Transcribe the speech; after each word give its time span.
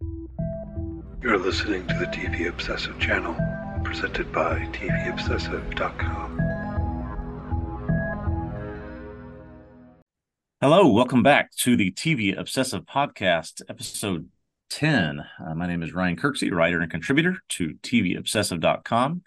You're 0.00 1.38
listening 1.38 1.86
to 1.88 1.94
the 1.94 2.06
TV 2.06 2.48
Obsessive 2.48 2.98
channel, 2.98 3.36
presented 3.84 4.32
by 4.32 4.60
TVObsessive.com. 4.72 6.40
Hello, 10.60 10.88
welcome 10.88 11.22
back 11.22 11.52
to 11.56 11.76
the 11.76 11.92
TV 11.92 12.38
Obsessive 12.38 12.84
Podcast, 12.84 13.62
episode 13.68 14.28
10. 14.70 15.20
Uh, 15.20 15.54
my 15.54 15.66
name 15.66 15.82
is 15.82 15.92
Ryan 15.92 16.16
Kirksey, 16.16 16.50
writer 16.52 16.80
and 16.80 16.90
contributor 16.90 17.38
to 17.50 17.74
TVObsessive.com. 17.82 19.22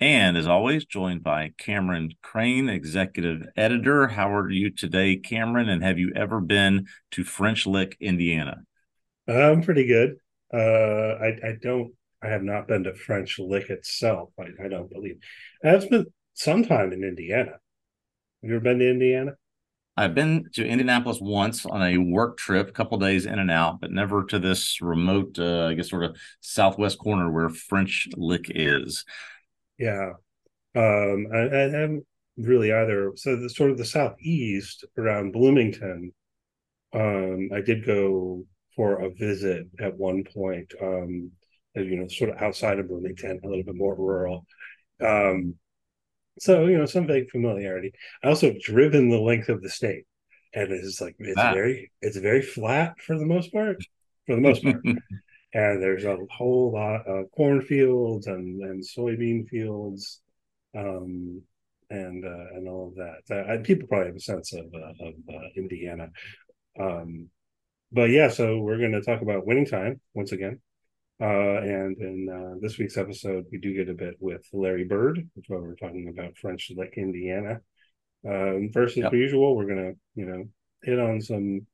And 0.00 0.36
as 0.36 0.48
always, 0.48 0.84
joined 0.84 1.22
by 1.22 1.52
Cameron 1.58 2.10
Crane, 2.22 2.68
executive 2.68 3.46
editor. 3.56 4.08
How 4.08 4.34
are 4.34 4.50
you 4.50 4.70
today, 4.70 5.16
Cameron? 5.16 5.68
And 5.68 5.82
have 5.84 5.98
you 5.98 6.12
ever 6.16 6.40
been 6.40 6.86
to 7.12 7.22
French 7.22 7.66
Lick, 7.66 7.96
Indiana? 8.00 8.64
I'm 9.32 9.62
pretty 9.62 9.86
good. 9.86 10.16
Uh, 10.52 10.58
I, 10.58 11.28
I 11.44 11.54
don't, 11.60 11.92
I 12.22 12.28
have 12.28 12.42
not 12.42 12.68
been 12.68 12.84
to 12.84 12.94
French 12.94 13.38
Lick 13.38 13.70
itself. 13.70 14.30
I, 14.38 14.64
I 14.64 14.68
don't 14.68 14.90
believe. 14.90 15.16
I've 15.64 15.82
spent 15.82 16.08
some 16.34 16.64
time 16.64 16.92
in 16.92 17.04
Indiana. 17.04 17.52
Have 18.42 18.50
you 18.50 18.56
ever 18.56 18.60
been 18.60 18.78
to 18.78 18.90
Indiana? 18.90 19.32
I've 19.96 20.14
been 20.14 20.46
to 20.54 20.66
Indianapolis 20.66 21.18
once 21.20 21.66
on 21.66 21.82
a 21.82 21.98
work 21.98 22.38
trip, 22.38 22.68
a 22.68 22.72
couple 22.72 22.98
days 22.98 23.26
in 23.26 23.38
and 23.38 23.50
out, 23.50 23.80
but 23.80 23.90
never 23.90 24.24
to 24.24 24.38
this 24.38 24.80
remote, 24.80 25.38
uh, 25.38 25.66
I 25.66 25.74
guess, 25.74 25.90
sort 25.90 26.04
of 26.04 26.16
southwest 26.40 26.98
corner 26.98 27.30
where 27.30 27.50
French 27.50 28.08
Lick 28.16 28.46
is. 28.48 29.04
Yeah, 29.78 30.12
um, 30.74 31.26
I, 31.32 31.40
I 31.40 31.60
haven't 31.70 32.06
really 32.38 32.72
either. 32.72 33.12
So 33.16 33.36
the 33.36 33.50
sort 33.50 33.70
of 33.70 33.76
the 33.76 33.84
southeast 33.84 34.84
around 34.96 35.32
Bloomington, 35.32 36.12
um, 36.94 37.50
I 37.54 37.60
did 37.60 37.84
go 37.84 38.46
for 38.76 39.02
a 39.02 39.10
visit 39.10 39.66
at 39.80 39.96
one 39.96 40.24
point. 40.24 40.72
Um, 40.80 41.30
you 41.74 41.96
know, 41.96 42.08
sort 42.08 42.30
of 42.30 42.36
outside 42.36 42.78
of 42.78 42.88
Bloomington, 42.88 43.40
a 43.42 43.48
little 43.48 43.64
bit 43.64 43.74
more 43.74 43.94
rural. 43.94 44.46
Um, 45.00 45.54
so 46.38 46.66
you 46.66 46.78
know, 46.78 46.86
some 46.86 47.06
vague 47.06 47.30
familiarity. 47.30 47.92
I 48.22 48.28
also 48.28 48.48
have 48.48 48.60
driven 48.60 49.08
the 49.08 49.20
length 49.20 49.48
of 49.48 49.62
the 49.62 49.70
state, 49.70 50.04
and 50.54 50.70
it's 50.70 51.00
like 51.00 51.16
it's 51.18 51.40
very 51.40 51.90
it's 52.00 52.16
very 52.16 52.42
flat 52.42 53.00
for 53.00 53.18
the 53.18 53.26
most 53.26 53.52
part. 53.52 53.76
For 54.26 54.34
the 54.34 54.40
most 54.40 54.62
part. 54.62 54.76
and 55.54 55.82
there's 55.82 56.04
a 56.04 56.16
whole 56.30 56.72
lot 56.72 57.06
of 57.06 57.30
cornfields 57.32 58.26
and, 58.26 58.62
and 58.62 58.82
soybean 58.82 59.46
fields 59.48 60.20
um, 60.76 61.42
and 61.90 62.24
uh, 62.24 62.56
and 62.56 62.68
all 62.68 62.88
of 62.88 62.94
that. 62.94 63.48
Uh, 63.50 63.62
people 63.62 63.86
probably 63.88 64.06
have 64.06 64.16
a 64.16 64.20
sense 64.20 64.52
of, 64.54 64.66
uh, 64.74 65.06
of 65.06 65.14
uh, 65.28 65.48
Indiana. 65.56 66.08
Um, 66.80 67.28
but 67.92 68.10
yeah, 68.10 68.28
so 68.28 68.58
we're 68.58 68.78
going 68.78 68.92
to 68.92 69.02
talk 69.02 69.22
about 69.22 69.46
winning 69.46 69.66
time 69.66 70.00
once 70.14 70.32
again. 70.32 70.60
Uh, 71.20 71.60
and 71.60 71.96
in 71.98 72.28
uh, 72.28 72.58
this 72.60 72.78
week's 72.78 72.96
episode, 72.96 73.44
we 73.52 73.58
do 73.58 73.74
get 73.74 73.88
a 73.88 73.94
bit 73.94 74.16
with 74.18 74.42
Larry 74.52 74.84
Bird, 74.84 75.18
which 75.34 75.44
is 75.44 75.48
why 75.48 75.58
we're 75.58 75.76
talking 75.76 76.08
about 76.08 76.36
French 76.36 76.72
Lick, 76.74 76.94
Indiana. 76.96 77.60
Um, 78.26 78.70
versus 78.72 78.98
yep. 78.98 79.12
usual, 79.12 79.54
we're 79.54 79.66
going 79.66 79.92
to, 79.92 79.98
you 80.14 80.26
know, 80.26 80.44
hit 80.82 80.98
on 80.98 81.20
some 81.20 81.66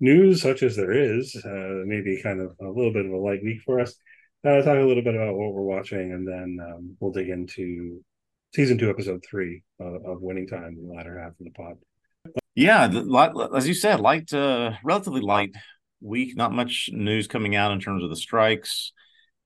news 0.00 0.42
such 0.42 0.62
as 0.62 0.76
there 0.76 0.92
is, 0.92 1.36
uh, 1.44 1.82
maybe 1.86 2.20
kind 2.22 2.40
of 2.40 2.56
a 2.60 2.68
little 2.68 2.92
bit 2.92 3.06
of 3.06 3.12
a 3.12 3.16
light 3.16 3.42
week 3.42 3.60
for 3.64 3.80
us. 3.80 3.94
Uh, 4.44 4.60
talk 4.60 4.76
a 4.76 4.84
little 4.84 5.02
bit 5.02 5.14
about 5.14 5.34
what 5.34 5.54
we're 5.54 5.62
watching, 5.62 6.12
and 6.12 6.28
then 6.28 6.58
um, 6.60 6.96
we'll 7.00 7.12
dig 7.12 7.30
into 7.30 8.02
season 8.54 8.76
two, 8.76 8.90
episode 8.90 9.24
three 9.28 9.62
uh, 9.80 10.00
of 10.10 10.20
Winning 10.20 10.46
Time 10.46 10.76
the 10.76 10.94
latter 10.94 11.18
half 11.18 11.30
of 11.30 11.44
the 11.44 11.50
pod. 11.50 11.76
Yeah, 12.54 12.88
as 13.54 13.66
you 13.66 13.74
said, 13.74 14.00
light, 14.00 14.32
uh, 14.32 14.72
relatively 14.84 15.20
light 15.20 15.54
week. 16.00 16.36
Not 16.36 16.52
much 16.52 16.88
news 16.92 17.26
coming 17.26 17.56
out 17.56 17.72
in 17.72 17.80
terms 17.80 18.04
of 18.04 18.10
the 18.10 18.16
strikes. 18.16 18.92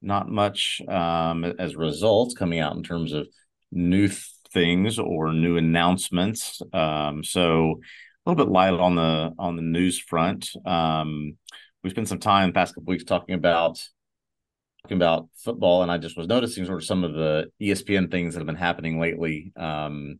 Not 0.02 0.28
much 0.28 0.80
um, 0.86 1.44
as 1.44 1.74
results 1.74 2.34
coming 2.34 2.60
out 2.60 2.76
in 2.76 2.82
terms 2.82 3.12
of 3.12 3.26
new 3.72 4.08
things 4.52 4.98
or 4.98 5.32
new 5.32 5.56
announcements. 5.56 6.60
Um, 6.72 7.24
so 7.24 7.80
a 8.26 8.30
little 8.30 8.44
bit 8.44 8.52
light 8.52 8.74
on 8.74 8.96
the 8.96 9.32
on 9.38 9.56
the 9.56 9.62
news 9.62 9.98
front. 9.98 10.50
Um, 10.66 11.38
we 11.82 11.90
spent 11.90 12.08
some 12.08 12.18
time 12.20 12.50
the 12.50 12.54
past 12.54 12.74
couple 12.74 12.90
weeks 12.90 13.04
talking 13.04 13.34
about 13.34 13.82
talking 14.82 14.98
about 14.98 15.28
football, 15.36 15.82
and 15.82 15.90
I 15.90 15.98
just 15.98 16.16
was 16.16 16.26
noticing 16.26 16.66
sort 16.66 16.78
of 16.78 16.84
some 16.84 17.04
of 17.04 17.14
the 17.14 17.50
ESPN 17.60 18.10
things 18.10 18.34
that 18.34 18.40
have 18.40 18.46
been 18.46 18.56
happening 18.56 19.00
lately. 19.00 19.52
Um, 19.56 20.18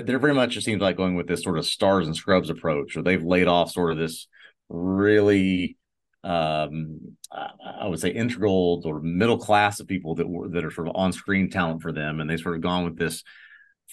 they're 0.00 0.18
very 0.18 0.34
much 0.34 0.56
it 0.56 0.62
seems 0.62 0.80
like 0.80 0.96
going 0.96 1.14
with 1.14 1.28
this 1.28 1.42
sort 1.42 1.58
of 1.58 1.66
stars 1.66 2.06
and 2.06 2.16
scrubs 2.16 2.50
approach, 2.50 2.96
or 2.96 3.02
they've 3.02 3.22
laid 3.22 3.46
off 3.46 3.70
sort 3.70 3.92
of 3.92 3.98
this 3.98 4.26
really 4.68 5.76
um, 6.24 7.16
I 7.32 7.88
would 7.88 8.00
say 8.00 8.10
integral 8.10 8.82
or 8.84 9.00
middle 9.00 9.38
class 9.38 9.80
of 9.80 9.88
people 9.88 10.14
that 10.16 10.28
were 10.28 10.48
that 10.48 10.64
are 10.64 10.70
sort 10.70 10.88
of 10.88 10.96
on 10.96 11.12
screen 11.12 11.50
talent 11.50 11.82
for 11.82 11.92
them, 11.92 12.20
and 12.20 12.28
they 12.28 12.36
sort 12.36 12.56
of 12.56 12.62
gone 12.62 12.84
with 12.84 12.98
this 12.98 13.22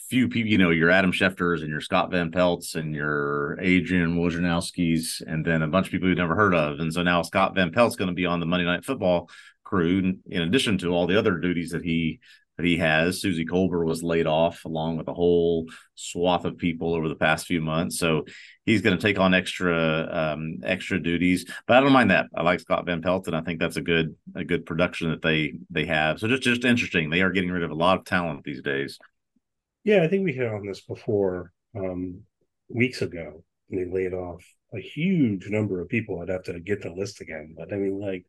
few 0.09 0.27
people, 0.29 0.51
you 0.51 0.57
know, 0.57 0.69
your 0.69 0.89
Adam 0.89 1.11
Schefters 1.11 1.61
and 1.61 1.69
your 1.69 1.81
Scott 1.81 2.11
Van 2.11 2.31
Pelts 2.31 2.75
and 2.75 2.95
your 2.95 3.57
Adrian 3.61 4.17
Wojnarowski's, 4.17 5.21
and 5.25 5.45
then 5.45 5.61
a 5.61 5.67
bunch 5.67 5.87
of 5.87 5.91
people 5.91 6.07
you've 6.07 6.17
never 6.17 6.35
heard 6.35 6.55
of. 6.55 6.79
And 6.79 6.93
so 6.93 7.03
now 7.03 7.21
Scott 7.21 7.55
Van 7.55 7.71
Pelt's 7.71 7.95
going 7.95 8.07
to 8.07 8.16
be 8.16 8.25
on 8.25 8.39
the 8.39 8.45
Monday 8.45 8.66
Night 8.66 8.85
Football 8.85 9.29
crew, 9.63 10.16
in 10.27 10.41
addition 10.41 10.77
to 10.79 10.89
all 10.89 11.07
the 11.07 11.17
other 11.17 11.37
duties 11.37 11.71
that 11.71 11.83
he 11.83 12.19
that 12.59 12.66
he 12.66 12.75
has. 12.75 13.22
Suzy 13.22 13.46
Kolber 13.46 13.86
was 13.86 14.03
laid 14.03 14.28
off 14.28 14.66
along 14.66 14.97
with 14.97 15.08
a 15.08 15.14
whole 15.14 15.66
swath 15.96 16.44
of 16.44 16.58
people 16.58 16.94
over 16.94 17.08
the 17.08 17.16
past 17.16 17.47
few 17.47 17.62
months. 17.62 17.97
So 17.97 18.25
he's 18.66 18.81
going 18.81 18.97
to 18.97 19.02
take 19.02 19.18
on 19.18 19.34
extra 19.34 20.09
um, 20.12 20.58
extra 20.66 21.02
duties. 21.02 21.46
But 21.68 21.78
I 21.78 21.80
don't 21.80 21.94
mind 21.94 22.12
that. 22.12 22.25
I 22.36 22.42
like 22.42 22.59
Scott 22.59 22.86
Van 22.86 23.02
Pelt, 23.02 23.28
and 23.28 23.36
I 23.36 23.40
think 23.40 23.62
that's 23.62 23.78
a 23.78 23.81
good 23.81 24.14
a 24.36 24.44
good 24.44 24.66
production 24.66 25.09
that 25.09 25.22
they 25.22 25.53
they 25.70 25.86
have. 25.86 26.20
So 26.20 26.28
just 26.28 26.44
just 26.44 26.66
interesting. 26.66 27.09
They 27.09 27.22
are 27.22 27.31
getting 27.31 27.50
rid 27.50 27.64
of 27.64 27.72
a 27.72 27.75
lot 27.75 27.97
of 27.97 28.03
talent 28.03 28.44
these 28.44 28.62
days. 28.62 29.00
Yeah, 29.86 30.03
I 30.03 30.09
think 30.09 30.26
we 30.26 30.34
hit 30.34 30.52
on 30.52 30.68
this 30.68 30.81
before 30.81 31.53
um, 31.78 32.24
weeks 32.68 33.02
ago. 33.02 33.46
They 33.70 33.86
laid 33.86 34.14
off 34.14 34.44
a 34.74 34.81
huge 34.81 35.47
number 35.47 35.80
of 35.80 35.88
people. 35.88 36.20
I'd 36.20 36.28
have 36.28 36.44
to 36.44 36.59
get 36.59 36.81
the 36.81 36.91
list 36.91 37.22
again, 37.22 37.56
but 37.58 37.72
I 37.72 37.78
mean, 37.78 38.02
like 38.02 38.26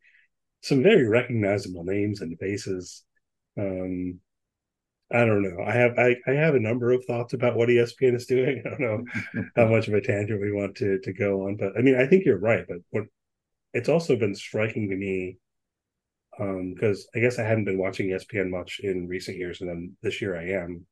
some 0.62 0.84
very 0.84 1.08
recognizable 1.08 1.82
names 1.82 2.20
and 2.20 2.38
faces. 2.38 3.02
Um, 3.58 4.20
I 5.12 5.24
don't 5.24 5.42
know. 5.42 5.64
I 5.64 5.72
have 5.72 5.98
I, 5.98 6.16
I 6.26 6.32
have 6.32 6.54
a 6.54 6.60
number 6.60 6.92
of 6.92 7.04
thoughts 7.04 7.32
about 7.32 7.56
what 7.56 7.68
ESPN 7.68 8.14
is 8.14 8.26
doing. 8.26 8.62
I 8.66 8.68
don't 8.70 8.80
know 8.80 9.04
how 9.56 9.66
much 9.68 9.88
of 9.88 9.94
a 9.94 10.00
tangent 10.00 10.40
we 10.40 10.52
want 10.52 10.76
to 10.76 10.98
to 11.00 11.12
go 11.12 11.46
on, 11.46 11.56
but 11.56 11.72
I 11.76 11.82
mean, 11.82 11.96
I 11.96 12.06
think 12.06 12.24
you're 12.24 12.38
right. 12.38 12.64
But 12.68 12.78
what 12.90 13.04
it's 13.72 13.88
also 13.88 14.16
been 14.16 14.34
striking 14.34 14.88
to 14.90 14.96
me 14.96 15.38
um, 16.38 16.74
because 16.74 17.08
um, 17.14 17.20
I 17.20 17.22
guess 17.22 17.38
I 17.38 17.44
hadn't 17.44 17.64
been 17.64 17.78
watching 17.78 18.08
ESPN 18.08 18.50
much 18.50 18.80
in 18.82 19.08
recent 19.08 19.36
years, 19.36 19.60
and 19.60 19.68
then 19.68 19.96
this 20.02 20.20
year 20.22 20.36
I 20.36 20.62
am 20.62 20.86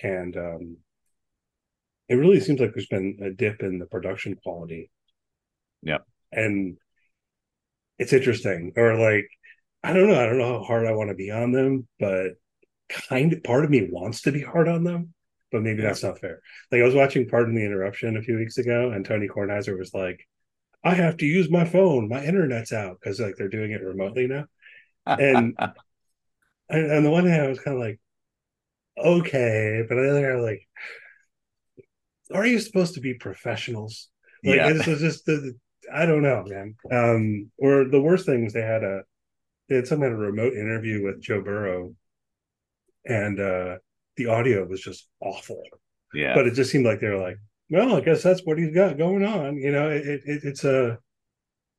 and 0.00 0.36
um, 0.36 0.76
it 2.08 2.14
really 2.14 2.40
seems 2.40 2.60
like 2.60 2.72
there's 2.72 2.86
been 2.86 3.18
a 3.22 3.30
dip 3.30 3.62
in 3.62 3.78
the 3.78 3.86
production 3.86 4.36
quality. 4.42 4.90
Yeah, 5.82 5.98
and 6.32 6.78
it's 7.98 8.12
interesting, 8.12 8.72
or 8.76 8.96
like 8.98 9.28
I 9.82 9.92
don't 9.92 10.08
know, 10.08 10.20
I 10.20 10.26
don't 10.26 10.38
know 10.38 10.58
how 10.58 10.64
hard 10.64 10.86
I 10.86 10.92
want 10.92 11.10
to 11.10 11.14
be 11.14 11.30
on 11.30 11.52
them, 11.52 11.86
but 12.00 12.32
kind 12.88 13.32
of 13.32 13.42
part 13.42 13.64
of 13.64 13.70
me 13.70 13.88
wants 13.90 14.22
to 14.22 14.32
be 14.32 14.42
hard 14.42 14.68
on 14.68 14.84
them, 14.84 15.14
but 15.52 15.62
maybe 15.62 15.82
that's 15.82 16.02
not 16.02 16.18
fair. 16.18 16.40
Like 16.72 16.80
I 16.80 16.84
was 16.84 16.94
watching 16.94 17.28
Pardon 17.28 17.54
the 17.54 17.64
Interruption 17.64 18.16
a 18.16 18.22
few 18.22 18.36
weeks 18.36 18.58
ago, 18.58 18.90
and 18.90 19.04
Tony 19.04 19.28
Kornheiser 19.28 19.78
was 19.78 19.94
like, 19.94 20.26
"I 20.82 20.94
have 20.94 21.18
to 21.18 21.26
use 21.26 21.50
my 21.50 21.64
phone, 21.64 22.08
my 22.08 22.24
internet's 22.24 22.72
out," 22.72 22.98
because 23.00 23.20
like 23.20 23.36
they're 23.36 23.48
doing 23.48 23.72
it 23.72 23.82
remotely 23.82 24.26
now, 24.26 24.46
and. 25.06 25.56
and 26.68 26.92
on 26.92 27.02
the 27.02 27.10
one 27.10 27.26
hand, 27.26 27.42
I 27.42 27.48
was 27.48 27.60
kind 27.60 27.76
of 27.76 27.82
like, 27.82 27.98
okay, 28.98 29.84
but 29.88 29.94
they're 29.94 30.40
like, 30.40 30.66
are 32.34 32.46
you 32.46 32.58
supposed 32.58 32.94
to 32.94 33.00
be 33.00 33.14
professionals? 33.14 34.08
Like, 34.44 34.56
yeah, 34.56 34.72
this 34.72 34.86
is 34.86 35.00
just 35.00 35.26
the, 35.26 35.54
I 35.92 36.06
don't 36.06 36.22
know, 36.22 36.44
man. 36.46 36.74
Um, 36.90 37.50
or 37.58 37.84
the 37.84 38.00
worst 38.00 38.26
thing 38.26 38.44
was 38.44 38.52
they 38.52 38.62
had 38.62 38.84
a 38.84 39.02
had 39.76 39.86
some 39.86 40.00
kind 40.00 40.12
of 40.12 40.18
remote 40.18 40.54
interview 40.54 41.04
with 41.04 41.20
Joe 41.20 41.42
Burrow, 41.42 41.94
and 43.06 43.40
uh 43.40 43.76
the 44.16 44.26
audio 44.26 44.64
was 44.66 44.80
just 44.80 45.08
awful. 45.20 45.62
Yeah, 46.14 46.34
but 46.34 46.46
it 46.46 46.54
just 46.54 46.70
seemed 46.70 46.86
like 46.86 47.00
they 47.00 47.08
were 47.08 47.20
like, 47.22 47.38
well, 47.70 47.96
I 47.96 48.00
guess 48.00 48.22
that's 48.22 48.42
what 48.44 48.58
he's 48.58 48.74
got 48.74 48.98
going 48.98 49.24
on. 49.24 49.56
You 49.56 49.72
know, 49.72 49.90
it, 49.90 50.06
it 50.06 50.20
it's 50.44 50.64
a 50.64 50.98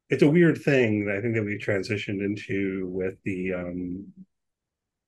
it's 0.09 0.23
a 0.23 0.29
weird 0.29 0.59
thing 0.61 1.05
that 1.05 1.17
I 1.17 1.21
think 1.21 1.35
that 1.35 1.43
we 1.43 1.57
transitioned 1.57 2.23
into 2.23 2.87
with 2.91 3.15
the 3.23 3.53
um 3.53 4.07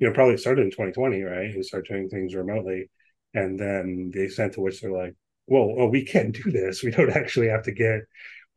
you 0.01 0.07
know, 0.07 0.13
probably 0.13 0.35
started 0.37 0.63
in 0.63 0.71
2020, 0.71 1.21
right? 1.21 1.55
We 1.55 1.61
start 1.61 1.87
doing 1.87 2.09
things 2.09 2.33
remotely. 2.33 2.89
And 3.35 3.59
then 3.59 4.09
the 4.11 4.23
extent 4.23 4.53
to 4.53 4.61
which 4.61 4.81
they're 4.81 4.91
like, 4.91 5.13
well, 5.45 5.75
well, 5.75 5.89
we 5.89 6.03
can 6.03 6.31
do 6.31 6.51
this. 6.51 6.81
We 6.81 6.89
don't 6.89 7.11
actually 7.15 7.49
have 7.49 7.63
to 7.63 7.71
get 7.71 8.01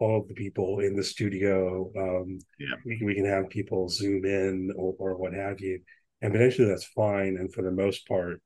all 0.05 0.21
of 0.21 0.29
the 0.29 0.35
people 0.35 0.81
in 0.81 0.95
the 0.97 1.05
studio. 1.05 1.91
Um, 1.97 2.39
yeah. 2.59 2.77
we, 2.85 3.01
we 3.05 3.15
can 3.15 3.27
have 3.27 3.49
people 3.49 3.89
zoom 3.89 4.25
in 4.25 4.71
or, 4.77 4.95
or 4.99 5.17
what 5.17 5.33
have 5.35 5.61
you. 5.61 5.81
And 6.23 6.33
potentially 6.33 6.69
that's 6.69 6.85
fine. 6.85 7.37
And 7.39 7.53
for 7.53 7.63
the 7.63 7.71
most 7.71 8.07
part, 8.07 8.41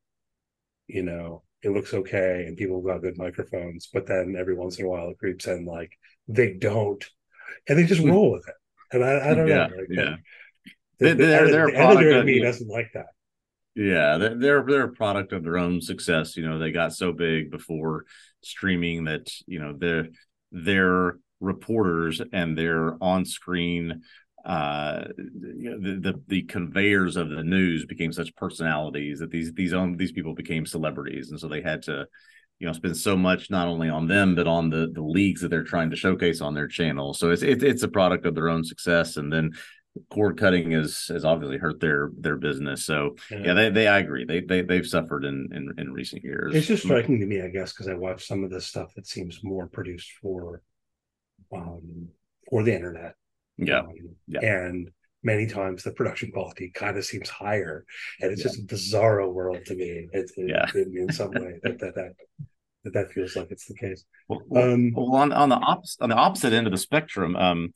you 0.86 1.02
know, 1.02 1.42
it 1.62 1.70
looks 1.70 1.92
okay 1.92 2.44
and 2.46 2.56
people 2.56 2.80
got 2.80 3.02
good 3.02 3.18
microphones. 3.18 3.88
But 3.92 4.06
then 4.06 4.36
every 4.38 4.54
once 4.54 4.78
in 4.78 4.86
a 4.86 4.88
while 4.88 5.10
it 5.10 5.18
creeps 5.18 5.46
in 5.46 5.64
like 5.64 5.92
they 6.28 6.54
don't. 6.54 7.04
And 7.68 7.78
they 7.78 7.84
just 7.84 8.02
hmm. 8.02 8.10
roll 8.10 8.32
with 8.32 8.48
it 8.48 8.54
and 8.92 9.04
I, 9.04 9.30
I 9.30 9.34
don't 9.34 9.48
Yeah, 9.48 9.66
know. 9.66 9.76
Like, 9.76 9.86
yeah. 9.90 10.16
The, 10.98 11.08
the 11.10 11.14
they're- 11.14 11.50
they're 11.50 11.68
a 11.68 11.72
the 11.72 11.78
editor 11.78 11.78
product 11.78 12.12
of 12.12 12.24
me 12.24 12.40
doesn't 12.40 12.68
like 12.68 12.90
that. 12.94 13.06
Yeah, 13.74 14.18
they're, 14.18 14.34
they're 14.34 14.64
they're 14.66 14.84
a 14.84 14.92
product 14.92 15.32
of 15.32 15.44
their 15.44 15.56
own 15.58 15.80
success. 15.80 16.36
You 16.36 16.48
know, 16.48 16.58
they 16.58 16.72
got 16.72 16.92
so 16.92 17.12
big 17.12 17.52
before 17.52 18.06
streaming 18.42 19.04
that 19.04 19.30
you 19.46 19.60
know 19.60 19.72
their 19.72 20.08
their 20.50 21.18
reporters 21.40 22.20
and 22.32 22.56
their 22.56 23.02
on 23.02 23.24
screen 23.24 24.02
uh 24.44 25.04
the, 25.16 25.98
the 26.00 26.22
the 26.28 26.42
conveyors 26.42 27.16
of 27.16 27.28
the 27.28 27.42
news 27.42 27.84
became 27.86 28.12
such 28.12 28.34
personalities 28.36 29.18
that 29.18 29.30
these 29.30 29.52
these 29.52 29.72
own 29.72 29.96
these 29.96 30.12
people 30.12 30.34
became 30.34 30.64
celebrities. 30.64 31.30
And 31.30 31.40
so 31.40 31.48
they 31.48 31.60
had 31.60 31.82
to 31.82 32.06
you 32.58 32.66
know 32.66 32.72
spend 32.72 32.96
so 32.96 33.16
much 33.16 33.50
not 33.50 33.68
only 33.68 33.88
on 33.88 34.06
them 34.06 34.34
but 34.34 34.46
on 34.46 34.70
the 34.70 34.90
the 34.92 35.02
leagues 35.02 35.40
that 35.40 35.48
they're 35.48 35.64
trying 35.64 35.90
to 35.90 35.96
showcase 35.96 36.40
on 36.40 36.54
their 36.54 36.68
channel. 36.68 37.14
So 37.14 37.30
it's 37.30 37.42
it, 37.42 37.62
it's 37.62 37.82
a 37.82 37.88
product 37.88 38.26
of 38.26 38.34
their 38.34 38.48
own 38.48 38.64
success. 38.64 39.16
And 39.16 39.32
then 39.32 39.52
cord 40.10 40.38
cutting 40.38 40.70
has 40.72 41.06
has 41.08 41.24
obviously 41.24 41.58
hurt 41.58 41.80
their 41.80 42.10
their 42.18 42.36
business. 42.36 42.84
So 42.84 43.16
yeah. 43.30 43.54
they, 43.54 43.70
they 43.70 43.88
i 43.88 43.98
agree. 43.98 44.24
They, 44.24 44.40
they 44.40 44.62
they've 44.62 44.86
suffered 44.86 45.24
in 45.24 45.48
in, 45.52 45.74
in 45.78 45.92
recent 45.92 46.22
years. 46.22 46.54
It's 46.54 46.66
just 46.66 46.84
striking 46.84 47.20
to 47.20 47.26
me, 47.26 47.42
I 47.42 47.48
guess, 47.48 47.72
because 47.72 47.88
I 47.88 47.94
watch 47.94 48.26
some 48.26 48.44
of 48.44 48.50
this 48.50 48.66
stuff 48.66 48.94
that 48.94 49.06
seems 49.06 49.42
more 49.42 49.66
produced 49.66 50.12
for 50.22 50.62
um 51.52 52.08
for 52.50 52.62
the 52.62 52.74
internet. 52.74 53.14
yeah 53.56 53.80
Um, 53.80 53.92
Yeah. 54.26 54.40
And 54.40 54.90
many 55.22 55.46
times 55.46 55.82
the 55.82 55.92
production 55.92 56.30
quality 56.30 56.70
kind 56.74 56.96
of 56.96 57.04
seems 57.04 57.28
higher. 57.28 57.84
And 58.20 58.30
it's 58.32 58.42
just 58.42 58.60
a 58.60 58.62
bizarre 58.62 59.28
world 59.28 59.64
to 59.66 59.74
me. 59.74 60.08
It's 60.12 60.32
it, 60.36 60.48
Yeah. 60.48 60.66
in, 60.74 60.96
in 60.96 61.12
some 61.12 61.30
way 61.30 61.58
that 61.62 61.78
that, 61.80 61.94
that 61.94 62.12
that 62.84 62.92
that 62.92 63.10
feels 63.12 63.34
like 63.36 63.50
it's 63.50 63.66
the 63.66 63.74
case. 63.74 64.04
Well, 64.28 64.40
Um 64.56 64.92
well, 64.94 65.14
on 65.16 65.32
on 65.32 65.48
the 65.48 65.56
opposite 65.56 66.00
on 66.02 66.08
the 66.10 66.16
opposite 66.16 66.52
end 66.52 66.66
of 66.66 66.72
the 66.72 66.78
spectrum, 66.78 67.36
um, 67.36 67.74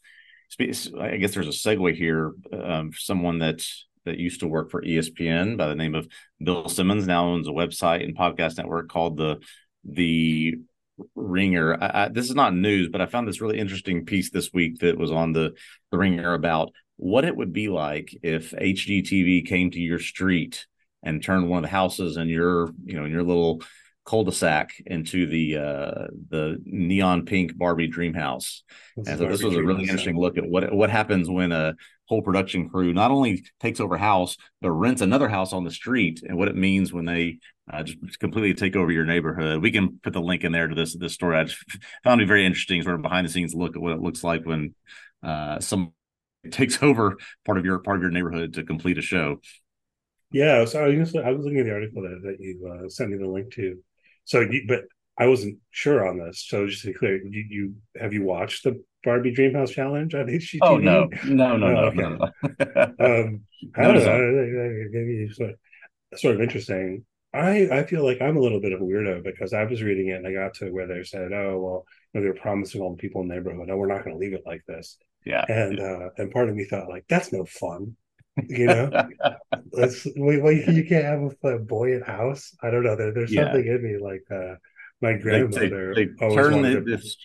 I 0.61 1.17
guess 1.17 1.33
there's 1.35 1.49
a 1.49 1.51
segue 1.51 1.95
here. 1.95 2.33
Um, 2.53 2.93
someone 2.95 3.39
that 3.39 3.65
that 4.05 4.19
used 4.19 4.41
to 4.41 4.49
work 4.49 4.71
for 4.71 4.83
ESPN 4.83 5.57
by 5.57 5.67
the 5.69 5.75
name 5.75 5.95
of 5.95 6.07
Bill 6.43 6.69
Simmons 6.69 7.07
now 7.07 7.27
owns 7.27 7.49
a 7.49 7.53
website 7.53 8.05
and 8.05 8.17
podcast 8.17 8.57
network 8.59 8.89
called 8.89 9.17
the 9.17 9.41
the 9.85 10.59
Ringer. 11.15 11.77
I, 11.81 12.05
I, 12.05 12.09
this 12.09 12.29
is 12.29 12.35
not 12.35 12.55
news, 12.55 12.89
but 12.89 13.01
I 13.01 13.07
found 13.07 13.27
this 13.27 13.41
really 13.41 13.59
interesting 13.59 14.05
piece 14.05 14.31
this 14.31 14.53
week 14.53 14.79
that 14.79 14.99
was 14.99 15.11
on 15.11 15.33
the 15.33 15.53
the 15.91 15.99
Ringer 15.99 16.35
about 16.35 16.73
what 16.97 17.25
it 17.25 17.37
would 17.37 17.53
be 17.53 17.69
like 17.69 18.17
if 18.23 18.53
HGTV 18.53 19.47
came 19.47 19.71
to 19.71 19.81
your 19.81 19.99
street 19.99 20.67
and 21.03 21.23
turned 21.23 21.49
one 21.49 21.59
of 21.59 21.63
the 21.63 21.77
houses 21.77 22.17
in 22.17 22.29
your 22.29 22.71
you 22.85 22.95
know 22.95 23.05
in 23.05 23.13
your 23.13 23.25
little 23.25 23.63
cul-de-sac 24.05 24.73
into 24.87 25.27
the 25.27 25.57
uh 25.57 26.07
the 26.31 26.59
neon 26.65 27.25
pink 27.25 27.57
Barbie 27.57 27.87
dream 27.87 28.15
house. 28.15 28.65
And 28.97 29.07
so 29.07 29.29
this 29.29 29.43
was 29.43 29.55
a 29.55 29.63
really 29.63 29.83
interesting 29.83 30.19
look 30.19 30.37
at 30.37 30.45
what 30.45 30.73
what 30.75 30.91
happens 30.91 31.31
when 31.31 31.53
a 31.53 31.75
whole 32.07 32.23
production 32.23 32.69
crew 32.69 32.93
not 32.93 33.11
only 33.11 33.45
takes 33.61 33.81
over 33.81 33.97
house 33.97 34.37
but 34.61 34.73
rents 34.73 35.03
another 35.03 35.29
house 35.29 35.53
on 35.53 35.65
the 35.65 35.71
street 35.71 36.23
and 36.27 36.37
what 36.37 36.49
it 36.49 36.57
means 36.57 36.93
when 36.93 37.05
they 37.05 37.39
uh, 37.73 37.83
just 37.83 38.19
completely 38.19 38.55
take 38.55 38.75
over 38.75 38.91
your 38.91 39.05
neighborhood. 39.05 39.63
We 39.63 39.71
can 39.71 40.01
put 40.03 40.13
the 40.13 40.21
link 40.21 40.43
in 40.43 40.53
there 40.53 40.67
to 40.67 40.75
this 40.75 40.97
this 40.97 41.15
story. 41.15 41.37
I 41.37 41.45
just 41.45 41.65
found 42.05 42.21
it 42.21 42.27
very 42.27 42.45
interesting, 42.45 42.83
sort 42.83 42.97
of 42.97 43.03
behind 43.03 43.27
the 43.27 43.31
scenes 43.31 43.55
look 43.55 43.77
at 43.77 43.83
what 43.83 43.93
it 43.93 44.03
looks 44.03 44.25
like 44.25 44.45
when 44.45 44.75
uh 45.23 45.61
some 45.61 45.93
takes 46.51 46.83
over 46.83 47.17
part 47.47 47.59
of 47.59 47.65
your 47.65 47.79
part 47.79 47.99
of 47.99 48.03
your 48.03 48.11
neighborhood 48.11 48.55
to 48.55 48.65
complete 48.65 48.99
a 48.99 49.03
show. 49.03 49.39
Yeah, 50.33 50.65
so 50.65 50.83
I 50.83 50.97
was, 50.97 51.15
I 51.15 51.31
was 51.31 51.45
looking 51.45 51.59
at 51.59 51.67
the 51.67 51.75
article 51.75 52.03
that, 52.03 52.21
that 52.23 52.37
you 52.41 52.67
uh, 52.67 52.89
sent 52.89 53.11
me 53.11 53.19
the 53.19 53.29
link 53.29 53.53
to. 53.53 53.79
So, 54.25 54.41
you, 54.41 54.65
but 54.69 54.85
I 55.19 55.27
wasn't 55.27 55.59
sure 55.71 56.07
on 56.07 56.19
this. 56.19 56.45
So, 56.47 56.67
just 56.67 56.83
to 56.83 56.89
be 56.89 56.95
clear, 56.95 57.17
you, 57.25 57.45
you 57.49 57.75
have 58.01 58.13
you 58.13 58.23
watched 58.25 58.65
the 58.65 58.83
Barbie 59.05 59.35
Dreamhouse 59.35 59.73
Challenge 59.73 60.15
on 60.15 60.29
HGTV? 60.31 60.61
Oh 60.61 60.79
no, 60.79 61.09
no, 61.23 61.57
no, 61.57 61.73
Oh, 61.73 61.73
no, 61.73 61.85
okay. 61.87 62.07
no, 62.09 62.17
no. 62.17 62.29
Um, 62.99 63.43
I 63.77 63.83
don't 63.89 64.05
know. 64.05 64.89
Maybe 64.93 65.25
it's 65.25 65.37
sort 65.37 65.51
of, 65.51 65.57
sort 66.19 66.37
of 66.37 66.43
interesting. 66.43 67.05
I 67.35 67.69
I 67.71 67.85
feel 67.85 68.05
like 68.05 68.23
I'm 68.23 68.37
a 68.37 68.41
little 68.41 68.61
bit 68.61 68.73
of 68.73 68.81
a 68.81 68.85
weirdo 68.85 69.25
because 69.25 69.53
I 69.55 69.65
was 69.65 69.83
reading 69.83 70.09
it 70.09 70.17
and 70.17 70.27
I 70.27 70.33
got 70.33 70.55
to 70.57 70.71
where 70.71 70.87
they 70.87 71.03
said, 71.05 71.33
"Oh 71.33 71.61
well, 71.61 71.87
you 72.15 72.21
know, 72.21 72.25
they're 72.25 72.41
promising 72.43 72.81
all 72.83 72.93
the 72.93 72.99
people 72.99 73.23
in 73.23 73.29
the 73.29 73.35
neighborhood, 73.37 73.69
no, 73.69 73.77
we're 73.77 73.87
not 73.89 74.05
going 74.05 74.17
to 74.17 74.21
leave 74.21 74.35
it 74.35 74.45
like 74.47 74.63
this." 74.69 74.99
yeah. 75.25 75.47
And 75.49 75.81
uh, 75.81 76.11
and 76.19 76.31
part 76.31 76.49
of 76.49 76.57
me 76.57 76.65
thought 76.65 76.89
like, 76.89 77.07
"That's 77.09 77.33
no 77.33 77.45
fun," 77.47 77.97
you 78.49 78.67
know. 78.67 78.91
Let's 79.73 80.07
wait, 80.17 80.43
wait, 80.43 80.67
you 80.69 80.85
can't 80.85 81.05
have 81.05 81.23
a 81.23 81.31
flamboyant 81.31 82.07
house. 82.07 82.55
I 82.63 82.71
don't 82.71 82.83
know. 82.85 82.97
There, 82.97 83.13
there's 83.13 83.33
Yeah. 83.33 83.45
something 83.45 83.67
in 83.67 83.83
me 83.83 83.99
like 83.99 84.23
uh, 84.31 84.57
my 85.01 85.13
They, 85.13 85.19
they, 85.19 85.23
grandmother 85.23 85.95
they 85.95 86.09
always 86.21 86.37
turn 86.37 86.53
wanted 86.55 86.85
to, 86.85 86.97
this, 86.97 87.17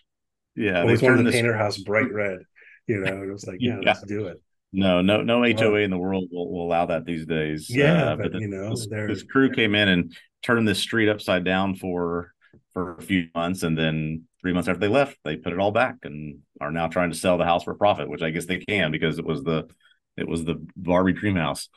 yeah, 0.56 0.82
always 0.82 1.00
they 1.02 1.08
wanted 1.08 1.18
turn 1.18 1.26
to 1.26 1.32
paint 1.32 1.48
her 1.48 1.58
house 1.58 1.78
bright 1.90 2.12
red. 2.12 2.40
You 2.88 3.02
know, 3.02 3.12
and 3.12 3.30
it 3.30 3.34
was 3.34 3.46
like, 3.46 3.58
yeah, 3.60 3.80
Yeah. 3.82 3.90
let's 3.90 4.02
do 4.04 4.28
it. 4.28 4.42
No, 4.74 5.02
no, 5.02 5.22
no 5.22 5.44
HOA 5.44 5.80
in 5.80 5.92
the 5.92 5.98
world 5.98 6.26
will, 6.32 6.52
will 6.52 6.66
allow 6.66 6.86
that 6.88 7.06
these 7.06 7.26
days. 7.26 7.70
Yeah, 7.70 8.12
Uh, 8.12 8.16
but, 8.16 8.32
the- 8.34 8.40
you 8.40 8.48
know, 8.48 8.70
this, 8.70 8.88
this 8.88 9.24
crew 9.24 9.50
came 9.50 9.76
in 9.76 9.88
and 9.88 10.16
turned 10.44 10.68
this 10.68 10.80
street 10.80 11.10
upside 11.10 11.44
down 11.44 11.76
for 11.76 12.32
for 12.74 12.96
a 12.98 13.02
few 13.02 13.28
months, 13.34 13.64
and 13.64 13.78
then 13.78 14.24
three 14.42 14.54
months 14.54 14.70
after 14.70 14.80
they 14.80 14.88
left, 14.88 15.18
they 15.24 15.36
put 15.36 15.52
it 15.52 15.60
all 15.60 15.72
back 15.72 15.96
and 16.04 16.40
are 16.62 16.72
now 16.72 16.88
trying 16.88 17.10
to 17.12 17.18
sell 17.18 17.38
the 17.38 17.44
house 17.44 17.64
for 17.64 17.74
profit, 17.74 18.08
which 18.08 18.22
I 18.22 18.30
guess 18.30 18.46
they 18.46 18.60
can 18.60 18.92
because 18.92 19.18
it 19.18 19.26
was 19.26 19.44
the 19.44 19.68
it 20.18 20.28
was 20.28 20.44
the 20.46 20.56
Barbie 20.76 21.14
dream 21.14 21.36
house. 21.36 21.70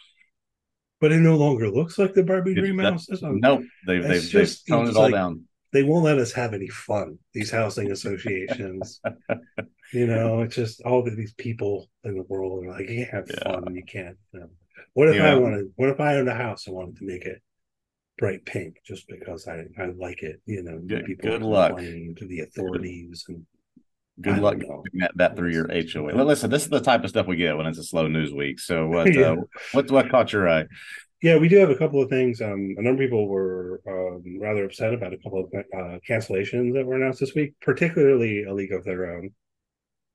but 1.00 1.12
it 1.12 1.20
no 1.20 1.36
longer 1.36 1.70
looks 1.70 1.98
like 1.98 2.12
the 2.14 2.22
Barbie 2.22 2.52
It's 2.52 2.60
Dream 2.60 2.78
House. 2.78 3.06
That's 3.06 3.22
Nope, 3.22 3.62
they've 3.86 4.02
they've, 4.02 4.22
just- 4.22 4.66
they've 4.66 4.76
toned 4.76 4.88
it 4.90 4.96
all 4.96 5.02
like- 5.04 5.12
down. 5.14 5.44
they 5.72 5.82
won't 5.82 6.04
let 6.04 6.18
us 6.18 6.32
have 6.32 6.52
any 6.54 6.68
fun. 6.68 7.18
These 7.32 7.50
housing 7.50 7.90
associations, 7.92 9.00
you 9.92 10.06
know, 10.06 10.40
it's 10.42 10.54
just 10.56 10.82
all 10.82 11.06
of 11.06 11.16
these 11.16 11.32
people 11.34 11.88
in 12.04 12.16
the 12.16 12.24
world 12.24 12.64
are 12.64 12.70
like, 12.70 12.88
you 12.88 12.96
can't 13.06 13.10
have 13.10 13.26
Yeah. 13.30 13.52
fun. 13.52 13.74
You 13.74 13.84
can't. 13.84 14.16
You 14.32 14.40
know. 14.40 14.50
What 14.94 15.08
if 15.08 15.16
Yeah. 15.16 15.32
I 15.32 15.34
wanted? 15.36 15.72
What 15.76 15.90
if 15.90 16.00
I 16.00 16.16
owned 16.16 16.28
a 16.28 16.34
house 16.34 16.66
and 16.66 16.74
wanted 16.76 16.96
to 16.96 17.04
make 17.06 17.24
it 17.24 17.40
bright 18.18 18.44
pink 18.44 18.76
just 18.84 19.06
because 19.08 19.46
I 19.48 19.64
I 19.78 19.86
like 19.96 20.22
it? 20.22 20.40
You 20.46 20.62
know, 20.62 20.78
Good- 20.80 21.04
people 21.06 21.30
good 21.30 21.42
luck. 21.42 21.76
to 21.78 22.26
the 22.26 22.40
authorities 22.40 23.24
and 23.28 23.46
Good 24.22 24.34
don't 24.34 24.42
luck 24.42 24.58
getting 24.58 24.82
that, 24.94 25.12
that 25.16 25.36
through 25.36 25.50
your 25.50 25.68
HOA. 25.68 26.14
Well, 26.14 26.24
listen, 26.26 26.50
this 26.50 26.62
is 26.64 26.68
the 26.68 26.80
type 26.80 27.04
of 27.04 27.10
stuff 27.10 27.26
we 27.26 27.36
get 27.36 27.56
when 27.56 27.66
it's 27.66 27.78
a 27.78 27.84
slow 27.84 28.06
news 28.06 28.32
week. 28.32 28.60
So 28.60 28.86
what 28.94 29.12
Yeah. 29.14 29.32
uh, 29.32 29.36
what 29.72 29.90
what 29.90 30.10
caught 30.10 30.32
your 30.32 30.48
eye? 30.48 30.66
Yeah, 31.22 31.36
we 31.36 31.48
do 31.48 31.58
have 31.58 31.68
a 31.70 31.76
couple 31.76 32.02
of 32.02 32.08
things. 32.08 32.40
Um, 32.40 32.74
a 32.78 32.82
number 32.82 33.02
of 33.02 33.08
people 33.10 33.28
were 33.28 33.82
um, 33.86 34.38
rather 34.40 34.64
upset 34.64 34.94
about 34.94 35.12
a 35.12 35.18
couple 35.18 35.44
of 35.44 35.52
uh, 35.54 35.98
cancellations 36.08 36.72
that 36.72 36.86
were 36.86 36.94
announced 36.94 37.20
this 37.20 37.34
week, 37.34 37.54
particularly 37.60 38.44
A 38.44 38.54
League 38.54 38.72
of 38.72 38.84
Their 38.84 39.16
Own. 39.16 39.30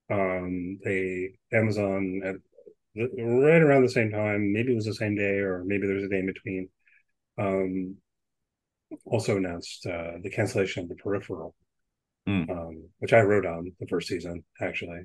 Um, 0.10 0.80
they 0.84 1.34
Amazon 1.52 2.22
at 2.24 2.36
right 2.96 3.62
around 3.62 3.84
the 3.84 3.90
same 3.90 4.10
time, 4.12 4.54
maybe 4.54 4.72
it 4.72 4.76
was 4.76 4.86
the 4.86 4.94
same 4.96 5.16
day, 5.16 5.40
or 5.40 5.64
maybe 5.66 5.86
there 5.86 5.96
was 5.96 6.06
a 6.06 6.10
day 6.10 6.20
in 6.20 6.26
between. 6.26 6.70
Um, 7.38 7.98
also 9.06 9.38
announced 9.38 9.86
uh, 9.86 10.14
the 10.24 10.30
cancellation 10.30 10.84
of 10.84 10.90
the 10.90 10.96
Peripheral, 10.96 11.54
Hmm. 12.26 12.50
um, 12.50 12.90
which 13.00 13.14
I 13.14 13.22
wrote 13.22 13.46
on 13.46 13.72
the 13.80 13.88
first 13.88 14.08
season. 14.08 14.44
Actually, 14.60 15.02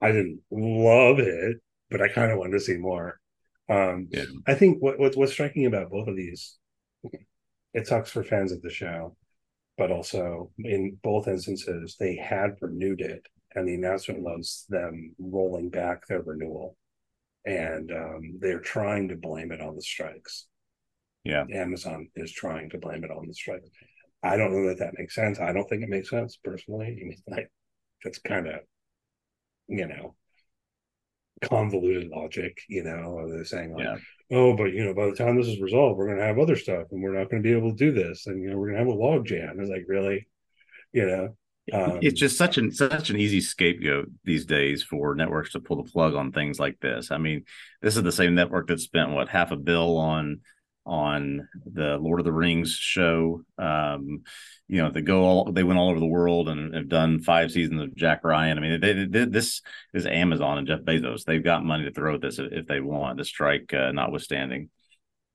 I 0.00 0.12
didn't 0.12 0.40
love 0.50 1.18
it, 1.18 1.56
but 1.90 2.00
I 2.00 2.08
kind 2.08 2.30
of 2.30 2.38
wanted 2.38 2.52
to 2.52 2.60
see 2.60 2.76
more. 2.76 3.20
Um, 3.68 4.08
Yeah. 4.10 4.24
I 4.46 4.54
think 4.54 4.82
what, 4.82 4.98
what 4.98 5.16
what's 5.16 5.32
striking 5.32 5.66
about 5.66 5.90
both 5.90 6.06
of 6.06 6.16
these, 6.16 6.56
it 7.72 7.86
sucks 7.86 8.10
for 8.10 8.22
fans 8.22 8.52
of 8.52 8.62
the 8.62 8.70
show, 8.70 9.16
but 9.76 9.90
also 9.90 10.52
in 10.58 10.96
both 11.02 11.26
instances 11.28 11.96
they 11.98 12.16
had 12.16 12.56
renewed 12.60 13.00
it, 13.00 13.26
and 13.54 13.66
the 13.66 13.74
announcement 13.74 14.20
was 14.22 14.64
them 14.68 15.14
rolling 15.18 15.70
back 15.70 16.06
their 16.06 16.22
renewal, 16.22 16.76
and 17.44 17.90
um, 17.90 18.38
they're 18.38 18.60
trying 18.60 19.08
to 19.08 19.16
blame 19.16 19.50
it 19.50 19.60
on 19.60 19.74
the 19.74 19.82
strikes. 19.82 20.46
Yeah. 21.24 21.44
Amazon 21.52 22.10
is 22.14 22.30
trying 22.30 22.70
to 22.70 22.78
blame 22.78 23.02
it 23.02 23.10
on 23.10 23.26
the 23.26 23.34
strikes. 23.34 23.70
I 24.24 24.36
don't 24.36 24.52
know 24.52 24.68
that 24.68 24.78
that 24.78 24.94
makes 24.98 25.14
sense. 25.14 25.38
I 25.38 25.52
don't 25.52 25.68
think 25.68 25.82
it 25.82 25.88
makes 25.88 26.10
sense 26.10 26.38
personally. 26.42 26.86
I 26.86 27.04
mean, 27.04 27.18
like, 27.28 27.50
that's 28.02 28.18
kind 28.18 28.46
of, 28.48 28.60
you 29.68 29.86
know, 29.86 30.14
convoluted 31.42 32.08
logic. 32.08 32.58
You 32.68 32.84
know, 32.84 33.28
they're 33.30 33.44
saying 33.44 33.74
like, 33.74 33.84
Yeah. 33.84 33.96
oh, 34.32 34.56
but 34.56 34.72
you 34.72 34.84
know, 34.84 34.94
by 34.94 35.06
the 35.06 35.16
time 35.16 35.36
this 35.36 35.48
is 35.48 35.60
resolved, 35.60 35.98
we're 35.98 36.06
going 36.06 36.18
to 36.18 36.24
have 36.24 36.38
other 36.38 36.56
stuff, 36.56 36.86
and 36.90 37.02
we're 37.02 37.16
not 37.16 37.30
going 37.30 37.42
to 37.42 37.48
be 37.48 37.54
able 37.56 37.70
to 37.70 37.76
do 37.76 37.92
this, 37.92 38.26
and 38.26 38.42
you 38.42 38.50
know, 38.50 38.56
we're 38.56 38.70
going 38.70 38.78
to 38.84 38.90
have 38.90 38.98
a 38.98 38.98
log 38.98 39.26
jam. 39.26 39.60
It's 39.60 39.70
like 39.70 39.84
really, 39.88 40.26
you 40.92 41.06
know, 41.06 41.36
um, 41.72 41.98
it's 42.02 42.20
just 42.20 42.36
such 42.36 42.58
an 42.58 42.70
such 42.72 43.08
an 43.08 43.16
easy 43.16 43.40
scapegoat 43.40 44.10
these 44.24 44.44
days 44.44 44.82
for 44.82 45.14
networks 45.14 45.52
to 45.52 45.60
pull 45.60 45.82
the 45.82 45.90
plug 45.90 46.14
on 46.14 46.30
things 46.30 46.60
like 46.60 46.78
this. 46.80 47.10
I 47.10 47.18
mean, 47.18 47.44
this 47.80 47.96
is 47.96 48.02
the 48.02 48.12
same 48.12 48.34
network 48.34 48.68
that 48.68 48.80
spent 48.80 49.12
what 49.12 49.28
half 49.28 49.50
a 49.50 49.56
bill 49.56 49.96
on 49.96 50.40
on 50.86 51.48
the 51.64 51.96
Lord 51.98 52.20
of 52.20 52.24
the 52.24 52.32
Rings 52.32 52.72
show. 52.72 53.42
Um, 53.58 54.22
you 54.68 54.82
know, 54.82 54.90
they 54.90 55.00
go 55.00 55.22
all 55.22 55.52
they 55.52 55.64
went 55.64 55.78
all 55.78 55.90
over 55.90 56.00
the 56.00 56.06
world 56.06 56.48
and 56.48 56.74
have 56.74 56.88
done 56.88 57.20
five 57.20 57.50
seasons 57.50 57.80
of 57.80 57.94
Jack 57.94 58.24
Ryan. 58.24 58.58
I 58.58 58.60
mean, 58.60 58.80
they, 58.80 58.92
they, 59.06 59.24
this 59.24 59.62
is 59.92 60.06
Amazon 60.06 60.58
and 60.58 60.66
Jeff 60.66 60.80
Bezos. 60.80 61.24
They've 61.24 61.42
got 61.44 61.64
money 61.64 61.84
to 61.84 61.92
throw 61.92 62.14
at 62.16 62.20
this 62.20 62.38
if 62.38 62.66
they 62.66 62.80
want. 62.80 63.18
The 63.18 63.24
strike 63.24 63.72
uh, 63.72 63.92
notwithstanding. 63.92 64.70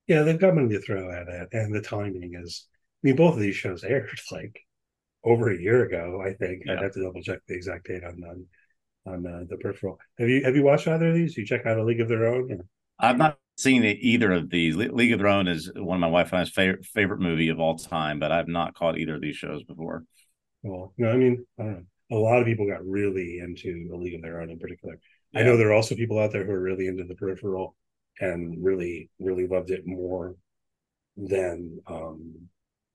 yeah, 0.08 0.24
they've 0.24 0.39
got 0.39 0.56
money 0.56 0.70
to 0.70 0.82
throw 0.82 1.12
at 1.12 1.27
it, 1.27 1.50
and 1.51 1.74
the 1.74 1.82
timing 1.82 2.34
is. 2.36 2.68
I 3.03 3.08
mean, 3.08 3.15
both 3.15 3.36
of 3.36 3.39
these 3.39 3.56
shows 3.56 3.84
aired 3.84 4.10
like 4.32 4.60
over 5.24 5.51
a 5.51 5.60
year 5.60 5.86
ago. 5.86 6.22
I 6.25 6.34
think 6.34 6.63
I'd 6.70 6.82
have 6.82 6.94
to 6.94 7.03
double 7.03 7.22
check 7.22 7.39
the 7.48 7.56
exact 7.56 7.88
date 7.88 8.03
on 8.03 8.20
them. 8.20 8.48
on 9.06 9.25
uh, 9.25 9.44
the 9.50 9.58
peripheral. 9.58 10.00
Have 10.18 10.29
you 10.29 10.44
have 10.44 10.56
you 10.56 10.63
watched 10.63 10.88
either 10.88 11.10
of 11.10 11.15
these? 11.15 11.38
You 11.38 11.46
check 11.46 11.65
out 11.65 11.77
a 11.77 11.84
League 11.84 12.01
of 12.01 12.10
Their 12.10 12.27
Own. 12.27 12.51
Or? 12.51 12.65
I've 13.00 13.18
not 13.18 13.38
seen 13.58 13.84
either 13.84 14.32
of 14.32 14.50
these. 14.50 14.75
League 14.75 15.12
of 15.12 15.20
Their 15.20 15.27
Own 15.27 15.48
is 15.48 15.72
one 15.75 15.96
of 15.96 16.01
my 16.01 16.08
wife 16.08 16.32
and 16.32 16.41
I's 16.41 16.50
favorite 16.50 16.86
favorite 16.86 17.20
movie 17.20 17.50
of 17.50 17.60
all 17.60 17.77
time, 17.77 18.20
but 18.20 18.32
I've 18.32 18.48
not 18.48 18.74
caught 18.75 18.98
either 18.98 19.15
of 19.15 19.22
these 19.22 19.36
shows 19.36 19.63
before. 19.63 20.03
Well, 20.63 20.94
no, 20.98 21.10
I 21.10 21.18
mean, 21.18 21.46
I 21.60 21.63
don't 21.63 21.72
know. 21.74 21.84
A 22.12 22.15
lot 22.15 22.39
of 22.39 22.46
people 22.46 22.68
got 22.68 22.86
really 22.86 23.39
into 23.39 23.89
a 23.94 23.96
League 23.96 24.15
of 24.15 24.22
Their 24.22 24.41
Own 24.41 24.50
in 24.50 24.60
particular. 24.60 25.00
Yeah. 25.32 25.41
I 25.41 25.44
know 25.44 25.58
there 25.58 25.70
are 25.70 25.74
also 25.74 25.96
people 25.96 26.20
out 26.20 26.32
there 26.32 26.44
who 26.44 26.51
are 26.51 26.60
really 26.60 26.88
into 26.88 27.03
the 27.03 27.15
peripheral 27.15 27.75
and 28.20 28.63
really, 28.63 29.10
really 29.20 29.48
loved 29.48 29.70
it 29.70 29.84
more 29.86 30.36
than 31.15 31.79
um, 31.88 32.34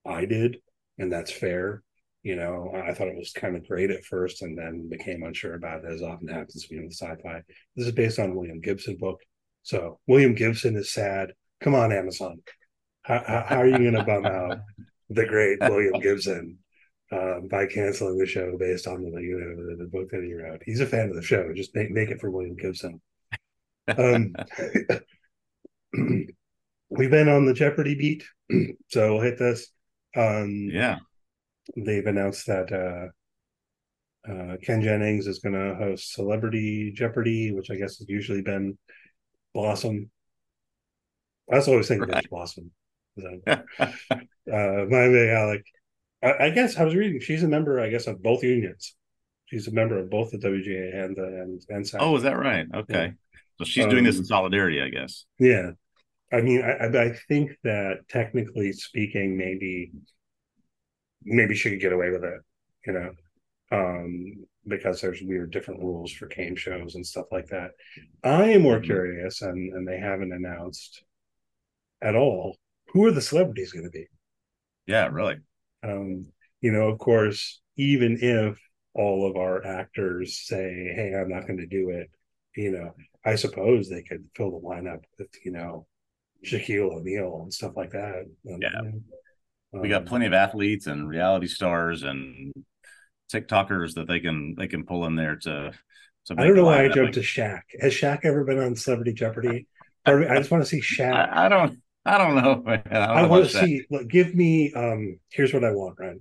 I 0.05 0.25
did, 0.25 0.57
and 0.97 1.11
that's 1.11 1.31
fair. 1.31 1.81
You 2.23 2.35
know, 2.35 2.71
I 2.73 2.93
thought 2.93 3.07
it 3.07 3.17
was 3.17 3.31
kind 3.31 3.55
of 3.55 3.67
great 3.67 3.91
at 3.91 4.03
first, 4.03 4.41
and 4.41 4.57
then 4.57 4.89
became 4.89 5.23
unsure 5.23 5.53
about 5.53 5.85
it, 5.85 5.91
as 5.91 6.01
often 6.01 6.27
happens 6.27 6.67
you 6.69 6.77
know, 6.77 6.83
with 6.85 6.93
sci-fi. 6.93 7.41
This 7.75 7.87
is 7.87 7.93
based 7.93 8.19
on 8.19 8.35
William 8.35 8.59
Gibson 8.59 8.97
book, 8.97 9.21
so 9.65 9.99
William 10.05 10.35
Gibson 10.35 10.75
is 10.75 10.93
sad. 10.93 11.33
Come 11.59 11.73
on, 11.73 11.91
Amazon. 11.91 12.37
How, 13.01 13.43
how 13.47 13.57
are 13.57 13.67
you 13.67 13.79
going 13.79 13.93
to 13.93 14.03
bum 14.03 14.25
out 14.25 14.59
the 15.09 15.25
great 15.25 15.59
William 15.59 15.99
Gibson 15.99 16.59
um, 17.11 17.47
by 17.49 17.65
canceling 17.65 18.19
the 18.19 18.27
show 18.27 18.55
based 18.59 18.85
on 18.85 19.01
the 19.01 19.21
you 19.21 19.39
know 19.39 19.75
the, 19.75 19.89
book 19.89 20.11
that 20.11 20.23
he 20.23 20.35
wrote? 20.35 20.61
He's 20.63 20.81
a 20.81 20.85
fan 20.85 21.09
of 21.09 21.15
the 21.15 21.23
show. 21.23 21.51
Just 21.55 21.75
make 21.75 21.89
make 21.89 22.09
it 22.09 22.21
for 22.21 22.29
William 22.29 22.55
Gibson. 22.55 23.01
Um, 23.87 24.35
we've 26.89 27.11
been 27.11 27.29
on 27.29 27.45
the 27.45 27.53
Jeopardy 27.55 27.95
beat, 27.95 28.23
so 28.89 29.13
we'll 29.13 29.23
hit 29.23 29.39
this. 29.39 29.71
Um, 30.15 30.69
yeah, 30.71 30.99
they've 31.75 32.05
announced 32.05 32.45
that 32.45 32.71
uh, 32.71 34.31
uh, 34.31 34.57
Ken 34.61 34.83
Jennings 34.83 35.25
is 35.25 35.39
going 35.39 35.55
to 35.55 35.73
host 35.73 36.13
Celebrity 36.13 36.91
Jeopardy, 36.95 37.51
which 37.51 37.71
I 37.71 37.77
guess 37.77 37.97
has 37.97 38.07
usually 38.07 38.43
been 38.43 38.77
Blossom. 39.55 40.11
I 41.51 41.55
was 41.55 41.67
always 41.69 41.87
thinking 41.87 42.09
right. 42.09 42.29
Blossom. 42.29 42.71
So, 43.17 43.39
uh, 43.49 43.55
my 44.45 45.29
Alec. 45.29 45.63
I, 46.21 46.45
I, 46.45 46.49
guess 46.49 46.75
I 46.75 46.83
was 46.83 46.93
reading. 46.93 47.21
She's 47.21 47.41
a 47.41 47.47
member, 47.47 47.79
I 47.79 47.89
guess, 47.89 48.05
of 48.07 48.21
both 48.21 48.43
unions. 48.43 48.95
She's 49.45 49.67
a 49.69 49.71
member 49.71 49.97
of 49.97 50.09
both 50.09 50.31
the 50.31 50.37
WGA 50.37 51.05
and 51.05 51.15
the 51.15 51.23
and, 51.23 51.61
and 51.69 51.87
SAG. 51.87 52.01
Oh, 52.03 52.17
is 52.17 52.23
that 52.23 52.37
right? 52.37 52.65
Okay, 52.75 53.05
yeah. 53.05 53.39
so 53.57 53.63
she's 53.63 53.85
doing 53.85 53.99
um, 53.99 54.03
this 54.03 54.17
in 54.17 54.25
solidarity, 54.25 54.81
I 54.81 54.89
guess. 54.89 55.25
Yeah, 55.39 55.71
I 56.33 56.41
mean, 56.41 56.61
I, 56.61 56.87
I 56.87 57.13
think 57.29 57.51
that 57.63 58.09
technically 58.09 58.73
speaking, 58.73 59.37
maybe 59.37 59.91
maybe 61.23 61.55
she 61.55 61.69
could 61.69 61.79
get 61.79 61.93
away 61.93 62.09
with 62.09 62.25
it. 62.25 62.41
You 62.85 62.93
know, 62.93 63.11
um, 63.71 64.45
because 64.67 65.01
there's 65.01 65.21
weird 65.21 65.51
different 65.51 65.81
rules 65.81 66.11
for 66.11 66.27
game 66.27 66.55
shows 66.55 66.95
and 66.95 67.05
stuff 67.05 67.25
like 67.31 67.47
that. 67.47 67.71
I 68.23 68.51
am 68.51 68.61
more 68.61 68.75
mm-hmm. 68.77 68.85
curious, 68.85 69.41
and 69.41 69.73
and 69.73 69.87
they 69.87 69.99
haven't 69.99 70.33
announced 70.33 71.03
at 72.01 72.15
all 72.15 72.57
who 72.89 73.05
are 73.05 73.11
the 73.11 73.21
celebrities 73.21 73.71
going 73.71 73.85
to 73.85 73.91
be. 73.91 74.07
Yeah, 74.87 75.07
really. 75.07 75.37
Um, 75.83 76.27
you 76.61 76.71
know, 76.71 76.87
of 76.89 76.99
course, 76.99 77.61
even 77.77 78.17
if 78.21 78.59
all 78.93 79.29
of 79.29 79.35
our 79.35 79.65
actors 79.65 80.41
say, 80.45 80.91
"Hey, 80.95 81.13
I'm 81.15 81.29
not 81.29 81.47
going 81.47 81.59
to 81.59 81.67
do 81.67 81.89
it," 81.89 82.09
you 82.55 82.71
know, 82.71 82.95
I 83.25 83.35
suppose 83.35 83.89
they 83.89 84.03
could 84.03 84.25
fill 84.35 84.51
the 84.51 84.65
lineup 84.65 85.03
with 85.17 85.29
you 85.43 85.51
know 85.51 85.87
Shaquille 86.45 86.93
O'Neal 86.93 87.41
and 87.43 87.53
stuff 87.53 87.73
like 87.75 87.91
that. 87.91 88.25
yeah. 88.43 88.79
Um, 88.79 89.03
we 89.73 89.89
got 89.89 90.05
plenty 90.05 90.25
of 90.25 90.33
athletes 90.33 90.87
and 90.87 91.09
reality 91.09 91.47
stars 91.47 92.03
and 92.03 92.53
TikTokers 93.33 93.95
that 93.95 94.07
they 94.07 94.19
can 94.19 94.55
they 94.57 94.67
can 94.67 94.85
pull 94.85 95.05
in 95.05 95.15
there 95.15 95.35
to. 95.37 95.71
to 96.25 96.35
I 96.37 96.43
don't 96.43 96.55
know 96.55 96.65
why 96.65 96.85
I 96.85 96.89
jumped 96.89 97.13
to 97.15 97.21
Shaq. 97.21 97.61
Has 97.79 97.93
Shaq 97.93 98.19
ever 98.23 98.43
been 98.43 98.59
on 98.59 98.75
Celebrity 98.75 99.13
Jeopardy? 99.13 99.67
I 100.05 100.37
just 100.37 100.51
want 100.51 100.63
to 100.63 100.69
see 100.69 100.81
Shaq. 100.81 101.13
I, 101.13 101.45
I 101.45 101.49
don't. 101.49 101.79
I 102.05 102.19
don't 102.19 102.35
know. 102.35 102.61
Man. 102.63 102.83
I, 102.85 102.93
don't 102.93 103.17
I 103.17 103.21
know 103.23 103.27
want 103.27 103.49
to 103.49 103.57
see. 103.57 103.85
Look, 103.89 104.07
give 104.07 104.35
me. 104.35 104.71
Um. 104.73 105.19
Here's 105.31 105.53
what 105.53 105.63
I 105.63 105.71
want. 105.71 105.99
Right. 105.99 106.17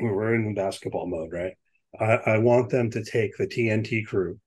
We're 0.00 0.34
in 0.34 0.54
basketball 0.54 1.06
mode, 1.06 1.32
right? 1.32 1.52
I, 1.98 2.14
I 2.34 2.38
want 2.38 2.70
them 2.70 2.90
to 2.90 3.04
take 3.04 3.36
the 3.36 3.46
TNT 3.46 4.06
crew. 4.06 4.38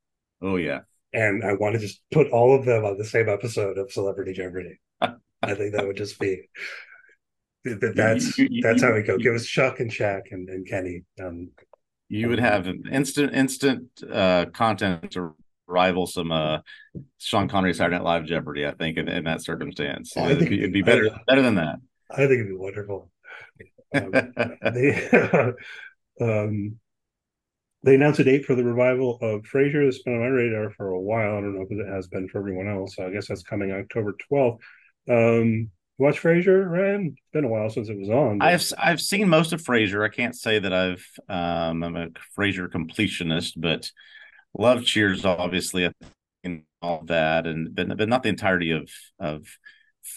Oh 0.42 0.56
yeah. 0.58 0.82
And 1.14 1.44
I 1.44 1.54
want 1.54 1.74
to 1.74 1.80
just 1.80 2.02
put 2.12 2.32
all 2.32 2.56
of 2.56 2.66
them 2.66 2.86
on 2.86 2.98
the 2.98 3.06
same 3.06 3.30
episode 3.30 3.78
of 3.78 3.92
Celebrity 3.92 4.34
Jeopardy. 4.34 4.80
I 5.02 5.56
think 5.56 5.76
that 5.76 5.86
would 5.86 5.98
just 5.98 6.20
be 6.20 6.50
that's 7.66 8.38
you, 8.38 8.48
you, 8.50 8.62
that's 8.62 8.82
you, 8.82 8.88
how 8.88 8.94
we 8.94 9.04
go. 9.04 9.18
Give 9.18 9.36
us 9.36 9.46
Chuck 9.46 9.80
and 9.80 9.90
Shaq 9.90 10.32
and, 10.32 10.50
and 10.50 10.68
Kenny. 10.68 11.04
Um, 11.22 11.52
you 12.10 12.30
would 12.30 12.40
have 12.40 12.68
instant 12.92 13.34
instant 13.34 13.88
uh, 14.12 14.46
content 14.54 15.12
to 15.12 15.36
rival 15.68 16.06
some 16.06 16.32
uh, 16.32 16.60
Sean 17.18 17.48
Connery 17.48 17.74
Saturday 17.74 17.98
Night 17.98 18.04
Live 18.04 18.26
Jeopardy. 18.26 18.68
I 18.68 18.74
think 18.74 18.98
in, 18.98 19.08
in 19.08 19.24
that 19.24 19.42
circumstance, 19.42 20.16
I 20.18 20.26
it'd, 20.26 20.40
think, 20.40 20.50
be, 20.52 20.60
it'd 20.60 20.74
be 20.74 20.82
better 20.82 21.10
I, 21.14 21.20
better 21.28 21.42
than 21.42 21.56
that. 21.56 21.78
I 22.12 22.18
think 22.18 22.32
it'd 22.34 22.48
be 22.48 22.56
wonderful. 22.56 23.10
Um, 23.96 24.12
they, 24.74 25.08
um, 26.20 26.80
they 27.84 27.94
announced 27.94 28.20
a 28.20 28.24
date 28.24 28.44
for 28.44 28.56
the 28.56 28.64
revival 28.64 29.20
of 29.22 29.44
Frasier. 29.44 29.88
It's 29.88 30.02
been 30.02 30.16
on 30.16 30.22
my 30.22 30.26
radar 30.30 30.72
for 30.72 30.88
a 30.88 31.00
while. 31.00 31.38
I 31.38 31.42
don't 31.42 31.54
know 31.54 31.62
if 31.62 31.72
it 31.72 31.94
has 31.94 32.08
been 32.08 32.28
for 32.28 32.40
everyone 32.40 32.68
else. 32.68 32.96
So 32.96 33.06
I 33.06 33.12
guess 33.12 33.28
that's 33.28 33.44
coming 33.44 33.72
October 33.72 34.16
twelfth. 34.28 34.64
Um, 35.08 35.70
watch 35.98 36.22
Frasier, 36.22 36.70
Ryan? 36.70 37.16
It's 37.18 37.32
been 37.32 37.46
a 37.46 37.50
while 37.50 37.70
since 37.70 37.90
it 37.90 37.98
was 37.98 38.10
on. 38.10 38.40
But... 38.40 38.48
I've 38.48 38.74
I've 38.78 39.02
seen 39.02 39.30
most 39.30 39.54
of 39.54 39.62
Frasier. 39.62 40.06
I 40.06 40.10
can't 40.10 40.36
say 40.36 40.60
that 40.60 40.74
I've 40.74 41.06
um, 41.30 41.84
I'm 41.84 41.96
a 41.96 42.08
Frasier 42.38 42.68
completionist, 42.70 43.54
but 43.58 43.92
love 44.58 44.86
Cheers 44.86 45.26
obviously 45.26 45.90
and 46.44 46.64
all 46.82 47.04
that, 47.06 47.48
and 47.48 47.74
but 47.76 47.98
but 47.98 48.10
not 48.10 48.24
the 48.24 48.30
entirety 48.30 48.72
of 48.72 48.90
of 49.20 49.48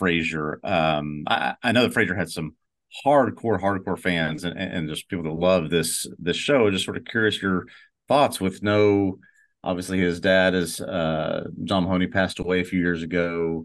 Frasier. 0.00 0.64
Um, 0.64 1.24
I, 1.26 1.54
I 1.62 1.72
know 1.72 1.86
that 1.86 1.94
Frasier 1.94 2.16
had 2.16 2.30
some 2.30 2.56
hardcore 3.04 3.60
hardcore 3.60 3.98
fans 3.98 4.44
and, 4.44 4.58
and 4.58 4.88
just 4.88 5.08
people 5.08 5.24
that 5.24 5.32
love 5.32 5.70
this 5.70 6.06
this 6.18 6.36
show. 6.36 6.70
Just 6.70 6.84
sort 6.84 6.96
of 6.96 7.04
curious 7.04 7.40
your 7.40 7.66
thoughts 8.08 8.40
with 8.40 8.62
no. 8.62 9.18
Obviously, 9.64 9.98
his 9.98 10.20
dad 10.20 10.54
is 10.54 10.80
uh, 10.80 11.48
John 11.64 11.84
Mahoney 11.84 12.06
passed 12.06 12.38
away 12.38 12.60
a 12.60 12.64
few 12.64 12.78
years 12.78 13.02
ago. 13.02 13.64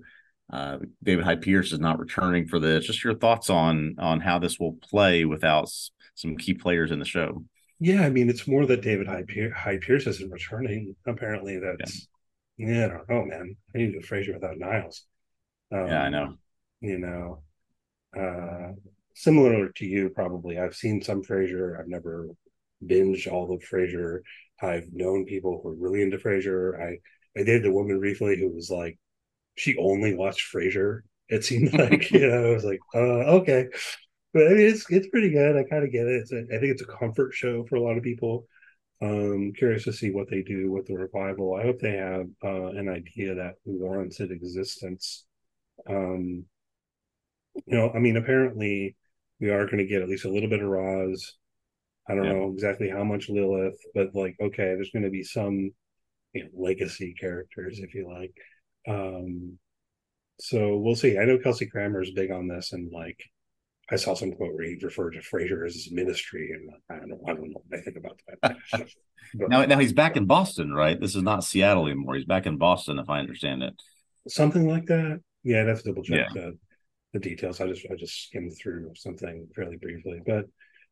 Uh, 0.52 0.80
David 1.02 1.24
Hyde 1.24 1.42
Pierce 1.42 1.72
is 1.72 1.80
not 1.80 2.00
returning 2.00 2.48
for 2.48 2.60
this. 2.60 2.86
Just 2.86 3.04
your 3.04 3.16
thoughts 3.16 3.50
on 3.50 3.96
on 3.98 4.20
how 4.20 4.38
this 4.38 4.60
will 4.60 4.74
play 4.74 5.24
without 5.26 5.72
some 6.16 6.36
key 6.38 6.54
players 6.54 6.92
in 6.92 7.00
the 7.00 7.06
show. 7.06 7.44
Yeah, 7.80 8.02
I 8.02 8.10
mean, 8.10 8.30
it's 8.30 8.48
more 8.48 8.66
that 8.66 8.82
David 8.82 9.08
Hyde, 9.08 9.28
Pier- 9.28 9.80
Pierce 9.82 10.06
isn't 10.06 10.30
returning. 10.30 10.96
Apparently, 11.08 11.58
that's 11.58 12.08
yeah. 12.58 12.68
yeah. 12.68 12.86
I 12.86 12.90
don't 12.90 13.10
know, 13.10 13.26
man. 13.26 13.56
I 13.74 13.78
need 13.80 13.94
to 13.94 14.00
Frasier 14.00 14.34
without 14.34 14.58
Niles. 14.58 15.06
Um, 15.72 15.88
yeah, 15.88 16.04
I 16.04 16.10
know. 16.10 16.36
You 16.82 17.00
know, 17.00 17.44
uh, 18.20 18.74
similar 19.16 19.70
to 19.70 19.86
you, 19.86 20.10
probably. 20.10 20.60
I've 20.60 20.76
seen 20.76 21.02
some 21.02 21.24
Frasier. 21.24 21.80
I've 21.80 21.88
never 21.88 22.28
binged 22.86 23.32
all 23.32 23.54
of 23.54 23.64
Frasier. 23.64 24.20
I've 24.62 24.92
known 24.92 25.26
people 25.26 25.62
who 25.64 25.70
are 25.70 25.76
really 25.76 26.02
into 26.02 26.18
Frasier. 26.18 26.80
I 26.80 27.00
I 27.40 27.44
dated 27.44 27.66
a 27.66 27.72
woman 27.72 28.00
briefly 28.00 28.38
who 28.38 28.50
was 28.50 28.70
like 28.70 29.00
she 29.56 29.78
only 29.78 30.14
watched 30.16 30.54
Frasier. 30.54 31.02
It 31.30 31.44
seemed 31.44 31.74
like 31.78 32.12
you 32.12 32.28
know, 32.28 32.52
I 32.52 32.54
was 32.54 32.66
like, 32.66 32.80
uh, 32.94 33.38
okay, 33.40 33.68
but 34.34 34.48
I 34.48 34.50
mean, 34.52 34.68
it's 34.68 34.90
it's 34.90 35.08
pretty 35.10 35.30
good. 35.30 35.58
I 35.58 35.64
kind 35.64 35.84
of 35.84 35.92
get 35.92 36.08
it. 36.08 36.22
It's 36.22 36.32
a, 36.32 36.40
I 36.56 36.60
think 36.60 36.72
it's 36.72 36.82
a 36.82 36.86
comfort 36.86 37.34
show 37.34 37.66
for 37.66 37.76
a 37.76 37.82
lot 37.82 37.98
of 37.98 38.04
people. 38.04 38.46
Um, 39.02 39.52
curious 39.58 39.84
to 39.86 39.94
see 39.94 40.12
what 40.12 40.30
they 40.30 40.44
do 40.44 40.72
with 40.72 40.86
the 40.86 40.96
revival. 40.96 41.56
I 41.56 41.64
hope 41.64 41.80
they 41.80 41.98
have 41.98 42.28
uh, 42.44 42.68
an 42.68 42.88
idea 42.88 43.34
that 43.36 43.56
warrants 43.66 44.20
its 44.20 44.32
existence. 44.32 45.26
Um, 45.90 46.46
you 47.66 47.78
know, 47.78 47.92
I 47.94 48.00
mean, 48.00 48.18
apparently 48.18 48.96
we 49.40 49.50
are 49.50 49.66
going 49.66 49.80
to 49.80 49.88
get 49.88 50.04
at 50.04 50.10
least 50.10 50.26
a 50.26 50.30
little 50.30 50.50
bit 50.50 50.62
of 50.62 50.70
Roz. 50.70 51.34
I 52.08 52.16
don't 52.16 52.26
yeah. 52.26 52.34
know 52.34 52.52
exactly 52.52 52.90
how 52.90 53.04
much 53.04 53.30
Lilith, 53.30 53.80
but 53.96 54.14
like, 54.14 54.36
okay, 54.40 54.76
there's 54.76 54.92
going 54.92 55.04
to 55.04 55.10
be 55.10 55.24
some 55.24 55.72
you 56.34 56.44
know, 56.44 56.50
legacy 56.54 57.16
characters, 57.20 57.80
if 57.80 57.94
you 57.94 58.08
like. 58.08 58.34
Um, 58.88 59.58
so 60.40 60.78
we'll 60.78 60.96
see. 60.96 61.18
I 61.18 61.26
know 61.26 61.38
Kelsey 61.38 61.66
Grammer 61.66 62.02
is 62.02 62.12
big 62.12 62.32
on 62.32 62.48
this, 62.48 62.74
and 62.74 62.92
like 62.92 63.20
I 63.92 63.96
saw 63.96 64.16
some 64.16 64.32
quote 64.32 64.54
where 64.54 64.66
he 64.66 64.78
referred 64.82 65.12
to 65.12 65.20
Frasier 65.20 65.66
as 65.66 65.76
his 65.76 65.92
ministry, 65.92 66.52
and 66.54 66.72
I 66.90 67.00
don't 67.00 67.10
know, 67.10 67.22
I 67.28 67.34
don't 67.34 67.52
know 67.52 67.62
what 67.68 67.80
I 67.80 67.84
think 67.84 67.98
about 67.98 68.20
that. 68.42 68.58
but, 69.34 69.50
now, 69.50 69.66
now 69.66 69.80
he's 69.80 69.94
back 69.94 70.18
in 70.18 70.26
Boston, 70.26 70.74
right? 70.74 71.00
This 71.00 71.16
is 71.16 71.24
not 71.24 71.44
Seattle 71.44 71.86
anymore. 71.86 72.16
He's 72.16 72.26
back 72.26 72.46
in 72.46 72.58
Boston, 72.58 73.00
if 73.00 73.10
I 73.10 73.20
understand 73.20 73.64
it. 73.64 73.74
Something 74.28 74.68
like 74.68 74.86
that. 74.86 75.20
Yeah, 75.44 75.62
I'd 75.62 75.68
have 75.68 75.84
to 75.84 75.90
double 75.90 76.04
check 76.04 76.28
yeah. 76.34 76.42
the, 76.42 76.58
the 77.14 77.20
details. 77.20 77.60
I 77.60 77.68
just 77.68 77.86
I 77.92 77.96
just 77.96 78.28
skimmed 78.28 78.54
through 78.60 78.94
something 78.96 79.48
fairly 79.56 79.78
briefly, 79.78 80.22
but 80.26 80.46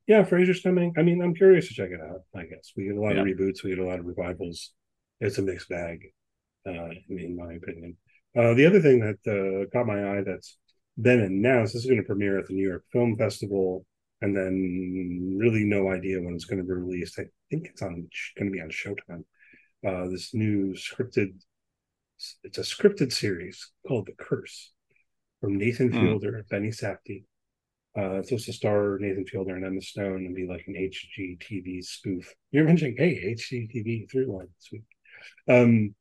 yeah, 0.05 0.24
Frasier's 0.24 0.62
coming. 0.62 0.93
I 0.98 1.03
mean, 1.03 1.22
I'm 1.22 1.36
curious 1.36 1.67
to 1.69 1.74
check 1.74 1.91
it 1.91 2.01
out. 2.01 2.22
I 2.36 2.43
guess 2.43 2.74
we 2.75 2.86
get 2.86 2.98
a 2.98 3.01
lot 3.01 3.15
yeah. 3.15 3.22
of 3.22 3.27
reboots, 3.27 3.63
we 3.63 3.69
get 3.69 3.79
a 3.79 3.86
lot 3.86 4.00
of 4.00 4.05
revivals. 4.05 4.74
It's 5.22 5.38
a 5.38 5.41
mixed 5.41 5.69
bag 5.69 6.00
uh, 6.77 6.89
in 7.09 7.35
my 7.38 7.53
opinion. 7.53 7.97
Uh, 8.38 8.53
the 8.53 8.65
other 8.65 8.81
thing 8.81 8.99
that 8.99 9.19
uh, 9.27 9.65
caught 9.71 9.88
my 9.88 10.17
eye 10.17 10.23
that's 10.25 10.57
been 11.01 11.21
announced 11.21 11.73
this 11.73 11.83
is 11.83 11.89
going 11.89 12.01
to 12.01 12.05
premiere 12.07 12.38
at 12.39 12.47
the 12.47 12.53
New 12.53 12.67
York 12.67 12.83
Film 12.91 13.15
Festival, 13.17 13.85
and 14.21 14.35
then 14.35 15.38
really 15.39 15.63
no 15.63 15.89
idea 15.89 16.21
when 16.21 16.33
it's 16.35 16.45
going 16.45 16.59
to 16.61 16.67
be 16.67 16.73
released. 16.73 17.19
I 17.19 17.25
think 17.49 17.67
it's 17.67 17.81
on 17.81 18.07
going 18.38 18.51
to 18.51 18.55
be 18.55 18.61
on 18.61 18.69
Showtime. 18.69 19.23
uh, 19.88 20.09
this 20.09 20.33
new 20.33 20.73
scripted. 20.73 21.33
It's 22.43 22.57
a 22.57 22.61
scripted 22.61 23.13
series 23.13 23.71
called 23.88 24.07
The 24.07 24.13
Curse 24.23 24.73
from 25.41 25.57
Nathan 25.57 25.89
Hmm. 25.89 25.99
Fielder, 25.99 26.45
Benny 26.49 26.69
Safdie. 26.69 27.23
Uh, 27.97 28.19
it's 28.19 28.29
supposed 28.29 28.45
to 28.45 28.53
star 28.53 28.97
Nathan 28.99 29.25
Fielder 29.25 29.55
and 29.55 29.65
Emma 29.65 29.81
Stone 29.81 30.25
and 30.25 30.35
be 30.35 30.45
like 30.47 30.65
an 30.67 30.75
HGTV 30.75 31.81
spoof. 31.83 32.33
You're 32.51 32.65
mentioning, 32.65 32.95
hey, 32.97 33.33
HGTV 33.35 34.11
through 34.11 34.38
line 34.38 34.47
this 34.57 34.69
week. 34.71 34.83
Um, 35.49 35.95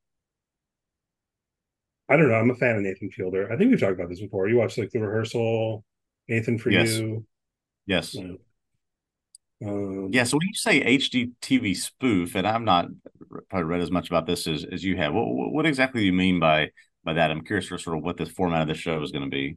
I 2.08 2.16
don't 2.16 2.28
know. 2.28 2.34
I'm 2.34 2.50
a 2.50 2.54
fan 2.54 2.76
of 2.76 2.82
Nathan 2.82 3.10
Fielder. 3.10 3.52
I 3.52 3.56
think 3.56 3.70
we've 3.70 3.80
talked 3.80 3.92
about 3.92 4.08
this 4.08 4.20
before. 4.20 4.48
You 4.48 4.56
watched 4.56 4.78
like 4.78 4.90
the 4.90 5.00
rehearsal, 5.00 5.84
Nathan 6.28 6.58
for 6.58 6.70
Yes. 6.70 6.98
you. 6.98 7.26
Yes. 7.86 8.16
Um, 8.16 10.10
Yeah. 10.12 10.24
So 10.24 10.38
when 10.38 10.46
you 10.48 10.54
say 10.54 10.80
HDTV 10.82 11.74
spoof, 11.74 12.34
and 12.34 12.46
I'm 12.46 12.64
not 12.64 12.86
probably 13.50 13.64
read 13.64 13.80
as 13.80 13.90
much 13.90 14.08
about 14.08 14.26
this 14.26 14.46
as, 14.46 14.64
as 14.64 14.84
you 14.84 14.96
have, 14.96 15.12
what, 15.12 15.26
what 15.26 15.66
exactly 15.66 16.00
do 16.00 16.06
you 16.06 16.12
mean 16.12 16.40
by 16.40 16.70
by 17.04 17.14
that? 17.14 17.30
I'm 17.30 17.44
curious 17.44 17.66
for 17.66 17.78
sort 17.78 17.98
of 17.98 18.04
what 18.04 18.16
the 18.16 18.26
format 18.26 18.62
of 18.62 18.68
the 18.68 18.74
show 18.74 19.02
is 19.02 19.12
going 19.12 19.24
to 19.24 19.30
be. 19.30 19.56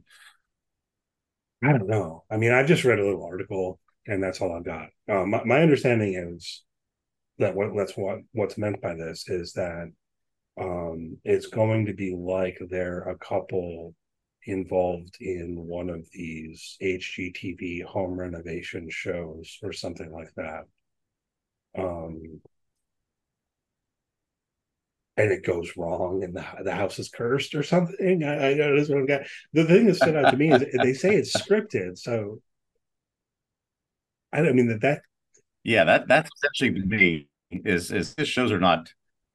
I 1.64 1.72
don't 1.72 1.88
know. 1.88 2.24
I 2.30 2.36
mean, 2.36 2.52
I 2.52 2.64
just 2.64 2.84
read 2.84 2.98
a 2.98 3.04
little 3.04 3.24
article, 3.24 3.78
and 4.06 4.22
that's 4.22 4.40
all 4.40 4.52
I've 4.52 4.64
got. 4.64 4.88
Um, 5.08 5.30
my, 5.30 5.44
my 5.44 5.62
understanding 5.62 6.14
is 6.14 6.64
that 7.38 7.54
what 7.54 7.74
that's 7.76 7.96
what 7.96 8.18
what's 8.32 8.58
meant 8.58 8.80
by 8.80 8.94
this 8.94 9.28
is 9.28 9.52
that 9.54 9.90
um, 10.60 11.18
it's 11.24 11.46
going 11.46 11.86
to 11.86 11.94
be 11.94 12.14
like 12.14 12.58
they're 12.70 13.08
a 13.08 13.18
couple 13.18 13.94
involved 14.46 15.16
in 15.20 15.56
one 15.56 15.88
of 15.90 16.06
these 16.12 16.76
HGTV 16.80 17.82
home 17.82 18.18
renovation 18.18 18.88
shows 18.90 19.58
or 19.62 19.72
something 19.72 20.10
like 20.12 20.32
that. 20.36 20.64
Um, 21.76 22.40
and 25.16 25.30
it 25.30 25.44
goes 25.44 25.76
wrong, 25.76 26.24
and 26.24 26.34
the 26.34 26.44
the 26.64 26.74
house 26.74 26.98
is 26.98 27.08
cursed 27.10 27.54
or 27.54 27.62
something. 27.62 28.24
I, 28.24 28.50
I 28.52 28.54
this 28.54 28.88
one 28.88 29.06
guy. 29.06 29.26
The 29.52 29.64
thing 29.64 29.86
that 29.86 29.96
stood 29.96 30.16
out 30.16 30.30
to 30.30 30.36
me 30.36 30.52
is 30.52 30.64
they 30.80 30.94
say 30.94 31.14
it's 31.16 31.40
scripted, 31.40 31.98
so 31.98 32.40
I 34.32 34.42
don't 34.42 34.56
mean 34.56 34.68
that 34.68 34.80
that 34.82 35.02
Yeah, 35.64 35.84
that 35.84 36.08
that's 36.08 36.30
essentially 36.36 36.84
me 36.84 37.28
is 37.52 37.92
is 37.92 38.14
his 38.16 38.28
shows 38.28 38.50
are 38.52 38.60
not. 38.60 38.92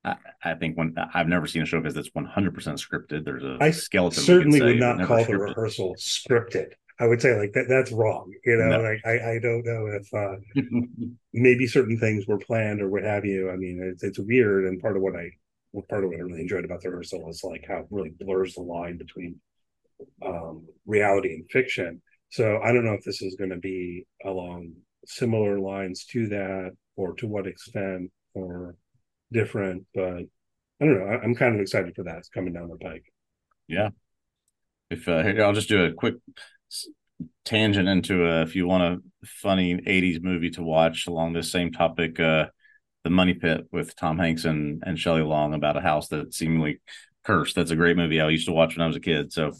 I, 0.07 0.51
I 0.51 0.53
think 0.55 0.77
when 0.77 0.95
I've 1.13 1.27
never 1.27 1.47
seen 1.47 1.61
a 1.61 1.65
show 1.65 1.79
because 1.79 1.95
that's 1.95 2.09
100 2.13 2.53
percent 2.53 2.77
scripted. 2.77 3.25
There's 3.25 3.43
a 3.43 3.57
I 3.61 3.71
skeleton. 3.71 4.23
certainly 4.23 4.61
would 4.61 4.79
not 4.79 5.05
call 5.05 5.23
the 5.25 5.37
rehearsal 5.37 5.95
scripted. 5.97 6.71
I 6.99 7.05
would 7.05 7.21
say 7.21 7.37
like 7.37 7.53
that 7.53 7.65
that's 7.69 7.91
wrong. 7.91 8.31
You 8.45 8.57
know, 8.57 8.77
No. 8.77 8.81
like 8.81 9.01
I, 9.05 9.33
I 9.33 9.39
don't 9.39 9.65
know 9.65 9.87
if 9.87 10.13
uh 10.13 10.37
maybe 11.33 11.67
certain 11.67 11.99
things 11.99 12.25
were 12.27 12.39
planned 12.39 12.81
or 12.81 12.89
what 12.89 13.03
have 13.03 13.25
you. 13.25 13.51
I 13.51 13.55
mean, 13.55 13.79
it's 13.83 14.03
it's 14.03 14.19
weird 14.19 14.65
and 14.65 14.81
part 14.81 14.95
of 14.95 15.03
what 15.03 15.15
I 15.15 15.29
well, 15.73 15.85
part 15.89 16.03
of 16.03 16.09
what 16.09 16.17
I 16.19 16.21
really 16.23 16.41
enjoyed 16.41 16.65
about 16.65 16.81
the 16.81 16.89
rehearsal 16.89 17.29
is 17.29 17.43
like 17.43 17.65
how 17.67 17.79
it 17.79 17.87
really 17.91 18.13
blurs 18.19 18.55
the 18.55 18.61
line 18.61 18.97
between 18.97 19.39
um 20.25 20.65
reality 20.85 21.33
and 21.35 21.45
fiction. 21.51 22.01
So 22.29 22.59
I 22.63 22.71
don't 22.73 22.85
know 22.85 22.93
if 22.93 23.03
this 23.03 23.21
is 23.21 23.35
going 23.35 23.51
to 23.51 23.57
be 23.57 24.05
along 24.25 24.73
similar 25.05 25.59
lines 25.59 26.05
to 26.05 26.27
that 26.29 26.71
or 26.95 27.13
to 27.15 27.27
what 27.27 27.47
extent 27.47 28.11
or 28.33 28.75
different, 29.31 29.85
but 29.93 30.23
I 30.81 30.85
don't 30.85 30.99
know. 30.99 31.05
I, 31.05 31.21
I'm 31.21 31.35
kind 31.35 31.55
of 31.55 31.61
excited 31.61 31.95
for 31.95 32.03
that. 32.03 32.17
It's 32.17 32.29
coming 32.29 32.53
down 32.53 32.69
the 32.69 32.77
pike. 32.77 33.05
Yeah. 33.67 33.89
If 34.89 35.07
uh, 35.07 35.23
here, 35.23 35.43
I'll 35.43 35.53
just 35.53 35.69
do 35.69 35.85
a 35.85 35.93
quick 35.93 36.15
tangent 37.45 37.89
into 37.89 38.25
a, 38.25 38.41
if 38.41 38.55
you 38.55 38.67
want 38.67 38.83
a 38.83 39.25
funny 39.25 39.75
80s 39.75 40.21
movie 40.21 40.49
to 40.51 40.63
watch 40.63 41.07
along 41.07 41.33
this 41.33 41.51
same 41.51 41.71
topic, 41.71 42.19
uh, 42.19 42.47
The 43.03 43.09
Money 43.09 43.33
Pit 43.33 43.67
with 43.71 43.95
Tom 43.95 44.17
Hanks 44.17 44.45
and, 44.45 44.81
and 44.85 44.97
Shelley 44.97 45.23
Long 45.23 45.53
about 45.53 45.77
a 45.77 45.81
house 45.81 46.07
that 46.09 46.33
seemingly 46.33 46.79
cursed. 47.25 47.55
That's 47.55 47.71
a 47.71 47.75
great 47.75 47.97
movie 47.97 48.21
I 48.21 48.29
used 48.29 48.47
to 48.47 48.53
watch 48.53 48.75
when 48.77 48.83
I 48.83 48.87
was 48.87 48.95
a 48.95 49.01
kid. 49.01 49.33
So 49.33 49.51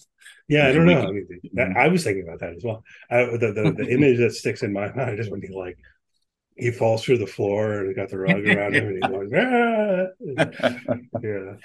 Yeah, 0.47 0.67
I 0.67 0.71
don't 0.71 0.86
know. 0.86 1.01
I, 1.01 1.12
mean, 1.12 1.27
that, 1.53 1.75
I 1.75 1.88
was 1.89 2.03
thinking 2.03 2.23
about 2.23 2.39
that 2.39 2.56
as 2.56 2.63
well. 2.63 2.84
I, 3.10 3.25
the, 3.25 3.51
the 3.53 3.75
the 3.84 3.89
image 3.91 4.19
that 4.19 4.34
sticks 4.34 4.63
in 4.63 4.71
my 4.71 4.91
mind 4.95 5.19
is 5.19 5.30
when 5.30 5.41
he 5.41 5.49
like 5.49 5.77
he 6.58 6.72
falls 6.72 7.04
through 7.04 7.20
the 7.20 7.28
floor 7.28 7.82
and 7.82 7.96
got 7.96 8.10
the 8.10 8.17
rug 8.17 8.46
around 8.46 8.76
him 8.76 8.88
and 8.88 8.96
he's 8.98 9.12
going, 9.12 9.32
ah! 9.36 10.89
yeah. 11.22 11.56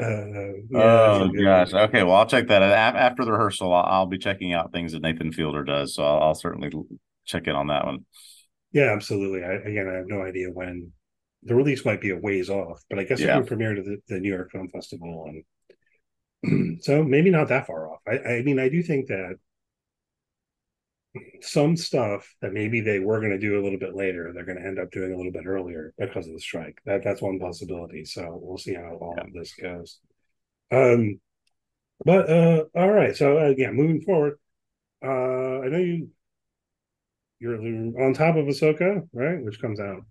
Uh, 0.00 0.52
yeah, 0.70 0.78
oh 0.80 1.28
gosh. 1.42 1.72
one. 1.72 1.82
Okay. 1.84 2.02
Well, 2.02 2.14
I'll 2.16 2.26
check 2.26 2.48
that. 2.48 2.62
A- 2.62 2.66
After 2.66 3.24
the 3.24 3.32
rehearsal, 3.32 3.72
I'll, 3.72 3.84
I'll 3.84 4.06
be 4.06 4.18
checking 4.18 4.52
out 4.52 4.72
things 4.72 4.92
that 4.92 5.02
Nathan 5.02 5.32
Fielder 5.32 5.64
does. 5.64 5.94
So 5.94 6.04
I'll, 6.04 6.22
I'll 6.22 6.34
certainly 6.34 6.70
check 7.24 7.46
in 7.46 7.54
on 7.54 7.68
that 7.68 7.84
one. 7.84 8.04
Yeah, 8.72 8.92
absolutely. 8.92 9.42
I, 9.44 9.52
again, 9.54 9.88
I 9.88 9.94
have 9.96 10.06
no 10.08 10.22
idea 10.22 10.48
when 10.52 10.92
the 11.42 11.54
release 11.54 11.84
might 11.84 12.00
be 12.00 12.10
a 12.10 12.16
ways 12.16 12.50
off, 12.50 12.82
but 12.90 12.98
I 12.98 13.04
guess 13.04 13.20
Yeah. 13.20 13.32
it 13.36 13.38
can 13.40 13.46
premiere 13.46 13.74
to 13.74 13.82
the, 13.82 13.98
the 14.08 14.20
New 14.20 14.28
York 14.32 14.50
Film 14.52 14.68
Festival, 14.68 15.30
and 16.42 16.78
so 16.82 17.02
maybe 17.02 17.30
not 17.30 17.48
that 17.48 17.66
far 17.66 17.90
off. 17.90 18.00
I, 18.06 18.18
I 18.18 18.42
mean, 18.42 18.58
I 18.58 18.68
do 18.68 18.82
think 18.82 19.08
that 19.08 19.36
some 21.40 21.76
stuff 21.76 22.34
that 22.42 22.52
maybe 22.52 22.80
they 22.80 22.98
were 22.98 23.20
going 23.20 23.32
to 23.32 23.38
do 23.38 23.60
a 23.60 23.62
little 23.62 23.78
bit 23.78 23.94
later, 23.94 24.32
they're 24.32 24.44
going 24.44 24.58
to 24.58 24.66
end 24.66 24.78
up 24.78 24.90
doing 24.90 25.12
a 25.12 25.16
little 25.16 25.32
bit 25.32 25.46
earlier 25.46 25.92
because 25.98 26.26
of 26.26 26.34
the 26.34 26.40
strike. 26.40 26.78
That 26.84 27.02
that's 27.02 27.22
one 27.22 27.38
possibility. 27.38 28.04
So 28.04 28.38
we'll 28.40 28.58
see 28.58 28.74
how 28.74 28.98
all 29.00 29.16
of 29.18 29.32
this 29.32 29.54
goes. 29.54 30.00
Um, 30.70 31.20
but 32.04 32.30
uh, 32.30 32.64
all 32.74 32.90
right. 32.90 33.16
So 33.16 33.38
uh, 33.38 33.54
yeah, 33.56 33.70
moving 33.70 34.02
forward, 34.02 34.38
uh, 35.04 35.60
I 35.60 35.68
know 35.68 35.78
you 35.78 36.10
you're 37.40 37.56
on 37.56 38.14
top 38.14 38.36
of 38.36 38.46
Ahsoka, 38.46 39.08
right? 39.12 39.42
Which 39.42 39.60
comes 39.60 39.80
out 39.80 40.02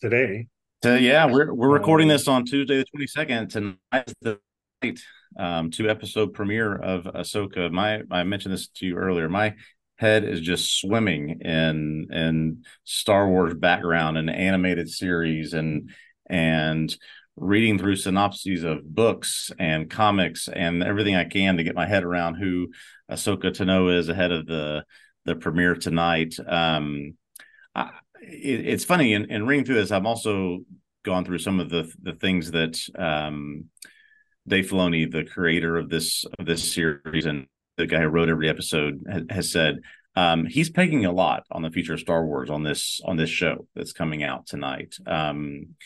today. 0.00 0.48
So 0.82 0.94
yeah, 0.94 1.26
we're 1.26 1.52
we're 1.52 1.72
recording 1.72 2.08
Um, 2.10 2.16
this 2.16 2.28
on 2.28 2.44
Tuesday 2.44 2.76
the 2.78 2.84
twenty 2.84 3.06
second. 3.06 3.50
Tonight 3.50 3.78
is 4.06 4.14
the 4.20 4.38
night, 4.82 5.00
um, 5.36 5.70
two 5.70 5.90
episode 5.90 6.34
premiere 6.34 6.76
of 6.76 7.04
Ahsoka. 7.04 7.70
My 7.72 8.02
I 8.10 8.22
mentioned 8.22 8.54
this 8.54 8.68
to 8.68 8.86
you 8.86 8.96
earlier. 8.96 9.28
My 9.28 9.54
head 9.98 10.24
is 10.24 10.40
just 10.40 10.80
swimming 10.80 11.40
in 11.40 12.06
in 12.10 12.64
Star 12.84 13.28
Wars 13.28 13.54
background 13.54 14.16
and 14.16 14.30
animated 14.30 14.88
series 14.88 15.52
and 15.52 15.90
and 16.30 16.96
reading 17.36 17.78
through 17.78 17.96
synopses 17.96 18.64
of 18.64 18.82
books 18.84 19.50
and 19.58 19.90
comics 19.90 20.48
and 20.48 20.82
everything 20.82 21.14
I 21.14 21.24
can 21.24 21.56
to 21.56 21.64
get 21.64 21.74
my 21.74 21.86
head 21.86 22.04
around 22.04 22.34
who 22.34 22.68
Ahsoka 23.10 23.52
Tano 23.52 23.96
is 23.96 24.08
ahead 24.08 24.32
of 24.32 24.46
the 24.46 24.84
the 25.24 25.34
premiere 25.34 25.74
tonight. 25.74 26.34
Um, 26.46 27.14
I, 27.74 27.90
it, 28.22 28.66
it's 28.66 28.84
funny 28.84 29.14
in, 29.14 29.30
in 29.30 29.46
reading 29.46 29.64
through 29.64 29.76
this. 29.76 29.92
I'm 29.92 30.06
also 30.06 30.60
gone 31.04 31.24
through 31.24 31.38
some 31.38 31.58
of 31.58 31.70
the 31.70 31.92
the 32.02 32.12
things 32.12 32.52
that 32.52 32.78
um, 32.96 33.64
Dave 34.46 34.70
Filoni, 34.70 35.10
the 35.10 35.24
creator 35.24 35.76
of 35.76 35.88
this 35.88 36.24
of 36.38 36.46
this 36.46 36.72
series, 36.72 37.26
and 37.26 37.46
the 37.78 37.86
guy 37.86 38.00
who 38.00 38.08
wrote 38.08 38.28
every 38.28 38.48
episode, 38.48 39.02
has, 39.30 39.50
said 39.50 39.78
um, 40.16 40.44
he's 40.46 40.68
pegging 40.68 41.06
a 41.06 41.12
lot 41.12 41.44
on 41.50 41.62
the 41.62 41.70
future 41.70 41.94
of 41.94 42.00
Star 42.00 42.26
Wars 42.26 42.50
on 42.50 42.64
this 42.64 43.00
on 43.04 43.16
this 43.16 43.30
show 43.30 43.66
that's 43.74 43.92
coming 43.92 44.22
out 44.22 44.46
tonight. 44.46 44.96
Um, 45.06 45.76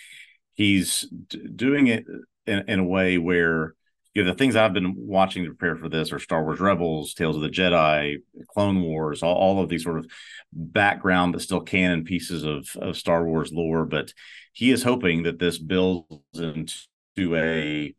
he's 0.55 1.03
d- 1.29 1.47
doing 1.55 1.89
it 1.89 2.05
in, 2.47 2.65
in 2.67 2.79
a 2.81 2.85
way 2.85 3.19
where 3.19 3.75
you 4.15 4.25
know 4.25 4.31
the 4.31 4.37
things 4.37 4.57
I've 4.57 4.73
been 4.73 4.95
watching 4.97 5.45
to 5.45 5.51
prepare 5.51 5.77
for 5.77 5.91
this 5.91 6.13
are 6.13 6.19
Star 6.19 6.43
Wars 6.43 6.61
Rebels, 6.61 7.13
Tales 7.13 7.37
of 7.37 7.43
the 7.43 7.51
Jedi, 7.51 8.17
Clone 8.49 8.83
Wars, 8.83 9.23
all, 9.23 9.35
all 9.35 9.63
of 9.63 9.69
these 9.69 9.85
sort 9.85 9.99
of 9.99 10.07
background 10.53 11.33
but 11.33 11.43
still 11.43 11.61
canon 11.61 12.05
pieces 12.05 12.43
of 12.43 12.75
of 12.77 12.97
Star 12.97 13.25
Wars 13.25 13.53
lore. 13.53 13.85
But 13.85 14.15
he 14.55 14.71
is 14.71 14.83
hoping 14.83 15.25
that 15.25 15.39
this 15.39 15.59
builds 15.59 16.09
into 16.35 17.37
a 17.37 17.95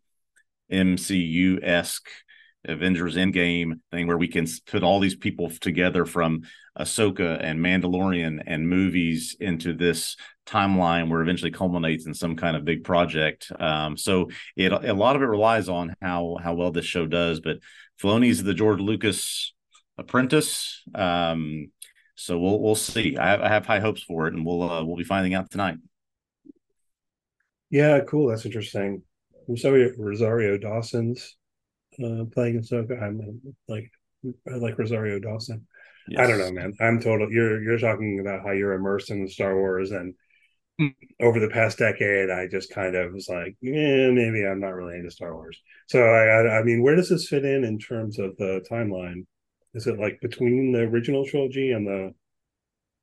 MCU 0.72 1.60
esque 1.64 2.10
Avengers 2.66 3.16
Endgame 3.16 3.80
thing 3.92 4.08
where 4.08 4.18
we 4.18 4.28
can 4.28 4.48
put 4.68 4.84
all 4.84 5.00
these 5.00 5.16
people 5.16 5.50
together 5.50 6.06
from 6.06 6.44
Ahsoka 6.78 7.40
and 7.44 7.60
Mandalorian 7.60 8.42
and 8.46 8.68
movies 8.68 9.36
into 9.40 9.74
this 9.74 10.16
timeline 10.46 11.10
where 11.10 11.22
eventually 11.22 11.52
culminates 11.52 12.06
in 12.06 12.14
some 12.14 12.36
kind 12.36 12.56
of 12.56 12.66
big 12.66 12.84
project. 12.84 13.52
Um, 13.60 13.98
so 13.98 14.30
it 14.56 14.72
a 14.72 14.94
lot 14.94 15.16
of 15.16 15.22
it 15.22 15.26
relies 15.26 15.70
on 15.70 15.94
how 16.02 16.38
how 16.42 16.54
well 16.54 16.72
this 16.72 16.86
show 16.86 17.06
does. 17.06 17.40
But 17.40 17.58
Filoni's 18.02 18.44
the 18.44 18.54
George 18.54 18.80
Lucas 18.80 19.54
apprentice. 19.98 20.84
Um, 20.96 21.72
so 22.16 22.40
we'll 22.40 22.60
we'll 22.62 22.76
see. 22.76 23.18
I 23.18 23.30
have, 23.30 23.42
I 23.42 23.50
have 23.50 23.66
high 23.66 23.80
hopes 23.80 24.04
for 24.04 24.28
it, 24.28 24.34
and 24.34 24.46
we'll 24.46 24.64
uh, 24.64 24.84
we'll 24.84 24.98
be 24.98 25.04
finding 25.04 25.34
out 25.34 25.52
tonight. 25.52 25.78
Yeah, 27.70 28.00
cool. 28.02 28.30
That's 28.30 28.46
interesting. 28.46 29.02
Rosario, 29.48 29.92
Rosario 29.98 30.58
Dawson's 30.58 31.36
uh, 32.04 32.26
playing 32.32 32.60
Ahsoka. 32.60 33.02
I'm 33.02 33.42
like, 33.68 33.92
like 34.46 34.78
Rosario 34.78 35.20
Dawson. 35.20 35.68
I 36.18 36.28
don't 36.28 36.40
know, 36.40 36.52
man. 36.52 36.74
I'm 36.82 37.00
total. 37.00 37.32
You're 37.32 37.62
you're 37.64 37.80
talking 37.80 38.20
about 38.20 38.44
how 38.46 38.52
you're 38.52 38.74
immersed 38.74 39.10
in 39.10 39.28
Star 39.28 39.56
Wars, 39.56 39.92
and 39.92 40.14
Hmm. 40.80 40.88
over 41.22 41.40
the 41.40 41.50
past 41.50 41.78
decade, 41.78 42.30
I 42.32 42.48
just 42.48 42.74
kind 42.74 42.96
of 42.96 43.14
was 43.14 43.30
like, 43.30 43.56
yeah, 43.62 44.10
maybe 44.10 44.44
I'm 44.46 44.60
not 44.60 44.74
really 44.74 44.96
into 44.98 45.12
Star 45.12 45.36
Wars. 45.36 45.60
So 45.88 46.02
I, 46.04 46.26
I, 46.26 46.60
I 46.60 46.64
mean, 46.64 46.82
where 46.82 46.96
does 46.96 47.10
this 47.10 47.28
fit 47.28 47.46
in 47.46 47.64
in 47.64 47.78
terms 47.78 48.18
of 48.18 48.36
the 48.38 48.66
timeline? 48.70 49.26
Is 49.76 49.86
it 49.88 50.00
like 50.00 50.20
between 50.22 50.72
the 50.72 50.80
original 50.82 51.26
trilogy 51.26 51.72
and 51.72 51.86
the 51.86 52.14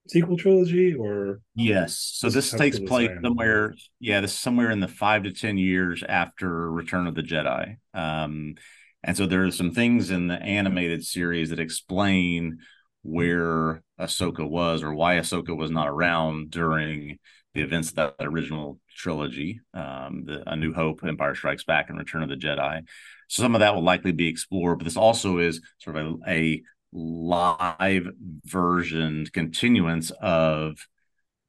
sequel 0.08 0.36
trilogy 0.36 0.94
or 0.94 1.40
yes 1.54 1.96
so 2.14 2.28
This 2.28 2.36
this 2.36 2.54
takes 2.54 2.78
place 2.78 3.10
somewhere 3.22 3.74
yeah 4.00 4.20
this 4.20 4.32
is 4.32 4.38
somewhere 4.38 4.70
in 4.70 4.80
the 4.80 4.88
five 4.88 5.24
to 5.24 5.32
ten 5.32 5.58
years 5.58 6.02
after 6.08 6.70
return 6.70 7.06
of 7.06 7.14
the 7.14 7.22
jedi 7.22 7.76
um 7.94 8.54
and 9.02 9.16
so 9.16 9.26
there 9.26 9.44
are 9.44 9.50
some 9.50 9.72
things 9.72 10.10
in 10.10 10.28
the 10.28 10.40
animated 10.42 11.04
series 11.04 11.50
that 11.50 11.60
explain 11.60 12.58
where 13.02 13.82
ahsoka 13.98 14.48
was 14.48 14.82
or 14.82 14.94
why 14.94 15.16
ahsoka 15.16 15.56
was 15.56 15.70
not 15.70 15.88
around 15.88 16.50
during 16.50 17.18
the 17.54 17.62
events 17.62 17.90
of 17.90 17.96
that 17.96 18.14
original 18.20 18.78
trilogy 18.96 19.60
um 19.74 20.24
the 20.26 20.42
a 20.50 20.56
new 20.56 20.72
hope 20.72 21.00
empire 21.04 21.34
strikes 21.34 21.64
back 21.64 21.88
and 21.88 21.98
return 21.98 22.22
of 22.22 22.28
the 22.28 22.36
jedi 22.36 22.82
so 23.28 23.42
some 23.42 23.54
of 23.54 23.60
that 23.60 23.74
will 23.74 23.82
likely 23.82 24.12
be 24.12 24.28
explored 24.28 24.78
but 24.78 24.84
this 24.84 24.96
also 24.96 25.38
is 25.38 25.60
sort 25.78 25.96
of 25.96 26.20
a, 26.26 26.30
a 26.30 26.62
live 26.92 28.08
version 28.44 29.24
continuance 29.32 30.10
of 30.20 30.76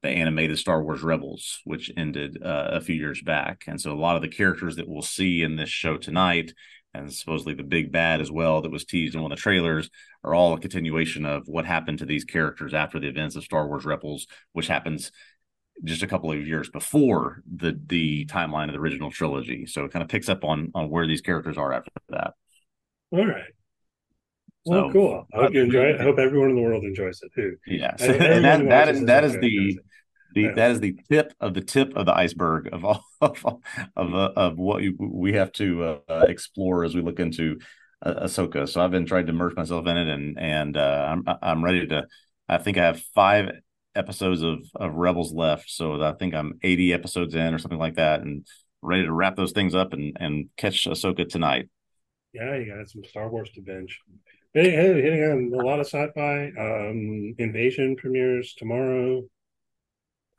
the 0.02 0.10
animated 0.10 0.58
Star 0.58 0.84
Wars 0.84 1.04
Rebels, 1.04 1.60
which 1.64 1.92
ended 1.96 2.42
uh, 2.44 2.70
a 2.72 2.82
few 2.82 2.96
years 2.96 3.22
back. 3.22 3.64
And 3.68 3.80
so 3.80 3.92
a 3.92 4.00
lot 4.00 4.16
of 4.16 4.22
the 4.22 4.28
characters 4.28 4.76
that 4.78 4.88
we'll 4.88 5.02
see 5.02 5.44
in 5.44 5.56
this 5.56 5.70
show 5.70 5.98
tonight, 5.98 6.54
and 6.94 7.12
supposedly 7.14 7.54
the 7.54 7.64
big 7.64 7.92
bad 7.92 8.22
as 8.22 8.32
well, 8.32 8.62
that 8.62 8.72
was 8.72 8.86
teased 8.86 9.16
in 9.16 9.22
one 9.22 9.32
of 9.32 9.38
the 9.38 9.42
trailers, 9.42 9.90
are 10.24 10.34
all 10.36 10.54
a 10.54 10.60
continuation 10.60 11.26
of 11.26 11.48
what 11.48 11.66
happened 11.66 12.00
to 12.00 12.06
these 12.06 12.26
characters 12.26 12.74
after 12.74 13.00
the 13.00 13.08
events 13.08 13.36
of 13.36 13.44
Star 13.44 13.68
Wars 13.68 13.86
Rebels, 13.86 14.28
which 14.54 14.68
happens 14.68 15.12
just 15.84 16.04
a 16.04 16.08
couple 16.08 16.32
of 16.32 16.46
years 16.46 16.70
before 16.70 17.42
the 17.52 17.80
the 17.88 18.26
timeline 18.26 18.66
of 18.68 18.74
the 18.74 18.80
original 18.80 19.10
trilogy. 19.10 19.66
So 19.66 19.86
it 19.86 19.92
kind 19.92 20.04
of 20.04 20.10
picks 20.10 20.30
up 20.30 20.44
on 20.44 20.72
on 20.76 20.90
where 20.90 21.08
these 21.08 21.22
characters 21.22 21.58
are 21.58 21.74
after 21.74 21.92
that. 22.10 22.34
all 23.12 23.26
right. 23.26 23.52
Well, 24.66 24.90
So- 24.90 24.94
cool. 24.94 25.28
I 25.34 25.38
hope 25.38 25.50
uh, 25.50 25.54
you 25.54 25.62
enjoy 25.64 25.86
it. 25.86 26.00
I 26.02 26.04
hope 26.04 26.20
everyone 26.20 26.50
in 26.52 26.56
the 26.56 26.62
world 26.62 26.84
enjoys 26.84 27.20
it 27.24 27.34
too. 27.34 27.58
Everyone 28.00 28.22
and 28.32 28.46
that 28.46 28.70
that 28.70 28.90
is 28.90 29.06
that 29.06 29.24
is 29.24 29.38
the. 29.40 29.80
The 30.34 30.48
that 30.56 30.72
is 30.72 30.80
the 30.80 30.98
tip 31.10 31.34
of 31.40 31.54
the 31.54 31.62
tip 31.62 31.96
of 31.96 32.06
the 32.06 32.16
iceberg 32.16 32.70
of 32.72 32.86
all 32.86 33.04
of 33.22 33.46
of, 33.96 34.14
uh, 34.14 34.32
of 34.36 34.58
what 34.58 34.82
we 35.00 35.34
have 35.34 35.52
to 35.54 36.00
uh, 36.08 36.26
explore 36.28 36.84
as 36.84 36.96
we 36.96 37.02
look 37.02 37.20
into 37.20 37.60
uh, 38.04 38.26
Ahsoka. 38.26 38.68
So 38.68 38.82
I've 38.82 38.92
been 38.92 39.06
trying 39.06 39.28
to 39.28 39.32
immerse 39.32 39.56
myself 39.56 39.86
in 39.88 39.98
it, 39.98 40.08
and 40.08 40.40
and 40.40 40.78
uh, 40.78 41.08
I'm 41.10 41.24
I'm 41.42 41.64
ready 41.64 41.88
to. 41.88 42.06
I 42.48 42.58
think 42.58 42.78
I 42.78 42.86
have 42.86 43.02
five 43.16 43.50
episodes 43.96 44.42
of 44.42 44.60
of 44.76 44.96
Rebels 44.96 45.34
left, 45.34 45.70
so 45.70 46.02
I 46.02 46.14
think 46.14 46.34
I'm 46.34 46.60
80 46.64 46.94
episodes 46.94 47.36
in 47.36 47.54
or 47.54 47.60
something 47.60 47.80
like 47.80 47.96
that, 47.96 48.22
and 48.22 48.46
ready 48.82 49.04
to 49.04 49.14
wrap 49.14 49.36
those 49.36 49.52
things 49.52 49.76
up 49.76 49.94
and 49.94 50.18
and 50.20 50.50
catch 50.58 50.86
Ahsoka 50.86 51.28
tonight. 51.28 51.70
Yeah, 52.34 52.56
you 52.58 52.74
got 52.74 52.90
some 52.90 53.04
Star 53.04 53.30
Wars 53.30 53.50
to 53.56 53.62
binge. 53.62 54.00
Hey, 54.54 54.70
hey, 54.72 55.02
hitting 55.02 55.24
on 55.24 55.52
a 55.54 55.66
lot 55.66 55.80
of 55.80 55.86
sci-fi. 55.86 56.52
Um, 56.58 57.36
Invasion 57.38 57.96
premieres 57.96 58.54
tomorrow, 58.54 59.24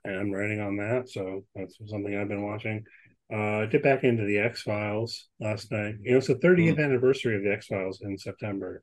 and 0.04 0.16
I'm 0.16 0.32
writing 0.32 0.60
on 0.60 0.76
that, 0.76 1.08
so 1.08 1.44
that's 1.54 1.76
something 1.86 2.16
I've 2.16 2.28
been 2.28 2.46
watching. 2.46 2.84
Uh, 3.32 3.60
I 3.60 3.66
did 3.66 3.82
back 3.82 4.04
into 4.04 4.24
the 4.24 4.38
X 4.38 4.62
Files 4.62 5.28
last 5.40 5.70
night. 5.70 5.94
You 6.02 6.12
know, 6.12 6.18
it's 6.18 6.26
the 6.26 6.34
30th 6.34 6.82
anniversary 6.82 7.36
of 7.36 7.42
the 7.42 7.52
X 7.52 7.66
Files 7.66 8.00
in 8.02 8.18
September. 8.18 8.82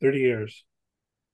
30 0.00 0.18
years. 0.18 0.64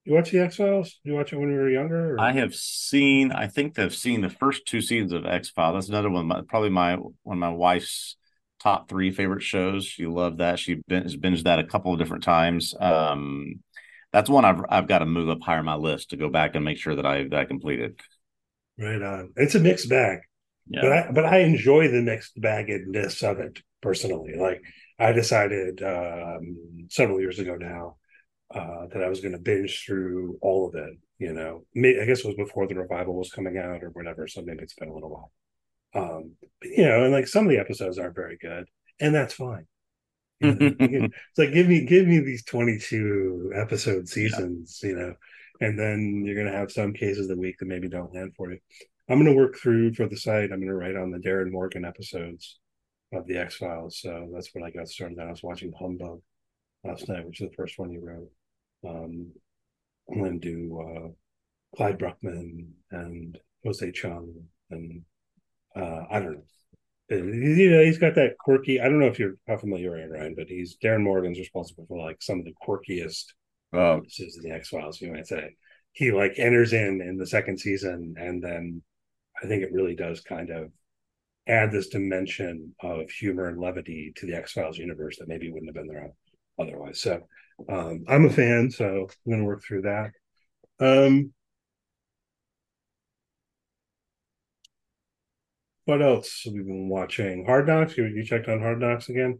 You 0.04 0.14
watch 0.14 0.30
the 0.30 0.40
X 0.40 0.56
Files? 0.56 1.00
You 1.04 1.12
watch 1.14 1.32
it 1.32 1.36
when 1.36 1.50
you 1.50 1.56
were 1.56 1.68
younger? 1.68 2.14
Or? 2.14 2.20
I 2.20 2.32
have 2.32 2.54
seen. 2.54 3.30
I 3.30 3.46
think 3.46 3.78
I've 3.78 3.94
seen 3.94 4.20
the 4.22 4.30
first 4.30 4.66
two 4.66 4.80
seasons 4.80 5.12
of 5.12 5.26
X 5.26 5.50
Files. 5.50 5.74
That's 5.74 5.88
another 5.88 6.10
one. 6.10 6.26
My, 6.26 6.40
probably 6.48 6.70
my 6.70 6.96
one 6.96 7.36
of 7.36 7.38
my 7.38 7.50
wife's 7.50 8.16
top 8.60 8.88
three 8.88 9.10
favorite 9.10 9.42
shows. 9.42 9.84
She 9.84 10.06
loved 10.06 10.38
that. 10.38 10.58
She 10.58 10.80
has 10.88 11.16
binged 11.16 11.44
that 11.44 11.58
a 11.58 11.64
couple 11.64 11.92
of 11.92 11.98
different 11.98 12.24
times. 12.24 12.74
Um, 12.78 13.60
that's 14.12 14.30
one 14.30 14.44
I've 14.44 14.64
I've 14.68 14.88
got 14.88 15.00
to 15.00 15.06
move 15.06 15.28
up 15.28 15.42
higher 15.42 15.58
on 15.58 15.64
my 15.66 15.74
list 15.74 16.10
to 16.10 16.16
go 16.16 16.28
back 16.28 16.54
and 16.54 16.64
make 16.64 16.78
sure 16.78 16.96
that 16.96 17.06
I 17.06 17.24
that 17.24 17.38
I 17.38 17.44
completed. 17.44 18.00
Right 18.78 19.02
on. 19.02 19.32
It's 19.36 19.54
a 19.54 19.60
mixed 19.60 19.88
bag. 19.88 20.20
Yeah. 20.68 20.80
but 20.82 20.92
I 20.92 21.10
but 21.12 21.24
I 21.26 21.38
enjoy 21.40 21.88
the 21.88 22.02
mixed 22.02 22.40
baggedness 22.40 23.22
of 23.22 23.40
it 23.40 23.60
personally. 23.80 24.34
Like 24.38 24.62
I 24.98 25.12
decided 25.12 25.82
um, 25.82 26.86
several 26.88 27.20
years 27.20 27.38
ago 27.38 27.56
now 27.56 27.96
uh, 28.54 28.86
that 28.92 29.02
I 29.02 29.08
was 29.08 29.20
going 29.20 29.32
to 29.32 29.38
binge 29.38 29.84
through 29.84 30.38
all 30.40 30.68
of 30.68 30.74
it. 30.74 30.94
You 31.18 31.32
know, 31.32 31.64
I 31.76 32.04
guess 32.04 32.20
it 32.20 32.26
was 32.26 32.36
before 32.36 32.66
the 32.66 32.74
revival 32.74 33.14
was 33.14 33.30
coming 33.30 33.56
out 33.58 33.82
or 33.82 33.90
whatever. 33.90 34.26
So 34.26 34.42
maybe 34.42 34.62
it's 34.62 34.74
been 34.74 34.88
a 34.88 34.94
little 34.94 35.10
while. 35.10 35.32
Um, 35.94 36.32
but, 36.40 36.70
you 36.70 36.84
know, 36.84 37.04
and 37.04 37.12
like 37.12 37.28
some 37.28 37.44
of 37.44 37.50
the 37.50 37.58
episodes 37.58 37.98
aren't 37.98 38.16
very 38.16 38.38
good, 38.40 38.66
and 39.00 39.14
that's 39.14 39.34
fine. 39.34 39.66
You 40.40 40.54
know, 40.54 40.74
it's 40.80 41.38
like 41.38 41.52
give 41.52 41.68
me 41.68 41.84
give 41.84 42.06
me 42.06 42.20
these 42.20 42.44
twenty 42.44 42.78
two 42.78 43.52
episode 43.54 44.08
seasons, 44.08 44.80
you 44.82 44.96
know, 44.96 45.14
and 45.62 45.78
then 45.78 46.22
you're 46.24 46.36
gonna 46.36 46.56
have 46.56 46.72
some 46.72 46.92
cases 46.92 47.28
the 47.28 47.36
week 47.36 47.58
that 47.58 47.66
maybe 47.66 47.88
don't 47.88 48.14
land 48.14 48.32
for 48.36 48.50
you. 48.50 48.58
I'm 49.08 49.18
going 49.22 49.30
to 49.30 49.36
work 49.36 49.56
through 49.56 49.94
for 49.94 50.06
the 50.06 50.16
site. 50.16 50.52
I'm 50.52 50.60
going 50.60 50.68
to 50.68 50.74
write 50.74 50.96
on 50.96 51.10
the 51.10 51.18
Darin 51.18 51.52
Morgan 51.52 51.84
episodes 51.84 52.58
of 53.12 53.26
the 53.26 53.36
X 53.36 53.56
Files. 53.56 53.98
So 54.00 54.30
that's 54.32 54.54
when 54.54 54.64
I 54.64 54.70
got 54.70 54.88
started. 54.88 55.18
I 55.18 55.30
was 55.30 55.42
watching 55.42 55.72
Humbug 55.78 56.20
last 56.84 57.08
night, 57.08 57.26
which 57.26 57.40
is 57.40 57.50
the 57.50 57.56
first 57.56 57.78
one 57.78 57.90
he 57.90 57.98
wrote. 57.98 58.30
Um, 58.86 59.32
I'm 60.10 60.18
going 60.18 60.40
to 60.40 60.48
do 60.48 60.80
uh, 60.80 61.76
Clyde 61.76 61.98
Bruckman 61.98 62.68
and 62.90 63.38
Jose 63.64 63.92
Chung, 63.92 64.32
and 64.70 65.02
uh, 65.76 66.04
I 66.10 66.20
don't 66.20 66.32
know. 66.32 66.42
You 67.10 67.70
know, 67.70 67.84
he's 67.84 67.98
got 67.98 68.14
that 68.14 68.38
quirky. 68.38 68.80
I 68.80 68.84
don't 68.84 68.98
know 68.98 69.06
if 69.06 69.18
you're 69.18 69.34
how 69.46 69.58
familiar 69.58 69.90
Ryan, 69.90 70.34
but 70.34 70.48
he's 70.48 70.76
Darin 70.76 71.04
Morgan's 71.04 71.38
responsible 71.38 71.84
for 71.86 72.02
like 72.02 72.22
some 72.22 72.38
of 72.38 72.46
the 72.46 72.54
quirkiest 72.66 73.24
Oh, 73.72 74.00
this 74.02 74.20
is 74.20 74.38
the 74.42 74.50
X 74.50 74.68
Files, 74.68 75.00
you 75.00 75.12
might 75.12 75.26
say. 75.26 75.56
He 75.92 76.12
like 76.12 76.38
enters 76.38 76.72
in 76.72 77.00
in 77.00 77.16
the 77.18 77.26
second 77.26 77.58
season, 77.58 78.14
and 78.18 78.42
then 78.42 78.82
I 79.42 79.46
think 79.46 79.62
it 79.62 79.72
really 79.72 79.94
does 79.94 80.20
kind 80.20 80.50
of 80.50 80.70
add 81.46 81.72
this 81.72 81.88
dimension 81.88 82.74
of 82.82 83.10
humor 83.10 83.48
and 83.48 83.60
levity 83.60 84.12
to 84.16 84.26
the 84.26 84.34
X 84.34 84.52
Files 84.52 84.78
universe 84.78 85.18
that 85.18 85.28
maybe 85.28 85.50
wouldn't 85.50 85.68
have 85.68 85.74
been 85.74 85.92
there 85.92 86.10
otherwise. 86.58 87.00
So 87.00 87.22
um, 87.68 88.04
I'm 88.08 88.26
a 88.26 88.30
fan, 88.30 88.70
so 88.70 89.08
I'm 89.26 89.32
going 89.32 89.40
to 89.40 89.46
work 89.46 89.62
through 89.64 89.82
that. 89.82 90.12
Um, 90.80 91.32
what 95.84 96.02
else 96.02 96.42
have 96.44 96.54
we 96.54 96.60
been 96.62 96.88
watching? 96.88 97.44
Hard 97.44 97.66
Knocks. 97.66 97.96
You, 97.96 98.06
you 98.06 98.24
checked 98.24 98.48
on 98.48 98.60
Hard 98.60 98.80
Knocks 98.80 99.08
again? 99.08 99.38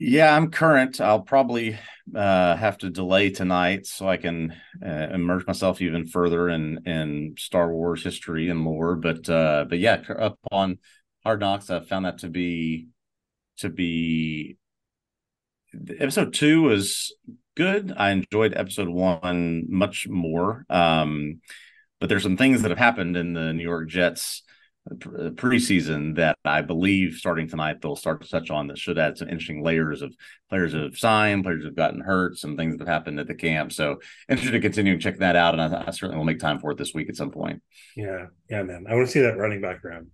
Yeah. 0.00 0.34
I'm 0.34 0.50
current. 0.50 1.00
I'll 1.00 1.20
probably 1.20 1.78
uh, 2.14 2.56
have 2.56 2.78
to 2.78 2.90
delay 2.90 3.30
tonight 3.30 3.86
so 3.86 4.08
I 4.08 4.16
can 4.16 4.54
uh, 4.84 5.08
immerse 5.12 5.46
myself 5.46 5.80
even 5.80 6.06
further 6.06 6.48
in 6.48 6.82
in 6.86 7.34
Star 7.38 7.72
Wars 7.72 8.02
history 8.02 8.48
and 8.48 8.64
lore. 8.64 8.96
But 8.96 9.28
uh, 9.28 9.66
but 9.68 9.78
yeah, 9.78 10.02
up 10.18 10.38
on 10.50 10.78
Hard 11.22 11.40
Knocks, 11.40 11.70
I 11.70 11.80
found 11.80 12.06
that 12.06 12.18
to 12.18 12.28
be 12.28 12.88
to 13.58 13.68
be 13.68 14.56
episode 15.98 16.32
two 16.32 16.62
was 16.62 17.14
good. 17.56 17.92
I 17.96 18.10
enjoyed 18.10 18.54
episode 18.56 18.88
one 18.88 19.66
much 19.68 20.08
more. 20.08 20.64
Um, 20.70 21.40
but 22.00 22.08
there's 22.08 22.22
some 22.22 22.36
things 22.36 22.62
that 22.62 22.70
have 22.70 22.78
happened 22.78 23.16
in 23.16 23.34
the 23.34 23.52
New 23.52 23.62
York 23.62 23.88
Jets 23.88 24.42
preseason 24.88 26.16
that 26.16 26.38
I 26.44 26.62
believe 26.62 27.14
starting 27.14 27.48
tonight 27.48 27.80
they'll 27.80 27.96
start 27.96 28.22
to 28.22 28.28
touch 28.28 28.50
on 28.50 28.66
that 28.68 28.78
should 28.78 28.98
add 28.98 29.18
some 29.18 29.28
interesting 29.28 29.62
layers 29.62 30.02
of 30.02 30.14
players 30.48 30.72
that 30.72 30.82
have 30.82 30.96
signed, 30.96 31.44
players 31.44 31.64
have 31.64 31.76
gotten 31.76 32.00
hurt, 32.00 32.38
some 32.38 32.56
things 32.56 32.72
that 32.76 32.86
have 32.86 32.92
happened 32.92 33.20
at 33.20 33.26
the 33.26 33.34
camp. 33.34 33.72
So 33.72 34.00
interested 34.28 34.52
to 34.52 34.60
continue 34.60 34.94
to 34.94 35.02
check 35.02 35.18
that 35.18 35.36
out, 35.36 35.58
and 35.58 35.62
I, 35.62 35.84
I 35.86 35.90
certainly 35.90 36.16
will 36.16 36.24
make 36.24 36.38
time 36.38 36.58
for 36.58 36.70
it 36.70 36.78
this 36.78 36.94
week 36.94 37.08
at 37.08 37.16
some 37.16 37.30
point. 37.30 37.62
Yeah, 37.94 38.26
yeah, 38.48 38.62
man. 38.62 38.86
I 38.88 38.94
want 38.94 39.06
to 39.06 39.12
see 39.12 39.20
that 39.20 39.36
running 39.36 39.60
back 39.60 39.84
round. 39.84 40.08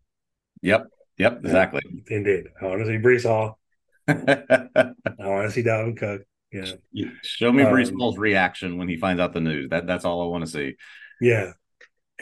Yep, 0.62 0.88
yep, 1.16 1.40
exactly. 1.44 1.82
Indeed. 2.08 2.46
I 2.60 2.66
want 2.66 2.80
to 2.80 2.86
see 2.86 2.98
Breece 2.98 3.24
Hall. 3.24 3.58
I 4.08 4.94
want 5.18 5.48
to 5.48 5.50
see 5.50 5.62
Dalvin 5.62 5.96
Cook. 5.96 6.22
Yeah. 6.52 6.72
Show 7.22 7.52
me 7.52 7.64
Breece 7.64 7.90
Um, 7.90 7.98
Hall's 7.98 8.18
reaction 8.18 8.78
when 8.78 8.88
he 8.88 8.96
finds 8.96 9.20
out 9.20 9.32
the 9.32 9.40
news. 9.40 9.68
That 9.70 9.86
that's 9.86 10.04
all 10.04 10.22
I 10.22 10.26
want 10.26 10.44
to 10.44 10.50
see. 10.50 10.74
Yeah. 11.20 11.52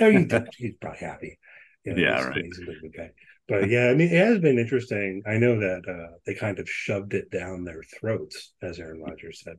Oh, 0.01 0.11
he's, 0.11 0.33
he's 0.57 0.75
probably 0.81 0.99
happy. 0.99 1.39
You 1.85 1.93
know, 1.95 1.99
Yeah, 2.03 2.23
right. 2.25 2.45
He's 2.45 2.59
a 2.59 2.65
good 2.65 2.95
guy. 2.97 3.11
But 3.49 3.69
yeah, 3.69 3.89
I 3.89 3.95
mean, 3.95 4.09
it 4.09 4.27
has 4.27 4.39
been 4.39 4.59
interesting. 4.59 5.23
I 5.27 5.37
know 5.37 5.59
that 5.61 5.83
uh, 5.89 6.17
they 6.27 6.35
kind 6.35 6.59
of 6.59 6.69
shoved 6.69 7.13
it 7.15 7.31
down 7.31 7.65
their 7.65 7.83
throats, 8.01 8.53
as 8.63 8.79
Aaron 8.79 9.03
Rodgers 9.03 9.43
said. 9.45 9.57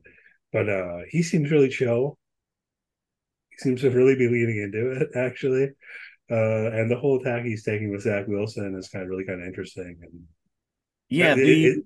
But 0.52 0.68
uh, 0.68 0.98
he 1.08 1.22
seems 1.22 1.50
really 1.50 1.68
chill. 1.68 2.18
He 3.50 3.58
seems 3.58 3.80
to 3.82 3.90
really 3.90 4.16
be 4.16 4.28
leaning 4.28 4.58
into 4.62 4.92
it, 4.92 5.08
actually. 5.16 5.70
Uh, 6.30 6.70
and 6.72 6.90
the 6.90 6.96
whole 6.98 7.20
attack 7.20 7.44
he's 7.44 7.64
taking 7.64 7.90
with 7.92 8.02
Zach 8.02 8.26
Wilson 8.26 8.74
is 8.76 8.88
kind 8.88 9.04
of 9.04 9.10
really 9.10 9.24
kind 9.24 9.40
of 9.40 9.46
interesting. 9.46 9.98
And 10.02 10.24
Yeah, 11.08 11.32
it- 11.32 11.36
the 11.36 11.64
it- 11.66 11.84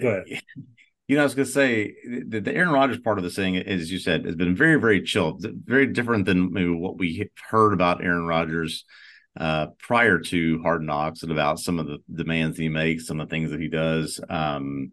ahead. 0.00 0.24
You 1.12 1.18
know, 1.18 1.24
I 1.24 1.26
was 1.26 1.34
going 1.34 1.44
to 1.44 1.52
say 1.52 1.94
the, 2.26 2.40
the 2.40 2.54
Aaron 2.54 2.72
Rodgers 2.72 2.98
part 2.98 3.18
of 3.18 3.24
this 3.24 3.36
thing, 3.36 3.58
as 3.58 3.92
you 3.92 3.98
said, 3.98 4.24
has 4.24 4.34
been 4.34 4.56
very, 4.56 4.80
very 4.80 5.02
chilled. 5.02 5.44
Very 5.62 5.86
different 5.88 6.24
than 6.24 6.50
maybe 6.50 6.70
what 6.70 6.96
we 6.96 7.28
heard 7.50 7.74
about 7.74 8.02
Aaron 8.02 8.24
Rodgers 8.24 8.86
uh, 9.38 9.66
prior 9.78 10.20
to 10.20 10.62
Hard 10.62 10.80
Knocks 10.80 11.22
and 11.22 11.30
about 11.30 11.58
some 11.58 11.78
of 11.78 11.86
the 11.86 11.98
demands 12.10 12.56
he 12.56 12.70
makes, 12.70 13.06
some 13.06 13.20
of 13.20 13.28
the 13.28 13.30
things 13.30 13.50
that 13.50 13.60
he 13.60 13.68
does. 13.68 14.22
Um, 14.26 14.92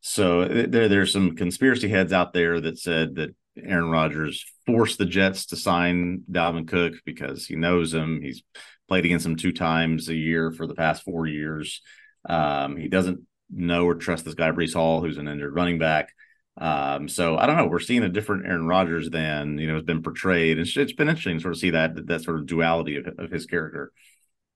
so 0.00 0.46
there, 0.46 0.88
there's 0.88 1.12
some 1.12 1.36
conspiracy 1.36 1.90
heads 1.90 2.14
out 2.14 2.32
there 2.32 2.58
that 2.58 2.78
said 2.78 3.16
that 3.16 3.34
Aaron 3.62 3.90
Rodgers 3.90 4.42
forced 4.64 4.96
the 4.96 5.04
Jets 5.04 5.44
to 5.48 5.56
sign 5.56 6.22
Dalvin 6.32 6.66
Cook 6.66 6.94
because 7.04 7.44
he 7.44 7.56
knows 7.56 7.92
him. 7.92 8.22
He's 8.22 8.42
played 8.88 9.04
against 9.04 9.26
him 9.26 9.36
two 9.36 9.52
times 9.52 10.08
a 10.08 10.14
year 10.14 10.50
for 10.50 10.66
the 10.66 10.74
past 10.74 11.02
four 11.02 11.26
years. 11.26 11.82
Um, 12.26 12.78
he 12.78 12.88
doesn't 12.88 13.20
know 13.50 13.84
or 13.84 13.94
trust 13.94 14.24
this 14.24 14.34
guy 14.34 14.50
Breece 14.50 14.74
Hall, 14.74 15.00
who's 15.00 15.18
an 15.18 15.28
injured 15.28 15.54
running 15.54 15.78
back. 15.78 16.12
Um, 16.58 17.08
so 17.08 17.36
I 17.36 17.46
don't 17.46 17.56
know. 17.56 17.66
We're 17.66 17.80
seeing 17.80 18.02
a 18.02 18.08
different 18.08 18.46
Aaron 18.46 18.66
Rodgers 18.66 19.10
than 19.10 19.58
you 19.58 19.66
know 19.66 19.74
has 19.74 19.84
been 19.84 20.02
portrayed. 20.02 20.58
It's, 20.58 20.76
it's 20.76 20.92
been 20.92 21.08
interesting 21.08 21.36
to 21.36 21.42
sort 21.42 21.54
of 21.54 21.60
see 21.60 21.70
that 21.70 22.06
that 22.06 22.22
sort 22.22 22.38
of 22.38 22.46
duality 22.46 22.96
of, 22.96 23.06
of 23.18 23.30
his 23.30 23.46
character. 23.46 23.92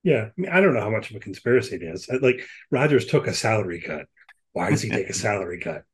Yeah, 0.02 0.28
I, 0.28 0.40
mean, 0.40 0.50
I 0.50 0.60
don't 0.60 0.72
know 0.72 0.80
how 0.80 0.90
much 0.90 1.10
of 1.10 1.16
a 1.16 1.20
conspiracy 1.20 1.76
it 1.76 1.82
is. 1.82 2.08
Like 2.22 2.46
Rodgers 2.70 3.06
took 3.06 3.26
a 3.26 3.34
salary 3.34 3.82
cut. 3.82 4.06
Why 4.52 4.70
does 4.70 4.80
he 4.80 4.88
take 4.88 5.10
a 5.10 5.14
salary 5.26 5.60
cut? 5.60 5.84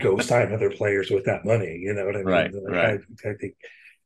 Go 0.00 0.18
sign 0.18 0.52
other 0.52 0.70
players 0.70 1.10
with 1.10 1.26
that 1.26 1.44
money. 1.44 1.78
You 1.80 1.94
know 1.94 2.04
what 2.04 2.16
I 2.16 2.18
mean? 2.18 2.26
Right, 2.26 2.52
like, 2.52 2.74
right. 2.74 3.00
I, 3.24 3.30
I 3.30 3.34
think 3.34 3.54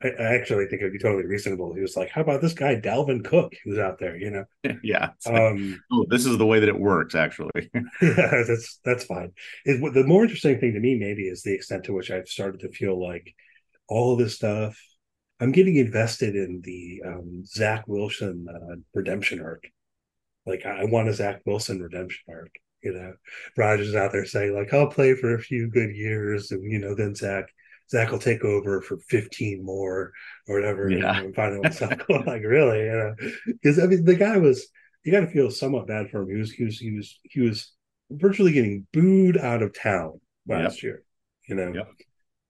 I, 0.02 0.08
I 0.08 0.34
actually 0.34 0.66
think 0.66 0.82
it'd 0.82 0.92
be 0.92 0.98
totally 0.98 1.24
reasonable. 1.24 1.74
He 1.74 1.80
was 1.80 1.96
like, 1.96 2.10
"How 2.10 2.20
about 2.20 2.42
this 2.42 2.52
guy 2.52 2.76
Dalvin 2.76 3.24
Cook, 3.24 3.54
who's 3.64 3.78
out 3.78 3.98
there?" 3.98 4.16
You 4.16 4.30
know? 4.30 4.44
yeah. 4.82 5.10
Um, 5.26 5.82
oh, 5.90 6.06
this 6.08 6.26
is 6.26 6.36
the 6.38 6.46
way 6.46 6.60
that 6.60 6.68
it 6.68 6.78
works, 6.78 7.14
actually. 7.14 7.70
yeah, 8.02 8.42
that's 8.46 8.78
that's 8.84 9.04
fine. 9.04 9.32
It, 9.64 9.94
the 9.94 10.04
more 10.04 10.24
interesting 10.24 10.58
thing 10.60 10.74
to 10.74 10.80
me, 10.80 10.96
maybe, 10.96 11.22
is 11.28 11.42
the 11.42 11.54
extent 11.54 11.84
to 11.84 11.94
which 11.94 12.10
I've 12.10 12.28
started 12.28 12.60
to 12.60 12.70
feel 12.70 13.00
like 13.00 13.34
all 13.88 14.12
of 14.12 14.18
this 14.18 14.34
stuff. 14.34 14.78
I'm 15.38 15.52
getting 15.52 15.76
invested 15.76 16.34
in 16.34 16.62
the 16.62 17.02
um, 17.06 17.44
Zach 17.44 17.84
Wilson 17.86 18.46
uh, 18.48 18.76
redemption 18.94 19.40
arc. 19.40 19.64
Like 20.46 20.64
I 20.64 20.84
want 20.84 21.08
a 21.08 21.14
Zach 21.14 21.42
Wilson 21.46 21.82
redemption 21.82 22.24
arc. 22.28 22.52
You 22.82 22.92
know, 22.92 23.14
Rodgers 23.56 23.94
out 23.94 24.12
there 24.12 24.26
saying 24.26 24.54
like, 24.54 24.72
"I'll 24.72 24.86
play 24.88 25.14
for 25.14 25.34
a 25.34 25.40
few 25.40 25.68
good 25.70 25.96
years," 25.96 26.50
and 26.50 26.70
you 26.70 26.78
know, 26.78 26.94
then 26.94 27.14
Zach 27.14 27.46
Zach 27.90 28.10
will 28.10 28.18
take 28.18 28.44
over 28.44 28.80
for 28.80 28.98
15 29.08 29.64
more 29.64 30.12
or 30.48 30.56
whatever. 30.56 30.90
Yeah. 30.90 31.18
And 31.18 31.34
finally 31.34 31.60
myself 31.60 31.92
going 32.08 32.24
like, 32.24 32.42
really? 32.42 32.80
You 32.80 32.92
know, 32.92 33.14
because 33.46 33.78
I 33.78 33.86
mean, 33.86 34.04
the 34.04 34.16
guy 34.16 34.36
was, 34.38 34.66
you 35.04 35.12
got 35.12 35.20
to 35.20 35.28
feel 35.28 35.50
somewhat 35.50 35.86
bad 35.86 36.10
for 36.10 36.22
him. 36.22 36.30
He 36.30 36.36
was, 36.36 36.50
he 36.50 36.64
was, 36.64 36.78
he 36.78 36.90
was, 36.96 37.18
he 37.22 37.40
was 37.40 37.72
virtually 38.10 38.52
getting 38.52 38.86
booed 38.92 39.38
out 39.38 39.62
of 39.62 39.78
town 39.78 40.20
last 40.46 40.76
yep. 40.76 40.82
year, 40.82 41.02
you 41.48 41.54
know? 41.54 41.72
Yep. 41.72 41.88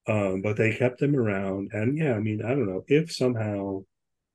Um, 0.07 0.41
but 0.41 0.57
they 0.57 0.73
kept 0.75 1.01
him 1.01 1.15
around. 1.15 1.69
And 1.73 1.97
yeah, 1.97 2.13
I 2.13 2.19
mean, 2.19 2.41
I 2.43 2.49
don't 2.49 2.67
know 2.67 2.83
if 2.87 3.11
somehow 3.11 3.83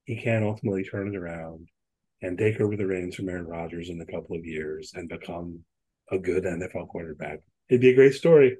he 0.04 0.20
can 0.20 0.44
ultimately 0.44 0.84
turn 0.84 1.08
it 1.08 1.16
around 1.16 1.68
and 2.20 2.38
take 2.38 2.60
over 2.60 2.76
the 2.76 2.86
reins 2.86 3.16
from 3.16 3.28
Aaron 3.28 3.46
Rodgers 3.46 3.88
in 3.88 4.00
a 4.00 4.06
couple 4.06 4.36
of 4.36 4.44
years 4.44 4.92
and 4.94 5.08
become 5.08 5.60
a 6.10 6.18
good 6.18 6.44
NFL 6.44 6.88
quarterback. 6.88 7.40
It'd 7.68 7.80
be 7.80 7.90
a 7.90 7.94
great 7.94 8.14
story. 8.14 8.58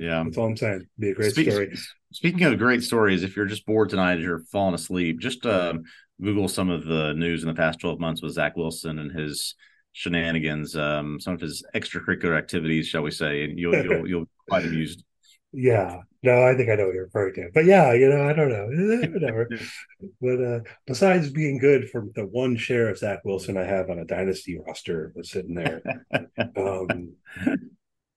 Yeah, 0.00 0.24
that's 0.24 0.38
all 0.38 0.46
I'm 0.46 0.56
saying. 0.56 0.76
It'd 0.76 0.88
be 0.98 1.10
a 1.10 1.14
great 1.14 1.32
story. 1.32 1.76
Speaking 2.10 2.44
of 2.44 2.58
great 2.58 2.82
stories, 2.82 3.22
if 3.22 3.36
you're 3.36 3.44
just 3.44 3.66
bored 3.66 3.90
tonight, 3.90 4.16
as 4.16 4.24
you're 4.24 4.44
falling 4.50 4.74
asleep, 4.74 5.20
just 5.20 5.44
uh, 5.44 5.74
Google 6.20 6.48
some 6.48 6.70
of 6.70 6.86
the 6.86 7.12
news 7.12 7.42
in 7.42 7.48
the 7.48 7.54
past 7.54 7.80
12 7.80 8.00
months 8.00 8.22
with 8.22 8.32
Zach 8.32 8.56
Wilson 8.56 8.98
and 8.98 9.12
his 9.12 9.54
shenanigans, 9.92 10.74
um, 10.74 11.20
some 11.20 11.34
of 11.34 11.40
his 11.40 11.62
extracurricular 11.74 12.38
activities, 12.38 12.86
shall 12.86 13.02
we 13.02 13.10
say, 13.10 13.44
and 13.44 13.58
you'll 13.58 13.74
you'll 13.74 14.08
you'll 14.08 14.24
be 14.24 14.30
quite 14.48 14.64
amused. 14.64 15.04
Yeah, 15.52 16.02
no, 16.22 16.44
I 16.44 16.54
think 16.54 16.70
I 16.70 16.76
know 16.76 16.86
what 16.86 16.94
you're 16.94 17.06
referring 17.06 17.34
to, 17.34 17.50
but 17.52 17.64
yeah, 17.64 17.92
you 17.92 18.08
know, 18.08 18.28
I 18.28 18.32
don't 18.32 18.50
know, 18.50 19.10
whatever. 19.12 19.48
but 20.20 20.40
uh, 20.40 20.60
besides 20.86 21.32
being 21.32 21.58
good 21.58 21.90
for 21.90 22.06
the 22.14 22.24
one 22.24 22.56
share 22.56 22.88
of 22.88 22.98
Zach 22.98 23.24
Wilson 23.24 23.56
I 23.56 23.64
have 23.64 23.90
on 23.90 23.98
a 23.98 24.04
dynasty 24.04 24.60
roster 24.64 25.12
was 25.16 25.28
sitting 25.28 25.56
there, 25.56 25.82
um, 26.56 27.14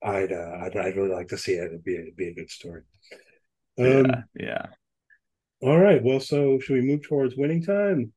I'd, 0.04 0.32
uh, 0.32 0.58
I'd 0.62 0.76
I'd 0.76 0.96
really 0.96 1.13
like 1.13 1.30
to 1.30 1.38
see 1.38 1.54
it. 1.54 1.66
It'd 1.66 1.84
be 1.84 1.96
it'd 1.96 2.16
be 2.16 2.28
a 2.28 2.34
good 2.34 2.50
story. 2.50 2.82
Um, 3.80 3.86
yeah, 3.86 4.22
yeah. 4.36 4.66
All 5.62 5.80
right. 5.80 6.04
Well, 6.04 6.20
so 6.20 6.60
should 6.60 6.74
we 6.74 6.82
move 6.82 7.04
towards 7.04 7.36
winning 7.36 7.63
time? 7.63 8.12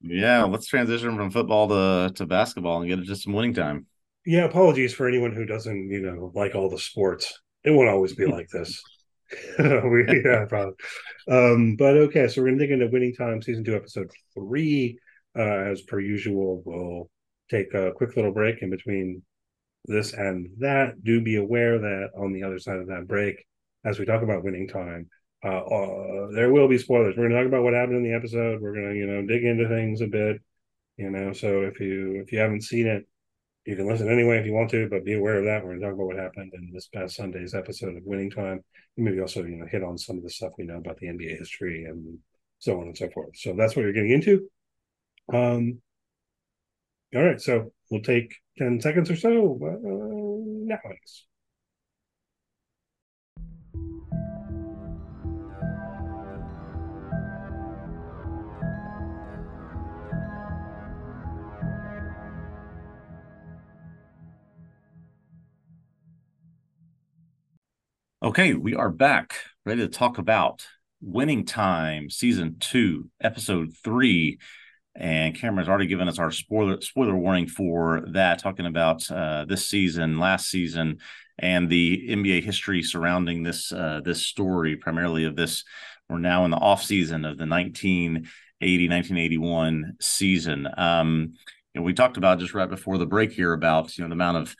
Yeah, 0.00 0.44
let's 0.44 0.66
transition 0.66 1.16
from 1.16 1.30
football 1.30 1.68
to 1.68 2.12
to 2.14 2.26
basketball 2.26 2.80
and 2.80 2.88
get 2.88 2.98
it 2.98 3.06
to 3.06 3.16
some 3.16 3.32
winning 3.32 3.54
time. 3.54 3.86
Yeah, 4.26 4.44
apologies 4.44 4.94
for 4.94 5.06
anyone 5.06 5.32
who 5.34 5.44
doesn't, 5.44 5.90
you 5.90 6.00
know, 6.00 6.32
like 6.34 6.54
all 6.54 6.70
the 6.70 6.78
sports. 6.78 7.40
It 7.62 7.70
won't 7.70 7.90
always 7.90 8.14
be 8.14 8.26
like 8.26 8.48
this. 8.48 8.82
we, 9.58 10.22
yeah, 10.24 10.44
probably. 10.48 10.74
Um, 11.28 11.76
but 11.76 11.96
okay, 11.96 12.28
so 12.28 12.40
we're 12.40 12.48
gonna 12.48 12.58
dig 12.58 12.70
into 12.70 12.88
winning 12.88 13.14
time, 13.14 13.42
season 13.42 13.64
two, 13.64 13.74
episode 13.74 14.10
three. 14.34 14.98
Uh, 15.36 15.70
as 15.72 15.82
per 15.82 15.98
usual, 15.98 16.62
we'll 16.64 17.10
take 17.50 17.72
a 17.74 17.92
quick 17.92 18.16
little 18.16 18.32
break 18.32 18.62
in 18.62 18.70
between 18.70 19.22
this 19.84 20.12
and 20.12 20.50
that. 20.58 21.02
Do 21.02 21.20
be 21.20 21.36
aware 21.36 21.78
that 21.78 22.10
on 22.16 22.32
the 22.32 22.42
other 22.42 22.58
side 22.58 22.78
of 22.78 22.88
that 22.88 23.06
break, 23.06 23.44
as 23.84 23.98
we 23.98 24.04
talk 24.04 24.22
about 24.22 24.44
winning 24.44 24.68
time, 24.68 25.08
uh, 25.44 25.58
uh, 25.58 26.30
there 26.32 26.50
will 26.50 26.68
be 26.68 26.78
spoilers. 26.78 27.16
We're 27.16 27.28
going 27.28 27.32
to 27.32 27.38
talk 27.38 27.46
about 27.46 27.64
what 27.64 27.74
happened 27.74 27.98
in 27.98 28.02
the 28.02 28.16
episode. 28.16 28.62
We're 28.62 28.74
going 28.74 28.90
to, 28.90 28.96
you 28.96 29.06
know, 29.06 29.26
dig 29.26 29.44
into 29.44 29.68
things 29.68 30.00
a 30.00 30.06
bit, 30.06 30.40
you 30.96 31.10
know. 31.10 31.32
So 31.32 31.62
if 31.62 31.80
you 31.80 32.22
if 32.22 32.32
you 32.32 32.38
haven't 32.38 32.62
seen 32.62 32.86
it, 32.86 33.06
you 33.66 33.76
can 33.76 33.86
listen 33.86 34.10
anyway 34.10 34.38
if 34.38 34.46
you 34.46 34.54
want 34.54 34.70
to, 34.70 34.88
but 34.88 35.04
be 35.04 35.14
aware 35.14 35.38
of 35.38 35.44
that. 35.44 35.62
We're 35.62 35.70
going 35.70 35.80
to 35.80 35.86
talk 35.86 35.94
about 35.94 36.06
what 36.06 36.16
happened 36.16 36.52
in 36.54 36.70
this 36.72 36.88
past 36.88 37.16
Sunday's 37.16 37.54
episode 37.54 37.96
of 37.96 38.04
Winning 38.04 38.30
Time, 38.30 38.64
and 38.96 39.04
maybe 39.04 39.20
also, 39.20 39.44
you 39.44 39.56
know, 39.56 39.66
hit 39.66 39.84
on 39.84 39.98
some 39.98 40.16
of 40.16 40.22
the 40.22 40.30
stuff 40.30 40.52
we 40.56 40.64
know 40.64 40.78
about 40.78 40.96
the 40.98 41.08
NBA 41.08 41.38
history 41.38 41.84
and 41.84 42.18
so 42.58 42.80
on 42.80 42.86
and 42.86 42.96
so 42.96 43.10
forth. 43.10 43.36
So 43.36 43.54
that's 43.54 43.76
what 43.76 43.82
you're 43.82 43.92
getting 43.92 44.12
into. 44.12 44.48
Um. 45.32 45.80
All 47.14 47.22
right, 47.22 47.40
so 47.40 47.70
we'll 47.90 48.02
take 48.02 48.34
ten 48.56 48.80
seconds 48.80 49.10
or 49.10 49.16
so 49.16 49.58
uh, 49.62 49.78
now. 50.66 50.78
Okay, 68.22 68.54
we 68.54 68.74
are 68.74 68.88
back, 68.88 69.34
ready 69.66 69.82
to 69.82 69.88
talk 69.88 70.16
about 70.16 70.66
Winning 71.02 71.44
Time, 71.44 72.08
Season 72.08 72.56
Two, 72.58 73.10
Episode 73.20 73.74
Three. 73.84 74.38
And 74.96 75.34
Cameron's 75.34 75.68
already 75.68 75.86
given 75.86 76.08
us 76.08 76.18
our 76.18 76.30
spoiler 76.30 76.80
spoiler 76.80 77.16
warning 77.16 77.48
for 77.48 78.04
that, 78.12 78.38
talking 78.38 78.66
about 78.66 79.10
uh, 79.10 79.44
this 79.44 79.66
season, 79.66 80.18
last 80.18 80.48
season, 80.48 80.98
and 81.38 81.68
the 81.68 82.08
NBA 82.10 82.44
history 82.44 82.82
surrounding 82.82 83.42
this 83.42 83.72
uh, 83.72 84.00
this 84.04 84.26
story, 84.26 84.76
primarily 84.76 85.24
of 85.24 85.36
this. 85.36 85.64
We're 86.08 86.18
now 86.18 86.44
in 86.44 86.50
the 86.50 86.58
off 86.58 86.82
season 86.82 87.24
of 87.24 87.38
the 87.38 87.46
1980 87.46 88.88
1981 88.88 89.96
season. 90.00 90.68
Um, 90.76 91.34
you 91.74 91.80
know, 91.80 91.82
we 91.84 91.92
talked 91.92 92.16
about 92.16 92.38
just 92.38 92.54
right 92.54 92.68
before 92.68 92.98
the 92.98 93.06
break 93.06 93.32
here 93.32 93.52
about 93.52 93.98
you 93.98 94.04
know 94.04 94.08
the 94.08 94.14
amount 94.14 94.36
of 94.36 94.54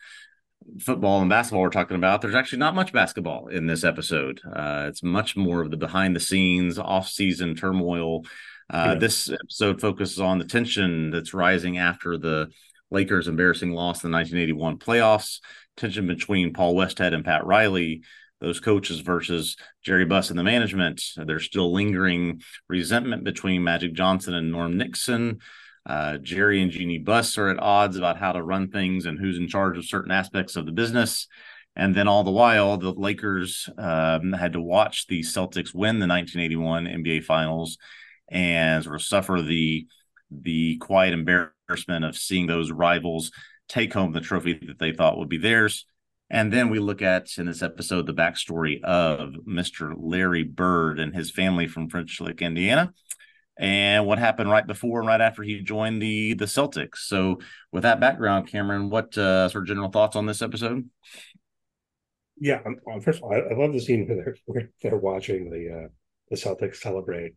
football 0.81 1.21
and 1.21 1.31
basketball 1.31 1.63
we're 1.63 1.71
talking 1.71 1.97
about, 1.97 2.21
there's 2.21 2.35
actually 2.35 2.59
not 2.59 2.75
much 2.75 2.93
basketball 2.93 3.49
in 3.49 3.67
this 3.67 3.85
episode. 3.85 4.41
Uh, 4.45 4.87
it's 4.89 5.03
much 5.03 5.37
more 5.37 5.61
of 5.61 5.71
the 5.71 5.77
behind 5.77 6.17
the 6.17 6.21
scenes, 6.21 6.79
off 6.79 7.09
season 7.09 7.55
turmoil. 7.55 8.25
Uh, 8.71 8.91
yeah. 8.93 8.95
This 8.99 9.31
episode 9.31 9.81
focuses 9.81 10.21
on 10.21 10.39
the 10.39 10.45
tension 10.45 11.11
that's 11.11 11.35
rising 11.35 11.79
after 11.79 12.17
the 12.17 12.51
Lakers' 12.91 13.29
embarrassing 13.29 13.73
loss 13.73 14.05
in 14.05 14.11
the 14.11 14.17
1981 14.17 14.79
playoffs, 14.79 15.41
tension 15.77 16.07
between 16.07 16.53
Paul 16.53 16.75
Westhead 16.75 17.15
and 17.15 17.25
Pat 17.25 17.45
Riley, 17.45 18.03
those 18.41 18.61
coaches 18.61 19.01
versus 19.01 19.57
Jerry 19.83 20.05
Buss 20.05 20.31
and 20.31 20.39
the 20.39 20.45
management. 20.45 21.03
There's 21.17 21.45
still 21.45 21.73
lingering 21.73 22.43
resentment 22.69 23.25
between 23.25 23.65
Magic 23.65 23.95
Johnson 23.95 24.35
and 24.35 24.53
Norm 24.53 24.77
Nixon. 24.77 25.41
Uh, 25.87 26.17
Jerry 26.19 26.63
and 26.63 26.71
Jeanie 26.71 26.99
Buss 26.99 27.37
are 27.37 27.49
at 27.49 27.59
odds 27.59 27.97
about 27.97 28.19
how 28.19 28.33
to 28.33 28.43
run 28.43 28.71
things 28.71 29.07
and 29.07 29.19
who's 29.19 29.39
in 29.39 29.49
charge 29.49 29.77
of 29.77 29.85
certain 29.85 30.13
aspects 30.13 30.57
of 30.57 30.67
the 30.67 30.73
business. 30.73 31.27
And 31.77 31.95
then 31.95 32.07
all 32.07 32.23
the 32.23 32.31
while, 32.31 32.77
the 32.77 32.93
Lakers 32.93 33.69
um, 33.77 34.33
had 34.33 34.53
to 34.53 34.61
watch 34.61 35.07
the 35.07 35.21
Celtics 35.21 35.75
win 35.75 35.99
the 35.99 36.07
1981 36.07 36.87
NBA 36.87 37.25
Finals 37.25 37.79
and 38.29 38.83
sort 38.85 38.97
of 38.97 39.03
suffer 39.03 39.43
the 39.43 39.87
the 40.31 40.77
quiet 40.79 41.15
embarrassment 41.15 42.05
of 42.05 42.17
seeing 42.17 42.47
those 42.47 42.73
rivals 42.73 43.31
take 43.69 43.93
home 43.93 44.13
the 44.13 44.21
trophy 44.21 44.59
that 44.67 44.79
they 44.79 44.93
thought 44.93 45.17
would 45.17 45.29
be 45.29 45.39
theirs. 45.39 45.87
And 46.31 46.53
then 46.53 46.71
we 46.71 46.79
look 46.81 47.03
at 47.03 47.29
in 47.39 47.47
this 47.47 47.63
episode 47.63 48.07
the 48.07 48.15
backstory 48.15 48.83
of 48.83 49.35
Mr. 49.47 49.95
Larry 49.97 50.43
Bird 50.43 50.99
and 50.99 51.15
his 51.15 51.31
family 51.31 51.69
from 51.69 51.89
French 51.89 52.21
Lick, 52.21 52.43
Indiana 52.43 52.93
and 53.57 54.05
what 54.07 54.19
happened 54.19 54.51
right 54.51 54.67
before 54.67 55.01
and 55.01 55.09
right 55.09 55.21
after 55.21 55.43
he 55.43 55.61
joined 55.61 56.03
the 56.03 56.35
the 56.35 56.45
Celtics. 56.47 56.99
So, 56.99 57.41
with 57.73 57.85
that 57.85 58.01
background, 58.01 58.49
Cameron, 58.49 58.91
what 58.91 59.17
uh, 59.17 59.49
sort 59.49 59.65
of 59.65 59.69
general 59.69 59.91
thoughts 59.91 60.17
on 60.17 60.27
this 60.27 60.43
episode? 60.43 60.89
Yeah, 62.41 62.61
um, 62.67 63.01
first 63.01 63.19
of 63.19 63.25
all, 63.25 63.33
I, 63.33 63.39
I, 63.39 63.55
love 63.55 63.73
the 63.73 63.81
scene 63.81 64.07
where 64.07 64.17
they're 64.17 64.37
where 64.47 64.71
they're 64.83 64.97
watching 64.97 65.51
the 65.51 65.85
uh, 65.85 65.89
the 66.31 66.37
Celtics 66.37 66.77
celebrate, 66.77 67.35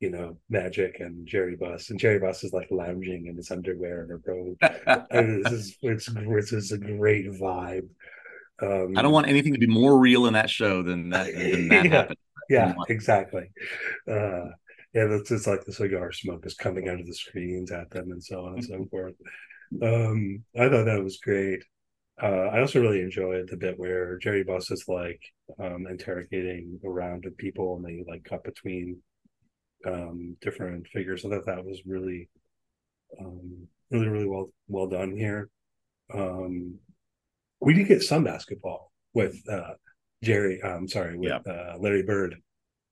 you 0.00 0.10
know, 0.10 0.38
Magic 0.48 0.96
and 1.00 1.26
Jerry 1.26 1.56
Buss, 1.56 1.90
and 1.90 2.00
Jerry 2.00 2.18
Buss 2.18 2.42
is 2.42 2.52
like 2.52 2.68
lounging 2.70 3.26
in 3.26 3.36
his 3.36 3.50
underwear 3.50 4.02
and 4.02 4.10
a 4.10 4.16
robe. 4.16 5.06
and 5.10 5.44
this 5.44 5.52
is 5.52 5.76
it's 5.82 6.06
this 6.06 6.52
is 6.52 6.72
a 6.72 6.78
great 6.78 7.26
vibe. 7.26 7.88
Um, 8.62 8.96
I 8.96 9.02
don't 9.02 9.12
want 9.12 9.28
anything 9.28 9.52
to 9.52 9.58
be 9.58 9.66
more 9.66 9.98
real 9.98 10.26
in 10.26 10.34
that 10.34 10.50
show 10.50 10.82
than 10.82 11.10
that 11.10 11.32
than 11.34 11.68
that 11.68 11.84
yeah. 11.84 11.90
happened. 11.90 12.18
yeah, 12.48 12.74
exactly. 12.88 13.50
Uh, 14.10 14.46
yeah, 14.94 15.04
that's 15.04 15.30
it's 15.30 15.46
like 15.46 15.64
the 15.64 15.72
cigar 15.72 16.12
smoke 16.12 16.46
is 16.46 16.54
coming 16.54 16.88
out 16.88 17.00
of 17.00 17.06
the 17.06 17.14
screens 17.14 17.70
at 17.70 17.90
them 17.90 18.10
and 18.10 18.24
so 18.24 18.46
on 18.46 18.54
and 18.54 18.64
so 18.64 18.86
forth. 18.90 19.14
Um, 19.82 20.44
I 20.58 20.68
thought 20.68 20.86
that 20.86 21.04
was 21.04 21.18
great. 21.18 21.62
Uh, 22.20 22.48
I 22.52 22.60
also 22.60 22.80
really 22.80 23.00
enjoyed 23.00 23.48
the 23.48 23.56
bit 23.56 23.78
where 23.78 24.18
Jerry 24.18 24.44
Buss 24.44 24.70
is 24.70 24.84
like 24.88 25.22
um, 25.58 25.86
interrogating 25.88 26.80
around 26.84 27.24
with 27.24 27.36
people 27.36 27.76
and 27.76 27.84
they 27.84 28.04
like 28.10 28.24
cut 28.24 28.44
between 28.44 28.98
um, 29.86 30.36
different 30.40 30.86
figures. 30.88 31.24
I 31.24 31.30
thought 31.30 31.46
that 31.46 31.64
was 31.64 31.80
really, 31.86 32.28
um, 33.20 33.66
really, 33.90 34.08
really 34.08 34.26
well 34.28 34.50
well 34.68 34.86
done 34.88 35.16
here. 35.16 35.48
Um, 36.12 36.76
we 37.60 37.74
did 37.74 37.88
get 37.88 38.02
some 38.02 38.24
basketball 38.24 38.90
with 39.14 39.36
uh, 39.48 39.74
Jerry. 40.22 40.62
I'm 40.62 40.88
sorry, 40.88 41.16
with 41.18 41.28
Yeah. 41.30 41.52
uh, 41.52 41.76
Larry 41.78 42.02
Bird 42.02 42.36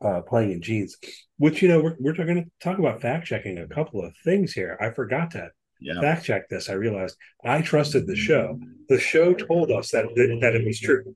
uh, 0.00 0.20
playing 0.22 0.52
in 0.52 0.62
jeans. 0.62 0.96
Which 1.38 1.62
you 1.62 1.68
know 1.68 1.80
we're 1.80 1.96
we're 1.98 2.12
going 2.14 2.42
to 2.44 2.50
talk 2.60 2.78
about 2.78 3.00
fact 3.00 3.26
checking 3.26 3.58
a 3.58 3.68
couple 3.68 4.04
of 4.04 4.14
things 4.24 4.52
here. 4.52 4.76
I 4.80 4.90
forgot 4.90 5.30
to 5.32 5.50
Yeah. 5.80 6.00
fact 6.00 6.24
check 6.24 6.48
this. 6.48 6.68
I 6.68 6.74
realized 6.74 7.16
I 7.44 7.62
trusted 7.62 8.06
the 8.06 8.16
show. 8.16 8.58
The 8.88 8.98
show 8.98 9.34
told 9.34 9.70
us 9.70 9.90
that 9.92 10.06
that, 10.14 10.38
that 10.42 10.54
it 10.56 10.64
was 10.66 10.80
true, 10.80 11.14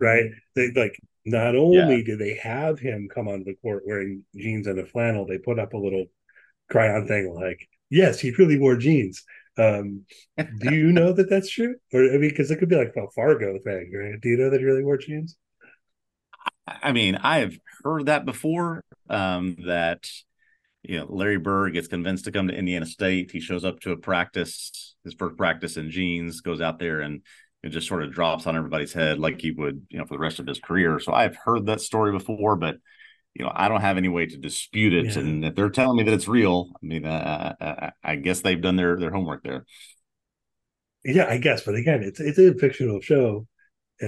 right? 0.00 0.26
They 0.54 0.70
like 0.72 0.98
not 1.24 1.54
only 1.54 2.02
do 2.02 2.16
they 2.16 2.34
have 2.34 2.78
him 2.78 3.08
come 3.12 3.28
on 3.28 3.44
the 3.44 3.54
court 3.62 3.82
wearing 3.86 4.24
jeans 4.34 4.66
and 4.66 4.78
a 4.78 4.86
flannel, 4.86 5.26
they 5.26 5.38
put 5.38 5.58
up 5.58 5.74
a 5.74 5.78
little 5.78 6.06
chyron 6.72 7.06
thing 7.06 7.34
like, 7.34 7.68
"Yes, 7.90 8.20
he 8.20 8.30
really 8.32 8.58
wore 8.58 8.76
jeans." 8.76 9.24
Um, 9.58 10.06
do 10.58 10.74
you 10.74 10.92
know 10.92 11.12
that 11.12 11.28
that's 11.28 11.50
true? 11.50 11.76
Or 11.92 12.04
I 12.04 12.18
mean, 12.18 12.30
because 12.30 12.50
it 12.50 12.56
could 12.56 12.68
be 12.68 12.76
like 12.76 12.94
a 12.96 13.10
Fargo 13.14 13.58
thing, 13.64 13.92
right? 13.94 14.20
Do 14.20 14.28
you 14.28 14.36
know 14.36 14.50
that 14.50 14.60
he 14.60 14.66
really 14.66 14.84
wore 14.84 14.98
jeans? 14.98 15.36
I 16.66 16.92
mean, 16.92 17.16
I've 17.16 17.58
heard 17.82 18.06
that 18.06 18.24
before. 18.24 18.84
Um, 19.08 19.56
that 19.66 20.08
you 20.82 20.98
know, 20.98 21.06
Larry 21.08 21.38
Bird 21.38 21.74
gets 21.74 21.88
convinced 21.88 22.24
to 22.24 22.32
come 22.32 22.48
to 22.48 22.56
Indiana 22.56 22.86
State. 22.86 23.30
He 23.32 23.40
shows 23.40 23.64
up 23.64 23.80
to 23.80 23.92
a 23.92 23.96
practice, 23.96 24.94
his 25.04 25.14
first 25.14 25.36
practice 25.36 25.76
in 25.76 25.90
jeans, 25.90 26.40
goes 26.40 26.60
out 26.60 26.78
there 26.78 27.00
and 27.00 27.22
it 27.62 27.70
just 27.70 27.88
sort 27.88 28.02
of 28.02 28.12
drops 28.12 28.46
on 28.46 28.56
everybody's 28.56 28.92
head 28.92 29.18
like 29.18 29.40
he 29.40 29.50
would, 29.50 29.86
you 29.90 29.98
know, 29.98 30.06
for 30.06 30.14
the 30.14 30.20
rest 30.20 30.38
of 30.38 30.46
his 30.46 30.60
career. 30.60 30.98
So 31.00 31.12
I've 31.12 31.36
heard 31.36 31.66
that 31.66 31.80
story 31.80 32.12
before, 32.12 32.56
but 32.56 32.76
you 33.34 33.44
know, 33.44 33.52
I 33.54 33.68
don't 33.68 33.80
have 33.80 33.96
any 33.96 34.08
way 34.08 34.26
to 34.26 34.36
dispute 34.36 34.92
it. 34.92 35.14
Yeah. 35.14 35.20
And 35.22 35.44
if 35.44 35.54
they're 35.54 35.70
telling 35.70 35.96
me 35.96 36.02
that 36.04 36.14
it's 36.14 36.28
real, 36.28 36.70
I 36.82 36.86
mean, 36.86 37.04
uh, 37.06 37.54
I, 37.60 37.92
I 38.02 38.16
guess 38.16 38.40
they've 38.40 38.60
done 38.60 38.76
their 38.76 38.98
their 38.98 39.12
homework 39.12 39.44
there. 39.44 39.66
Yeah, 41.04 41.26
I 41.28 41.38
guess. 41.38 41.62
But 41.64 41.74
again, 41.76 42.02
it's 42.02 42.20
it's 42.20 42.38
a 42.38 42.54
fictional 42.54 43.00
show, 43.00 43.46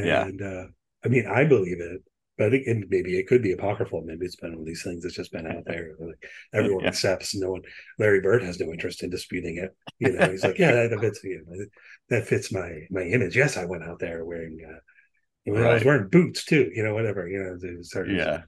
Yeah. 0.03 0.25
and 0.25 0.43
uh, 0.43 0.67
I 1.05 1.09
mean, 1.09 1.27
I 1.27 1.45
believe 1.45 1.81
it. 1.81 2.03
But 2.43 2.49
I 2.49 2.51
think 2.51 2.67
and 2.67 2.87
maybe 2.91 3.17
it 3.21 3.29
could 3.29 3.41
be 3.41 3.53
apocryphal. 3.53 4.03
Maybe 4.05 4.27
it's 4.27 4.35
been 4.35 4.51
one 4.51 4.61
of 4.63 4.67
these 4.67 4.83
things 4.83 5.05
that's 5.05 5.15
just 5.15 5.31
been 5.31 5.47
out 5.47 5.63
there. 5.65 5.93
Like 6.01 6.29
everyone 6.53 6.83
Yeah. 6.83 6.89
accepts. 6.89 7.37
No 7.37 7.53
one. 7.53 7.63
Larry 8.01 8.21
Bird 8.21 8.43
has 8.43 8.59
no 8.59 8.73
interest 8.73 9.05
in 9.05 9.11
disputing 9.11 9.59
it. 9.59 9.77
You 10.01 10.11
know, 10.13 10.29
he's 10.29 10.43
like, 10.43 10.59
yeah, 10.59 10.73
that, 10.73 10.91
that 10.91 11.01
fits. 11.01 11.21
You 11.23 11.45
know, 11.47 11.65
that 12.09 12.27
fits 12.27 12.51
my 12.53 12.81
my 12.91 13.03
image. 13.03 13.37
Yes, 13.37 13.57
I 13.57 13.65
went 13.65 13.85
out 13.85 14.01
there 14.01 14.25
wearing. 14.25 14.59
Uh, 14.69 14.79
you 15.45 15.55
know, 15.55 15.71
I 15.71 15.75
was 15.75 15.85
wearing 15.85 16.09
boots 16.09 16.45
too. 16.45 16.69
You 16.75 16.83
know, 16.83 16.95
whatever. 16.95 17.29
You 17.29 17.45
know, 17.61 17.83
start 17.83 18.11
Yeah. 18.11 18.43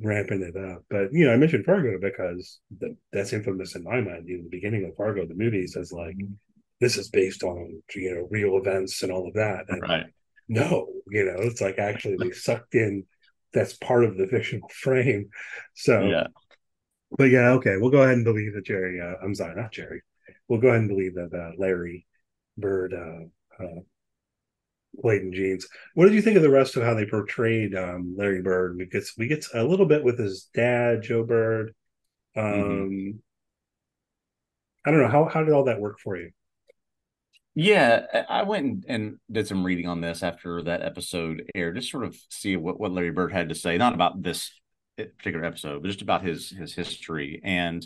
ramping 0.00 0.42
it 0.42 0.56
up. 0.56 0.82
But 0.90 1.12
you 1.12 1.26
know, 1.26 1.32
I 1.32 1.36
mentioned 1.36 1.66
Fargo 1.66 1.98
because 2.00 2.58
the, 2.80 2.96
that's 3.12 3.32
infamous 3.32 3.76
in 3.76 3.84
my 3.84 4.00
mind. 4.00 4.26
You 4.28 4.38
know, 4.38 4.42
the 4.44 4.48
beginning 4.50 4.84
of 4.86 4.96
Fargo, 4.96 5.24
the 5.24 5.34
movies, 5.34 5.74
says 5.74 5.92
like 5.92 6.16
this 6.80 6.96
is 6.96 7.10
based 7.10 7.44
on 7.44 7.80
you 7.94 8.12
know 8.14 8.26
real 8.28 8.56
events 8.56 9.04
and 9.04 9.12
all 9.12 9.28
of 9.28 9.34
that. 9.34 9.66
And 9.68 9.82
Right. 9.82 10.06
no, 10.48 10.88
you 11.10 11.24
know, 11.26 11.36
it's 11.38 11.60
like 11.60 11.78
actually 11.78 12.16
they 12.16 12.32
sucked 12.32 12.74
in 12.74 13.04
that's 13.52 13.74
part 13.74 14.04
of 14.04 14.16
the 14.16 14.26
fictional 14.26 14.68
frame. 14.74 15.30
So, 15.74 16.06
Yeah. 16.06 16.26
but 17.16 17.30
yeah, 17.30 17.50
okay, 17.52 17.76
we'll 17.78 17.90
go 17.90 18.02
ahead 18.02 18.14
and 18.16 18.24
believe 18.24 18.54
that 18.54 18.64
Jerry. 18.66 19.00
Uh, 19.00 19.14
I'm 19.22 19.34
sorry, 19.34 19.54
not 19.56 19.72
Jerry. 19.72 20.02
We'll 20.48 20.60
go 20.60 20.68
ahead 20.68 20.80
and 20.80 20.88
believe 20.88 21.14
that 21.14 21.32
uh, 21.34 21.52
Larry 21.58 22.06
Bird 22.58 22.92
uh, 22.94 23.62
uh, 23.64 23.80
played 25.00 25.22
in 25.22 25.32
jeans. 25.32 25.66
What 25.94 26.06
did 26.06 26.14
you 26.14 26.22
think 26.22 26.36
of 26.36 26.42
the 26.42 26.50
rest 26.50 26.76
of 26.76 26.82
how 26.82 26.94
they 26.94 27.06
portrayed 27.06 27.74
um, 27.74 28.14
Larry 28.16 28.42
Bird? 28.42 28.76
We 28.76 28.86
get 28.86 29.04
we 29.18 29.28
get 29.28 29.44
a 29.54 29.64
little 29.64 29.86
bit 29.86 30.04
with 30.04 30.18
his 30.18 30.48
dad, 30.54 31.02
Joe 31.02 31.24
Bird. 31.24 31.74
Um, 32.36 32.44
Mm-hmm. 32.44 33.10
I 34.84 34.90
don't 34.90 35.00
know 35.00 35.08
how 35.08 35.26
how 35.26 35.44
did 35.44 35.52
all 35.52 35.64
that 35.64 35.80
work 35.80 35.98
for 36.00 36.16
you? 36.16 36.30
Yeah, 37.54 38.24
I 38.28 38.44
went 38.44 38.84
and- 38.88 39.18
did 39.30 39.48
some 39.48 39.64
reading 39.64 39.88
on 39.88 40.00
this 40.00 40.22
after 40.22 40.62
that 40.62 40.82
episode 40.82 41.50
aired, 41.54 41.76
just 41.76 41.90
sort 41.90 42.04
of 42.04 42.16
see 42.28 42.56
what, 42.56 42.78
what 42.78 42.92
Larry 42.92 43.10
Bird 43.10 43.32
had 43.32 43.48
to 43.48 43.54
say, 43.54 43.76
not 43.76 43.94
about 43.94 44.22
this 44.22 44.52
particular 44.96 45.44
episode, 45.44 45.82
but 45.82 45.88
just 45.88 46.02
about 46.02 46.24
his 46.24 46.50
his 46.50 46.74
history. 46.74 47.40
And 47.42 47.84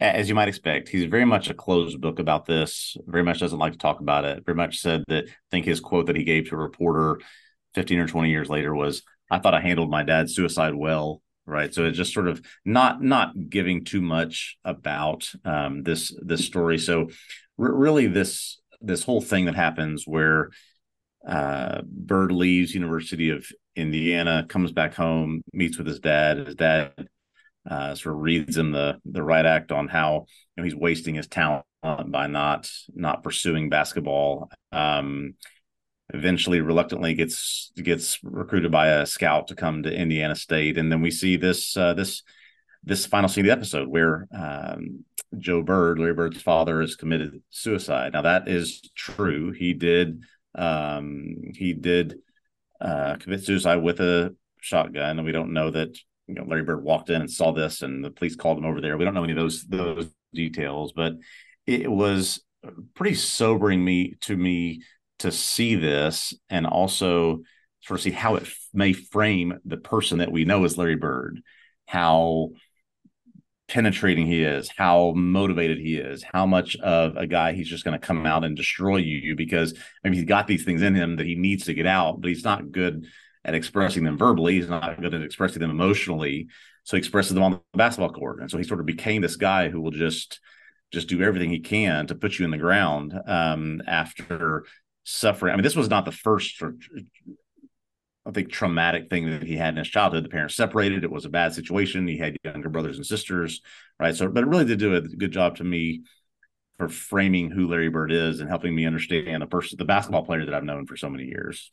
as 0.00 0.28
you 0.28 0.34
might 0.34 0.48
expect, 0.48 0.88
he's 0.88 1.04
very 1.04 1.24
much 1.24 1.50
a 1.50 1.54
closed 1.54 2.00
book 2.00 2.18
about 2.18 2.46
this. 2.46 2.96
Very 3.06 3.24
much 3.24 3.40
doesn't 3.40 3.58
like 3.58 3.72
to 3.72 3.78
talk 3.78 4.00
about 4.00 4.24
it. 4.24 4.44
Very 4.44 4.56
much 4.56 4.78
said 4.78 5.04
that. 5.08 5.24
I 5.26 5.32
think 5.50 5.64
his 5.66 5.80
quote 5.80 6.06
that 6.06 6.16
he 6.16 6.24
gave 6.24 6.48
to 6.48 6.54
a 6.54 6.58
reporter, 6.58 7.20
fifteen 7.74 7.98
or 7.98 8.06
twenty 8.06 8.30
years 8.30 8.48
later, 8.48 8.74
was, 8.74 9.02
"I 9.30 9.38
thought 9.38 9.54
I 9.54 9.60
handled 9.60 9.90
my 9.90 10.02
dad's 10.04 10.34
suicide 10.34 10.74
well." 10.74 11.20
Right, 11.46 11.74
so 11.74 11.84
it's 11.84 11.98
just 11.98 12.14
sort 12.14 12.28
of 12.28 12.40
not 12.64 13.02
not 13.02 13.34
giving 13.50 13.84
too 13.84 14.00
much 14.00 14.56
about 14.64 15.30
um, 15.44 15.82
this 15.82 16.14
this 16.22 16.44
story. 16.44 16.78
So 16.78 17.10
r- 17.58 17.74
really, 17.74 18.06
this 18.06 18.60
this 18.84 19.04
whole 19.04 19.20
thing 19.20 19.46
that 19.46 19.54
happens 19.54 20.04
where 20.06 20.50
uh, 21.26 21.82
Bird 21.84 22.32
leaves 22.32 22.74
University 22.74 23.30
of 23.30 23.46
Indiana, 23.76 24.46
comes 24.48 24.72
back 24.72 24.94
home, 24.94 25.42
meets 25.52 25.78
with 25.78 25.86
his 25.86 26.00
dad. 26.00 26.38
His 26.38 26.54
dad 26.54 26.92
uh, 27.68 27.94
sort 27.94 28.14
of 28.14 28.20
reads 28.20 28.56
him 28.56 28.72
the 28.72 28.98
the 29.04 29.22
right 29.22 29.44
act 29.44 29.72
on 29.72 29.88
how 29.88 30.26
you 30.56 30.56
know 30.56 30.64
he's 30.64 30.76
wasting 30.76 31.14
his 31.14 31.26
talent 31.26 31.64
by 31.82 32.26
not 32.26 32.70
not 32.94 33.22
pursuing 33.22 33.68
basketball. 33.68 34.50
Um, 34.70 35.34
eventually, 36.12 36.60
reluctantly 36.60 37.14
gets 37.14 37.72
gets 37.76 38.22
recruited 38.22 38.70
by 38.70 38.88
a 38.88 39.06
scout 39.06 39.48
to 39.48 39.54
come 39.54 39.82
to 39.82 39.94
Indiana 39.94 40.36
State, 40.36 40.78
and 40.78 40.92
then 40.92 41.00
we 41.00 41.10
see 41.10 41.36
this 41.36 41.76
uh, 41.76 41.94
this 41.94 42.22
this 42.84 43.06
final 43.06 43.28
scene 43.28 43.44
of 43.44 43.46
the 43.46 43.52
episode 43.52 43.88
where 43.88 44.28
um, 44.36 45.04
Joe 45.38 45.62
Bird, 45.62 45.98
Larry 45.98 46.14
Bird's 46.14 46.42
father, 46.42 46.80
has 46.80 46.96
committed 46.96 47.42
suicide. 47.50 48.12
Now 48.12 48.22
that 48.22 48.48
is 48.48 48.80
true. 48.94 49.52
He 49.52 49.72
did 49.74 50.22
um, 50.54 51.36
he 51.54 51.72
did 51.72 52.16
uh, 52.80 53.16
commit 53.16 53.44
suicide 53.44 53.76
with 53.76 54.00
a 54.00 54.34
shotgun, 54.60 55.18
and 55.18 55.24
we 55.24 55.32
don't 55.32 55.52
know 55.52 55.70
that 55.70 55.96
you 56.26 56.34
know 56.34 56.44
Larry 56.44 56.62
Bird 56.62 56.84
walked 56.84 57.10
in 57.10 57.20
and 57.20 57.30
saw 57.30 57.52
this, 57.52 57.82
and 57.82 58.04
the 58.04 58.10
police 58.10 58.36
called 58.36 58.58
him 58.58 58.66
over 58.66 58.80
there. 58.80 58.96
We 58.96 59.04
don't 59.04 59.14
know 59.14 59.24
any 59.24 59.32
of 59.32 59.38
those 59.38 59.64
those 59.64 60.10
details, 60.32 60.92
but 60.92 61.14
it 61.66 61.90
was 61.90 62.40
pretty 62.94 63.14
sobering 63.14 63.84
me 63.84 64.14
to 64.22 64.36
me 64.36 64.82
to 65.20 65.32
see 65.32 65.74
this, 65.74 66.34
and 66.50 66.66
also 66.66 67.42
sort 67.82 68.00
of 68.00 68.04
see 68.04 68.10
how 68.10 68.36
it 68.36 68.48
may 68.72 68.92
frame 68.92 69.58
the 69.64 69.76
person 69.76 70.18
that 70.18 70.32
we 70.32 70.44
know 70.44 70.64
as 70.64 70.78
Larry 70.78 70.96
Bird, 70.96 71.40
how 71.86 72.50
penetrating 73.68 74.26
he 74.26 74.42
is, 74.42 74.68
how 74.76 75.12
motivated 75.16 75.78
he 75.78 75.96
is, 75.96 76.22
how 76.22 76.46
much 76.46 76.76
of 76.76 77.16
a 77.16 77.26
guy 77.26 77.52
he's 77.52 77.68
just 77.68 77.84
going 77.84 77.98
to 77.98 78.06
come 78.06 78.26
out 78.26 78.44
and 78.44 78.56
destroy 78.56 78.98
you 78.98 79.34
because 79.34 79.74
maybe 80.02 80.16
he's 80.16 80.26
got 80.26 80.46
these 80.46 80.64
things 80.64 80.82
in 80.82 80.94
him 80.94 81.16
that 81.16 81.26
he 81.26 81.34
needs 81.34 81.64
to 81.64 81.74
get 81.74 81.86
out, 81.86 82.20
but 82.20 82.28
he's 82.28 82.44
not 82.44 82.72
good 82.72 83.06
at 83.44 83.54
expressing 83.54 84.04
them 84.04 84.18
verbally. 84.18 84.54
He's 84.54 84.68
not 84.68 85.00
good 85.00 85.14
at 85.14 85.22
expressing 85.22 85.60
them 85.60 85.70
emotionally. 85.70 86.48
So 86.84 86.96
he 86.96 86.98
expresses 86.98 87.32
them 87.32 87.42
on 87.42 87.52
the 87.52 87.78
basketball 87.78 88.12
court. 88.12 88.40
And 88.40 88.50
so 88.50 88.58
he 88.58 88.64
sort 88.64 88.80
of 88.80 88.86
became 88.86 89.22
this 89.22 89.36
guy 89.36 89.68
who 89.68 89.80
will 89.80 89.90
just 89.90 90.40
just 90.92 91.08
do 91.08 91.22
everything 91.22 91.50
he 91.50 91.58
can 91.58 92.06
to 92.06 92.14
put 92.14 92.38
you 92.38 92.44
in 92.44 92.52
the 92.52 92.58
ground 92.58 93.12
um, 93.26 93.82
after 93.86 94.64
suffering. 95.02 95.52
I 95.52 95.56
mean, 95.56 95.64
this 95.64 95.74
was 95.74 95.90
not 95.90 96.04
the 96.04 96.12
first 96.12 96.62
I 98.26 98.30
think 98.30 98.50
traumatic 98.50 99.10
thing 99.10 99.30
that 99.30 99.42
he 99.42 99.56
had 99.56 99.74
in 99.74 99.78
his 99.78 99.88
childhood. 99.88 100.24
The 100.24 100.30
parents 100.30 100.56
separated. 100.56 101.04
It 101.04 101.10
was 101.10 101.26
a 101.26 101.30
bad 101.30 101.52
situation. 101.52 102.06
He 102.06 102.16
had 102.18 102.36
younger 102.44 102.70
brothers 102.70 102.96
and 102.96 103.06
sisters, 103.06 103.60
right? 104.00 104.16
So, 104.16 104.28
but 104.28 104.42
it 104.44 104.48
really 104.48 104.64
did 104.64 104.78
do 104.78 104.94
a 104.96 105.02
good 105.02 105.32
job 105.32 105.56
to 105.56 105.64
me 105.64 106.02
for 106.78 106.88
framing 106.88 107.50
who 107.50 107.68
Larry 107.68 107.88
Bird 107.90 108.12
is 108.12 108.40
and 108.40 108.48
helping 108.48 108.74
me 108.74 108.86
understand 108.86 109.42
the 109.42 109.46
person, 109.46 109.78
the 109.78 109.84
basketball 109.84 110.24
player 110.24 110.44
that 110.44 110.54
I've 110.54 110.64
known 110.64 110.86
for 110.86 110.96
so 110.96 111.10
many 111.10 111.24
years. 111.24 111.70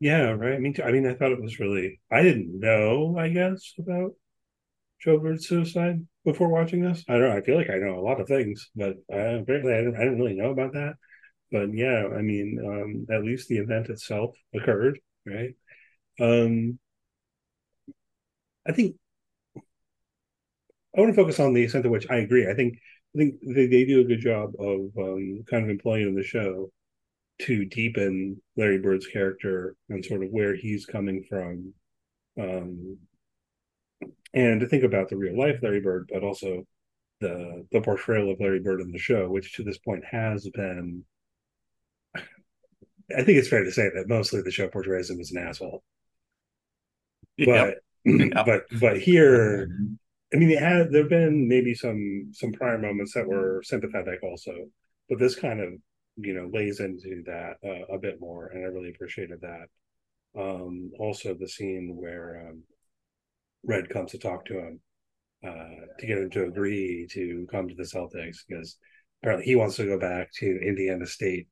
Yeah, 0.00 0.30
right. 0.30 0.54
I 0.54 0.58
mean, 0.58 0.74
I 0.84 0.92
mean, 0.92 1.06
I 1.06 1.14
thought 1.14 1.32
it 1.32 1.40
was 1.40 1.58
really. 1.58 2.00
I 2.10 2.22
didn't 2.22 2.60
know, 2.60 3.16
I 3.18 3.28
guess, 3.30 3.72
about 3.78 4.12
Joe 5.00 5.18
Bird's 5.18 5.48
suicide 5.48 6.06
before 6.24 6.48
watching 6.48 6.82
this. 6.82 7.04
I 7.08 7.14
don't. 7.14 7.22
know. 7.30 7.36
I 7.36 7.42
feel 7.42 7.56
like 7.56 7.70
I 7.70 7.78
know 7.78 7.98
a 7.98 8.02
lot 8.02 8.20
of 8.20 8.28
things, 8.28 8.70
but 8.76 8.96
uh, 9.12 9.40
apparently, 9.40 9.74
I 9.74 9.78
didn't. 9.78 9.96
I 9.96 10.00
didn't 10.00 10.18
really 10.18 10.34
know 10.36 10.50
about 10.50 10.74
that. 10.74 10.96
But 11.52 11.72
yeah, 11.74 12.08
I 12.14 12.22
mean, 12.22 12.58
um, 12.64 13.06
at 13.14 13.24
least 13.24 13.48
the 13.48 13.58
event 13.58 13.88
itself 13.88 14.36
occurred, 14.54 15.00
right? 15.26 15.54
Um, 16.20 16.78
I 18.66 18.72
think 18.72 18.96
I 20.96 21.00
want 21.00 21.12
to 21.14 21.20
focus 21.20 21.38
on 21.40 21.52
the 21.52 21.62
extent 21.62 21.84
to 21.84 21.90
which 21.90 22.08
I 22.10 22.16
agree. 22.16 22.48
I 22.48 22.54
think 22.54 22.78
I 23.14 23.18
think 23.18 23.34
they, 23.42 23.66
they 23.66 23.84
do 23.84 24.00
a 24.00 24.04
good 24.04 24.20
job 24.20 24.52
of 24.58 24.90
um, 24.98 25.44
kind 25.48 25.64
of 25.64 25.70
employing 25.70 26.08
in 26.08 26.14
the 26.14 26.22
show 26.22 26.70
to 27.42 27.64
deepen 27.66 28.42
Larry 28.56 28.78
Bird's 28.78 29.06
character 29.08 29.76
and 29.90 30.04
sort 30.04 30.24
of 30.24 30.30
where 30.30 30.56
he's 30.56 30.86
coming 30.86 31.24
from 31.28 31.74
Um, 32.40 32.98
and 34.34 34.60
to 34.60 34.66
think 34.66 34.84
about 34.84 35.08
the 35.08 35.16
real 35.16 35.36
life 35.38 35.58
Larry 35.62 35.80
Bird, 35.80 36.10
but 36.12 36.22
also 36.22 36.64
the 37.20 37.66
the 37.72 37.80
portrayal 37.80 38.30
of 38.30 38.40
Larry 38.40 38.60
Bird 38.60 38.80
in 38.80 38.92
the 38.92 38.98
show, 38.98 39.28
which 39.30 39.54
to 39.54 39.64
this 39.64 39.78
point 39.78 40.04
has 40.06 40.48
been. 40.54 41.04
I 43.10 43.22
think 43.22 43.38
it's 43.38 43.48
fair 43.48 43.64
to 43.64 43.70
say 43.70 43.88
that 43.94 44.08
mostly 44.08 44.42
the 44.42 44.50
show 44.50 44.68
portrays 44.68 45.10
him 45.10 45.20
as 45.20 45.30
an 45.30 45.38
asshole. 45.46 45.82
But 47.38 47.76
Yep. 48.06 48.34
but 48.46 48.62
but 48.80 49.00
here, 49.00 49.68
I 50.32 50.36
mean, 50.36 50.50
it 50.50 50.60
had 50.60 50.92
there've 50.92 51.08
been 51.08 51.48
maybe 51.48 51.74
some 51.74 52.30
some 52.32 52.52
prior 52.52 52.78
moments 52.78 53.14
that 53.14 53.26
were 53.26 53.62
sympathetic 53.64 54.22
also, 54.22 54.52
but 55.08 55.18
this 55.18 55.34
kind 55.34 55.60
of 55.60 55.72
you 56.16 56.34
know 56.34 56.48
lays 56.52 56.80
into 56.80 57.22
that 57.26 57.56
uh, 57.64 57.94
a 57.94 57.98
bit 57.98 58.20
more, 58.20 58.46
and 58.48 58.64
I 58.64 58.68
really 58.68 58.90
appreciated 58.90 59.40
that. 59.42 59.66
Um, 60.40 60.92
also, 60.98 61.34
the 61.34 61.48
scene 61.48 61.96
where 61.98 62.48
um, 62.48 62.62
Red 63.64 63.88
comes 63.88 64.12
to 64.12 64.18
talk 64.18 64.44
to 64.46 64.58
him 64.58 64.80
uh, 65.44 65.86
to 65.98 66.06
get 66.06 66.18
him 66.18 66.30
to 66.30 66.44
agree 66.44 67.08
to 67.12 67.46
come 67.50 67.68
to 67.68 67.74
the 67.74 67.82
Celtics 67.82 68.38
because 68.46 68.76
apparently 69.22 69.46
he 69.46 69.56
wants 69.56 69.76
to 69.76 69.86
go 69.86 69.98
back 69.98 70.32
to 70.34 70.46
Indiana 70.62 71.06
State. 71.06 71.48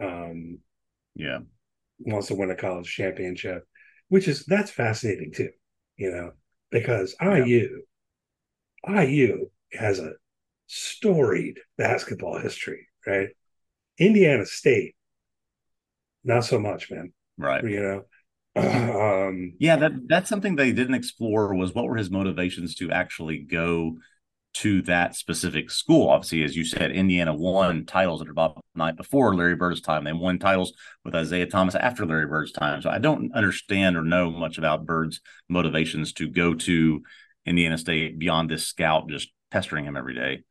Um, 0.00 0.58
yeah. 1.14 1.38
wants 1.98 2.28
to 2.28 2.34
win 2.34 2.50
a 2.50 2.56
college 2.56 2.92
championship, 2.92 3.66
which 4.08 4.28
is 4.28 4.44
that's 4.44 4.70
fascinating 4.70 5.32
too, 5.32 5.50
you 5.96 6.10
know, 6.10 6.32
because 6.70 7.14
IU, 7.20 7.82
IU 8.88 9.50
has 9.72 9.98
a 9.98 10.12
storied 10.66 11.58
basketball 11.78 12.38
history, 12.38 12.88
right? 13.06 13.28
Indiana 13.98 14.46
State, 14.46 14.94
not 16.24 16.44
so 16.44 16.58
much, 16.58 16.90
man. 16.90 17.12
Right. 17.36 17.64
You 17.64 17.80
know, 17.80 18.04
um, 19.28 19.54
Yeah, 19.58 19.76
that 19.76 19.92
that's 20.06 20.28
something 20.28 20.56
they 20.56 20.72
didn't 20.72 20.94
explore 20.94 21.54
was 21.54 21.74
what 21.74 21.86
were 21.86 21.96
his 21.96 22.10
motivations 22.10 22.74
to 22.76 22.90
actually 22.90 23.38
go 23.38 23.98
to 24.54 24.82
that 24.82 25.16
specific 25.16 25.70
school. 25.70 26.08
Obviously, 26.08 26.44
as 26.44 26.56
you 26.56 26.64
said, 26.64 26.92
Indiana 26.92 27.34
won 27.34 27.84
titles 27.86 28.20
under 28.20 28.32
Bob 28.32 28.60
Knight 28.74 28.96
before 28.96 29.34
Larry 29.34 29.56
Bird's 29.56 29.80
time. 29.80 30.04
They 30.04 30.12
won 30.12 30.38
titles 30.38 30.72
with 31.04 31.14
Isiah 31.14 31.46
Thomas 31.46 31.74
after 31.74 32.06
Larry 32.06 32.26
Bird's 32.26 32.52
time. 32.52 32.80
So 32.80 32.88
I 32.88 32.98
don't 32.98 33.32
understand 33.34 33.96
or 33.96 34.02
know 34.02 34.30
much 34.30 34.56
about 34.56 34.86
Bird's 34.86 35.20
motivations 35.48 36.12
to 36.14 36.28
go 36.28 36.54
to 36.54 37.02
Indiana 37.44 37.76
State 37.76 38.18
beyond 38.18 38.48
this 38.48 38.66
scout 38.66 39.08
just 39.08 39.32
pestering 39.50 39.84
him 39.84 39.96
every 39.96 40.14
day. 40.14 40.42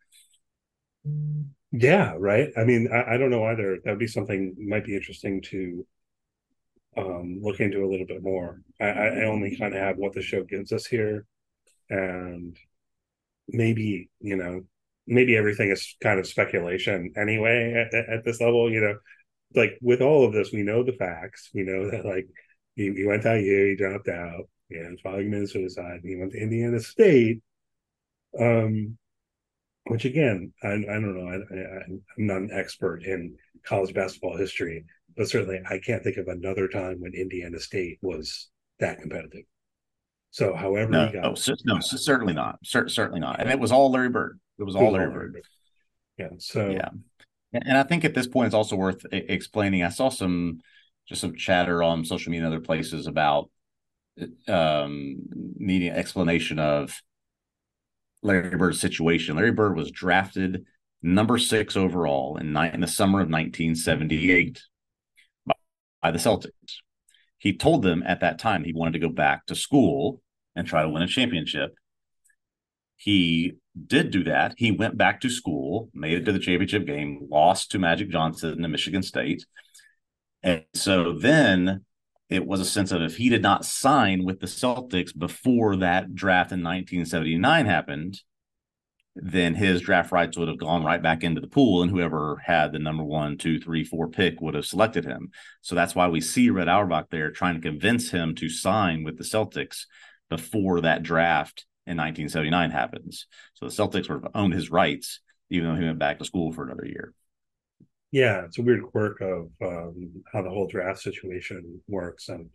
Yeah, 1.71 2.13
right. 2.17 2.49
I 2.57 2.65
mean, 2.65 2.89
I, 2.93 3.15
I 3.15 3.17
don't 3.17 3.31
know 3.31 3.45
either. 3.45 3.79
That 3.83 3.91
would 3.91 3.99
be 3.99 4.07
something 4.07 4.55
might 4.59 4.85
be 4.85 4.95
interesting 4.95 5.41
to 5.43 5.85
um 6.95 7.39
look 7.41 7.59
into 7.59 7.83
a 7.83 7.89
little 7.89 8.05
bit 8.05 8.21
more. 8.21 8.61
I, 8.79 8.85
I 8.85 9.25
only 9.25 9.57
kind 9.57 9.73
of 9.73 9.81
have 9.81 9.97
what 9.97 10.13
the 10.13 10.21
show 10.21 10.43
gives 10.43 10.71
us 10.71 10.85
here, 10.85 11.25
and 11.89 12.55
maybe 13.47 14.09
you 14.19 14.35
know, 14.35 14.61
maybe 15.07 15.35
everything 15.37 15.71
is 15.71 15.95
kind 16.01 16.19
of 16.19 16.27
speculation 16.27 17.13
anyway 17.17 17.87
at, 17.91 18.09
at 18.09 18.25
this 18.25 18.41
level. 18.41 18.71
You 18.71 18.81
know, 18.81 18.95
like 19.55 19.77
with 19.81 20.01
all 20.01 20.25
of 20.25 20.33
this, 20.33 20.51
we 20.51 20.63
know 20.63 20.83
the 20.83 20.93
facts. 20.93 21.49
We 21.53 21.63
know 21.63 21.89
that 21.91 22.05
like 22.05 22.27
he, 22.75 22.93
he 22.93 23.05
went 23.05 23.23
to 23.23 23.39
IU, 23.39 23.69
he 23.69 23.75
dropped 23.75 24.07
out. 24.07 24.49
Yeah, 24.69 24.89
his 24.89 25.01
father 25.01 25.23
committed 25.23 25.49
suicide. 25.49 26.01
He 26.03 26.15
went 26.15 26.31
to 26.31 26.41
Indiana 26.41 26.79
State. 26.79 27.41
Um, 28.39 28.97
which 29.85 30.05
again, 30.05 30.53
I, 30.63 30.69
I 30.69 30.75
don't 30.75 31.15
know. 31.15 31.27
I, 31.27 31.35
I, 31.35 31.83
I'm 31.85 32.01
not 32.17 32.37
an 32.37 32.51
expert 32.51 33.03
in 33.03 33.35
college 33.65 33.93
basketball 33.93 34.37
history, 34.37 34.85
but 35.15 35.29
certainly 35.29 35.61
I 35.69 35.79
can't 35.79 36.03
think 36.03 36.17
of 36.17 36.27
another 36.27 36.67
time 36.67 37.01
when 37.01 37.13
Indiana 37.13 37.59
State 37.59 37.99
was 38.01 38.49
that 38.79 39.01
competitive. 39.01 39.43
So, 40.33 40.55
however, 40.55 40.89
No, 40.89 41.05
he 41.05 41.13
got, 41.13 41.25
oh, 41.25 41.29
no, 41.65 41.79
cer- 41.79 41.97
certainly 41.97 42.33
not. 42.33 42.57
Cer- 42.65 42.89
certainly 42.89 43.19
not. 43.19 43.39
And 43.39 43.51
it 43.51 43.59
was 43.59 43.71
all 43.71 43.91
Larry 43.91 44.09
Bird. 44.09 44.39
It 44.57 44.63
was 44.63 44.75
all 44.75 44.91
Larry 44.91 45.11
Bird. 45.11 45.41
Yeah. 46.17 46.29
So, 46.39 46.71
Yeah. 46.71 46.89
And 47.53 47.77
I 47.77 47.83
think 47.83 48.03
at 48.03 48.15
this 48.15 48.25
point, 48.25 48.47
it's 48.47 48.55
also 48.55 48.75
worth 48.75 49.05
explaining. 49.11 49.83
I 49.83 49.89
saw 49.89 50.09
some 50.09 50.59
just 51.07 51.21
some 51.21 51.35
chatter 51.35 51.83
on 51.83 52.03
social 52.03 52.31
media 52.31 52.47
and 52.47 52.53
other 52.55 52.63
places 52.65 53.05
about 53.05 53.51
um, 54.47 55.17
needing 55.59 55.89
an 55.89 55.95
explanation 55.95 56.57
of 56.57 56.99
Larry 58.23 58.57
Bird's 58.57 58.81
situation. 58.81 59.35
Larry 59.35 59.51
Bird 59.51 59.75
was 59.77 59.91
drafted 59.91 60.65
number 61.03 61.37
six 61.37 61.77
overall 61.77 62.37
in, 62.37 62.53
ni- 62.53 62.71
in 62.73 62.79
the 62.79 62.87
summer 62.87 63.19
of 63.19 63.29
1978 63.29 64.63
by, 65.45 65.53
by 66.01 66.09
the 66.09 66.17
Celtics. 66.17 66.49
He 67.43 67.51
told 67.51 67.83
them 67.83 68.03
at 68.07 68.21
that 68.21 68.39
time 68.39 68.63
he 68.63 68.71
wanted 68.71 68.93
to 68.93 69.05
go 69.05 69.09
back 69.09 69.47
to 69.47 69.55
school 69.55 70.21
and 70.55 70.65
try 70.65 70.81
to 70.81 70.87
win 70.87 71.03
a 71.03 71.07
championship. 71.07 71.75
He 72.95 73.57
did 73.85 74.11
do 74.11 74.23
that. 74.23 74.53
He 74.57 74.71
went 74.71 74.97
back 74.97 75.19
to 75.21 75.29
school, 75.29 75.89
made 75.93 76.13
it 76.13 76.23
to 76.23 76.31
the 76.31 76.39
championship 76.39 76.85
game, 76.87 77.27
lost 77.29 77.71
to 77.71 77.79
Magic 77.79 78.09
Johnson 78.09 78.61
to 78.61 78.67
Michigan 78.69 79.03
State. 79.03 79.45
And 80.41 80.63
so 80.73 81.17
then 81.19 81.83
it 82.29 82.47
was 82.47 82.61
a 82.61 82.65
sense 82.65 82.93
of 82.93 83.01
if 83.01 83.17
he 83.17 83.27
did 83.27 83.41
not 83.41 83.65
sign 83.65 84.23
with 84.23 84.39
the 84.39 84.47
Celtics 84.47 85.11
before 85.15 85.75
that 85.75 86.15
draft 86.15 86.53
in 86.53 86.63
1979 86.63 87.65
happened, 87.65 88.21
then 89.15 89.53
his 89.53 89.81
draft 89.81 90.11
rights 90.11 90.37
would 90.37 90.47
have 90.47 90.57
gone 90.57 90.83
right 90.83 91.01
back 91.01 91.23
into 91.23 91.41
the 91.41 91.47
pool, 91.47 91.81
and 91.81 91.91
whoever 91.91 92.41
had 92.43 92.71
the 92.71 92.79
number 92.79 93.03
one, 93.03 93.37
two, 93.37 93.59
three, 93.59 93.83
four 93.83 94.07
pick 94.09 94.41
would 94.41 94.55
have 94.55 94.65
selected 94.65 95.05
him. 95.05 95.31
So 95.61 95.75
that's 95.75 95.95
why 95.95 96.07
we 96.07 96.21
see 96.21 96.49
Red 96.49 96.67
Auerbach 96.67 97.09
there 97.11 97.31
trying 97.31 97.55
to 97.55 97.61
convince 97.61 98.09
him 98.09 98.35
to 98.35 98.49
sign 98.49 99.03
with 99.03 99.17
the 99.17 99.23
Celtics 99.23 99.85
before 100.29 100.81
that 100.81 101.03
draft 101.03 101.65
in 101.85 101.97
1979 101.97 102.71
happens. 102.71 103.27
So 103.53 103.67
the 103.67 103.71
Celtics 103.71 104.07
sort 104.07 104.25
of 104.25 104.31
owned 104.35 104.53
his 104.53 104.71
rights, 104.71 105.19
even 105.49 105.69
though 105.69 105.79
he 105.79 105.85
went 105.85 105.99
back 105.99 106.19
to 106.19 106.25
school 106.25 106.51
for 106.51 106.63
another 106.63 106.85
year. 106.85 107.13
yeah, 108.11 108.45
it's 108.45 108.59
a 108.59 108.61
weird 108.61 108.83
quirk 108.83 109.21
of 109.21 109.49
um, 109.61 110.23
how 110.31 110.41
the 110.41 110.49
whole 110.49 110.67
draft 110.67 110.99
situation 111.01 111.81
works. 111.87 112.29
And 112.29 112.49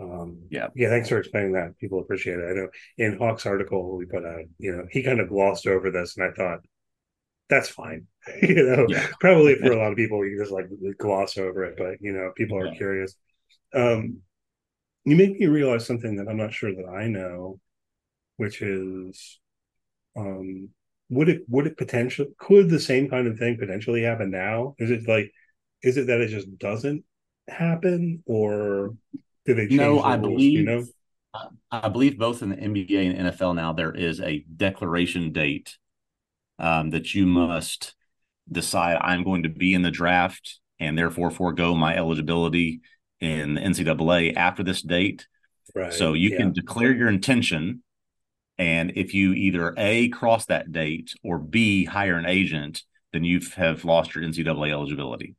um, 0.00 0.50
Yeah. 0.50 0.68
yeah, 0.74 0.88
thanks 0.88 1.08
for 1.08 1.18
explaining 1.18 1.52
that. 1.52 1.78
People 1.78 2.00
appreciate 2.00 2.38
it. 2.38 2.44
I 2.50 2.52
know 2.54 2.68
in 2.98 3.18
Hawk's 3.18 3.46
article 3.46 3.96
we 3.96 4.06
put 4.06 4.24
out, 4.24 4.42
you 4.58 4.76
know, 4.76 4.86
he 4.90 5.02
kind 5.02 5.20
of 5.20 5.28
glossed 5.28 5.66
over 5.66 5.90
this, 5.90 6.16
and 6.16 6.26
I 6.26 6.32
thought 6.32 6.60
that's 7.48 7.68
fine. 7.68 8.06
you 8.42 8.54
know, 8.64 8.88
Yeah. 8.88 9.06
probably 9.20 9.56
for 9.56 9.72
a 9.72 9.78
lot 9.78 9.92
of 9.92 9.96
people, 9.96 10.24
you 10.26 10.38
just 10.38 10.52
like 10.52 10.66
gloss 10.98 11.38
over 11.38 11.64
it, 11.64 11.76
but 11.78 11.96
you 12.00 12.12
know, 12.12 12.32
people 12.36 12.58
are 12.58 12.66
Yeah. 12.66 12.74
curious. 12.74 13.14
Um, 13.74 14.18
you 15.04 15.16
make 15.16 15.38
me 15.38 15.46
realize 15.46 15.86
something 15.86 16.16
that 16.16 16.28
I'm 16.28 16.36
not 16.36 16.52
sure 16.54 16.74
that 16.74 16.88
I 16.88 17.08
know, 17.08 17.60
which 18.36 18.62
is, 18.62 19.40
um, 20.16 20.70
would 21.10 21.28
it 21.28 21.42
would 21.48 21.66
it 21.66 21.76
potentially 21.78 22.28
could 22.38 22.70
the 22.70 22.80
same 22.80 23.08
kind 23.10 23.26
of 23.28 23.38
thing 23.38 23.58
potentially 23.58 24.02
happen 24.02 24.30
now? 24.30 24.74
Is 24.78 24.90
it 24.90 25.08
like, 25.08 25.32
is 25.82 25.96
it 25.96 26.08
that 26.08 26.20
it 26.20 26.28
just 26.28 26.58
doesn't 26.58 27.04
happen, 27.48 28.22
or 28.26 28.94
do 29.48 29.54
they 29.54 29.66
change 29.66 29.80
No, 29.80 30.00
I 30.00 30.16
rules, 30.16 30.28
believe 30.28 30.52
you 30.52 30.64
know? 30.64 30.84
I 31.70 31.88
believe 31.88 32.18
both 32.18 32.42
in 32.42 32.50
the 32.50 32.56
NBA 32.56 33.18
and 33.18 33.30
NFL 33.30 33.54
now 33.54 33.72
there 33.72 33.92
is 33.92 34.20
a 34.20 34.44
declaration 34.54 35.32
date 35.32 35.76
um, 36.58 36.90
that 36.90 37.14
you 37.14 37.26
must 37.26 37.94
decide 38.50 38.98
I'm 39.00 39.24
going 39.24 39.44
to 39.44 39.48
be 39.48 39.74
in 39.74 39.82
the 39.82 39.90
draft 39.90 40.60
and 40.78 40.96
therefore 40.96 41.30
forego 41.30 41.74
my 41.74 41.96
eligibility 41.96 42.80
in 43.20 43.54
the 43.54 43.60
NCAA 43.60 44.36
after 44.36 44.62
this 44.62 44.82
date. 44.82 45.26
Right. 45.74 45.92
So 45.92 46.12
you 46.12 46.30
yeah. 46.30 46.38
can 46.38 46.52
declare 46.52 46.94
your 46.94 47.08
intention, 47.08 47.82
and 48.58 48.92
if 48.96 49.14
you 49.14 49.32
either 49.32 49.74
a 49.76 50.08
cross 50.08 50.46
that 50.46 50.72
date 50.72 51.14
or 51.22 51.38
b 51.38 51.84
hire 51.84 52.16
an 52.16 52.26
agent, 52.26 52.82
then 53.12 53.24
you 53.24 53.40
have 53.56 53.84
lost 53.84 54.14
your 54.14 54.24
NCAA 54.24 54.72
eligibility. 54.72 55.36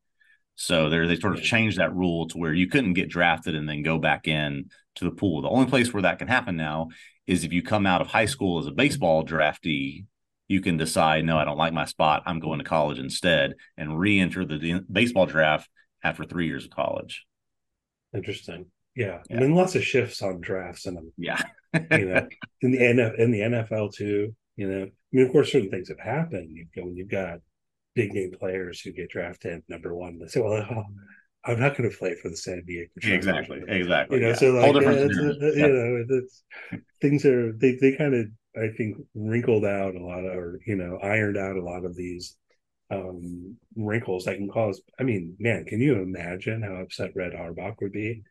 So 0.62 0.90
there, 0.90 1.08
they 1.08 1.16
sort 1.16 1.38
of 1.38 1.42
changed 1.42 1.78
that 1.78 1.96
rule 1.96 2.28
to 2.28 2.38
where 2.38 2.54
you 2.54 2.68
couldn't 2.68 2.94
get 2.94 3.08
drafted 3.08 3.56
and 3.56 3.68
then 3.68 3.82
go 3.82 3.98
back 3.98 4.28
in 4.28 4.70
to 4.96 5.06
the 5.06 5.12
pool. 5.12 5.42
The 5.42 5.48
only 5.48 5.68
place 5.68 5.94
where 5.94 6.02
that 6.02 6.20
can 6.20 6.28
happen 6.28 6.58
now 6.58 6.90
is 7.28 7.46
if 7.46 7.54
you 7.54 7.64
come 7.64 7.86
out 7.86 8.02
of 8.02 8.08
high 8.08 8.26
school 8.26 8.60
as 8.60 8.68
a 8.68 8.72
baseball 8.72 9.26
draftee, 9.26 10.04
you 10.50 10.60
can 10.60 10.76
decide, 10.76 11.24
no, 11.24 11.38
I 11.38 11.46
don't 11.46 11.58
like 11.58 11.72
my 11.72 11.86
spot. 11.86 12.24
I'm 12.26 12.42
going 12.42 12.60
to 12.60 12.66
college 12.66 13.00
instead 13.00 13.54
and 13.78 13.98
re-enter 13.98 14.44
the 14.44 14.84
baseball 14.92 15.28
draft 15.28 15.70
after 16.04 16.26
three 16.26 16.48
years 16.48 16.66
of 16.66 16.72
college. 16.72 17.26
Interesting. 18.14 18.66
Yeah. 18.98 19.20
Yeah. 19.30 19.38
I 19.38 19.40
mean, 19.40 19.56
lots 19.56 19.76
of 19.76 19.84
shifts 19.86 20.22
on 20.22 20.42
drafts 20.42 20.88
and 20.88 20.98
Yeah. 21.18 21.42
you 21.74 22.06
know 22.06 22.28
in 22.62 22.72
the 22.72 22.80
NF, 22.80 23.18
in 23.18 23.32
the 23.32 23.40
NFL 23.40 23.94
too. 23.94 24.36
You 24.58 24.70
know, 24.70 24.84
I 24.84 24.92
mean, 25.14 25.26
of 25.26 25.32
course, 25.32 25.54
certain 25.54 25.70
things 25.70 25.88
have 25.88 26.00
happened. 26.00 26.50
You 26.52 26.66
go 26.76 26.84
when 26.84 26.98
you've 26.98 27.08
got 27.08 27.40
big 27.96 28.14
name 28.14 28.32
players 28.40 28.82
who 28.82 28.92
get 28.92 29.10
drafted 29.10 29.64
number 29.68 29.96
one. 29.96 30.20
They 30.20 30.28
say, 30.28 30.42
"Well, 30.42 30.66
oh, 30.72 30.84
I'm 31.46 31.60
not 31.60 31.78
going 31.78 31.90
to 31.90 31.98
play 31.98 32.16
for 32.16 32.30
the 32.30 32.38
San 32.38 32.64
Diego." 32.66 32.90
Chargers." 33.02 33.18
exactly. 33.28 33.64
Exactly. 33.68 34.18
You 34.18 34.24
know, 34.24 34.30
yeah. 34.30 34.36
so 34.36 34.52
like, 34.52 34.78
yeah, 34.82 34.92
Yeah. 35.56 35.68
you 35.68 36.06
know, 36.10 36.22
things 37.02 37.26
are 37.26 37.54
they 37.54 37.78
they 37.82 37.96
kind 37.96 38.16
of 38.16 38.28
I 38.56 38.70
think 38.76 38.98
wrinkled 39.14 39.66
out 39.66 39.96
a 39.96 40.04
lot 40.04 40.20
of, 40.26 40.36
or 40.36 40.60
you 40.66 40.76
know, 40.76 40.98
ironed 41.02 41.38
out 41.38 41.56
a 41.56 41.64
lot 41.64 41.86
of 41.86 41.96
these 41.96 42.36
um 42.92 43.58
wrinkles 43.76 44.26
that 44.26 44.38
can 44.38 44.50
cause. 44.50 44.82
I 45.00 45.04
mean, 45.04 45.36
man, 45.40 45.66
can 45.66 45.82
you 45.82 46.02
imagine 46.02 46.62
how 46.64 46.76
upset 46.76 47.12
Red 47.16 47.34
Auerbach 47.36 47.80
would 47.82 47.92
be? 47.94 48.24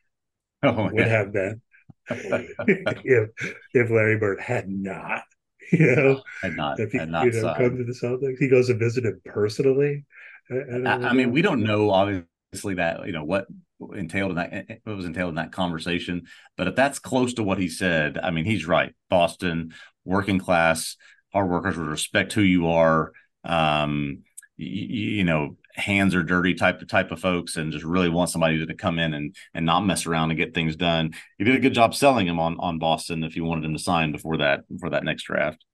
Oh, 0.63 0.91
would 0.93 1.07
have 1.07 1.33
been. 1.33 1.61
if 2.11 3.31
if 3.75 3.91
Larry 3.91 4.19
Bird 4.19 4.41
had 4.41 4.69
not, 4.69 5.23
you 5.73 5.95
know, 5.95 6.23
had 6.43 6.57
not, 6.57 6.81
if 6.81 6.93
he 6.93 6.99
had 6.99 7.11
not 7.11 7.27
you 7.27 7.33
know, 7.33 7.55
come 7.55 7.77
to 7.77 7.85
the 7.85 7.93
Celtics, 7.93 8.39
he 8.39 8.49
goes 8.49 8.69
and 8.69 8.79
visit 8.79 9.05
him 9.05 9.21
personally. 9.25 10.05
I, 10.51 10.55
I 10.55 10.79
I, 10.79 11.09
I 11.09 11.13
mean, 11.13 11.31
we 11.31 11.43
don't 11.43 11.63
know 11.63 11.91
obviously 11.91 12.75
that 12.75 13.07
you 13.07 13.13
know 13.13 13.25
what 13.25 13.47
entailed 13.95 14.31
in 14.31 14.37
that 14.37 14.81
what 14.85 14.97
was 14.97 15.07
entailed 15.07 15.31
in 15.31 15.35
that 15.37 15.53
conversation, 15.53 16.27
but 16.57 16.69
if 16.69 16.75
that's 16.75 16.99
close 16.99 17.35
to 17.35 17.43
what 17.43 17.59
he 17.59 17.69
said, 17.69 18.19
I 18.19 18.31
mean, 18.31 18.45
he's 18.45 18.67
right. 18.67 18.95
Boston, 19.11 19.75
working 20.05 20.39
class, 20.39 20.97
hard 21.33 21.49
workers 21.49 21.77
would 21.77 21.89
respect 21.89 22.33
who 22.33 22.43
you 22.43 22.69
are. 22.69 23.13
Um, 23.45 24.25
you, 24.57 25.17
you 25.17 25.25
know, 25.25 25.57
hands 25.79 26.15
are 26.15 26.23
dirty 26.23 26.55
type 26.55 26.83
of 26.83 26.89
type 26.89 27.11
of 27.11 27.21
folks, 27.21 27.57
and 27.57 27.73
just 27.73 27.85
really 27.85 28.09
want 28.09 28.31
somebody 28.31 28.65
to 28.65 28.75
come 28.75 28.99
in 28.99 29.15
and 29.15 29.35
and 29.55 29.65
not 29.65 29.81
mess 29.87 30.07
around 30.07 30.31
and 30.31 30.39
get 30.39 30.55
things 30.55 30.77
done. 30.77 31.13
You 31.39 31.45
did 31.47 31.57
a 31.57 31.61
good 31.61 31.75
job 31.75 31.95
selling 31.95 32.27
him 32.27 32.39
on 32.41 32.59
on 32.61 32.79
Boston 32.79 33.25
if 33.25 33.37
you 33.37 33.45
wanted 33.45 33.65
him 33.65 33.75
to 33.75 33.79
sign 33.83 34.13
before 34.13 34.39
that 34.39 34.69
before 34.69 34.91
that 34.91 35.05
next 35.05 35.25
draft. 35.25 35.65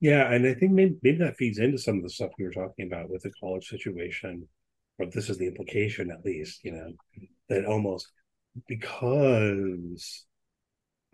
Yeah, 0.00 0.32
and 0.32 0.46
I 0.46 0.54
think 0.54 0.72
maybe, 0.72 0.96
maybe 1.02 1.18
that 1.18 1.36
feeds 1.36 1.58
into 1.58 1.78
some 1.78 1.98
of 1.98 2.02
the 2.02 2.10
stuff 2.10 2.32
we 2.38 2.44
were 2.44 2.50
talking 2.50 2.86
about 2.86 3.08
with 3.08 3.22
the 3.22 3.30
college 3.40 3.68
situation, 3.68 4.48
or 4.98 5.06
this 5.06 5.30
is 5.30 5.38
the 5.38 5.46
implication 5.46 6.10
at 6.10 6.24
least, 6.24 6.64
you 6.64 6.72
know, 6.72 6.92
that 7.48 7.64
almost 7.66 8.08
because 8.66 10.24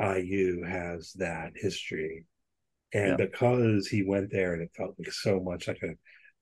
IU 0.00 0.62
has 0.62 1.12
that 1.14 1.52
history, 1.56 2.24
and 2.94 3.18
Yeah. 3.18 3.26
because 3.26 3.88
he 3.88 4.02
went 4.02 4.30
there 4.30 4.54
and 4.54 4.62
it 4.62 4.70
felt 4.76 4.94
like 4.98 5.12
so 5.12 5.40
much 5.40 5.68
like 5.68 5.82
a 5.82 5.94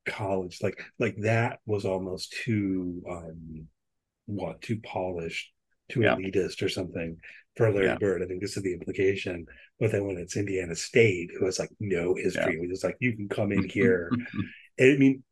college, 0.07 0.59
like 0.63 0.81
like 0.99 1.17
that 1.23 1.59
was 1.67 1.85
almost 1.85 2.33
too 2.45 3.03
um 3.11 3.67
what 4.27 4.61
too 4.63 4.81
polished, 4.81 5.53
too 5.89 6.03
Yeah. 6.03 6.17
elitist 6.17 6.63
or 6.63 6.69
something 6.69 7.17
for 7.57 7.71
Larry 7.73 7.87
Yeah. 7.87 7.99
Bird. 7.99 8.23
I 8.23 8.27
think 8.27 8.41
this 8.43 8.57
is 8.57 8.63
the 8.63 8.73
implication. 8.73 9.47
But 9.79 9.93
then 9.93 10.07
when 10.07 10.17
it's 10.17 10.37
Indiana 10.37 10.75
State, 10.75 11.31
who 11.39 11.45
has 11.47 11.59
like 11.59 11.71
no 11.81 12.15
history, 12.15 12.59
which 12.59 12.71
is 12.73 12.83
like 12.85 12.97
you 13.01 13.15
can 13.17 13.29
come 13.29 13.53
in 13.53 13.69
here. 13.69 14.11
and 14.79 14.93
I 14.93 14.97
mean, 14.97 15.23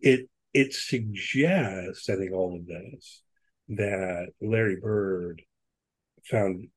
it 0.00 0.28
it 0.54 0.72
suggests, 0.74 2.08
I 2.08 2.16
think, 2.16 2.32
all 2.32 2.56
of 2.56 2.66
this 2.66 3.22
that 3.68 4.28
Larry 4.40 4.76
Bird 4.80 5.42
found 6.24 6.68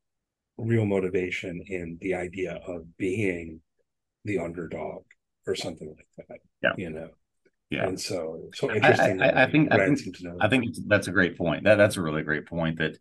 real 0.57 0.85
motivation 0.85 1.63
in 1.67 1.97
the 2.01 2.13
idea 2.15 2.59
of 2.67 2.97
being 2.97 3.61
the 4.25 4.37
underdog 4.39 5.03
or 5.47 5.55
something 5.55 5.87
like 5.87 6.27
that. 6.27 6.39
Yeah. 6.63 6.73
You 6.77 6.89
know. 6.91 7.09
yeah. 7.69 7.87
And 7.87 7.99
so 7.99 8.49
so 8.53 8.71
interesting. 8.71 9.21
I- 9.21 9.27
that 9.27 9.37
I 9.37 9.51
think- 9.51 9.71
I 9.71 9.85
think- 9.85 10.17
to 10.17 10.23
know 10.23 10.37
I 10.39 10.47
think 10.49 10.75
that's 10.87 11.07
a 11.07 11.11
great 11.11 11.37
point. 11.37 11.63
That 11.63 11.75
that's 11.75 11.97
a 11.97 12.01
really 12.01 12.23
great 12.23 12.45
point. 12.45 12.77
That 12.79 12.97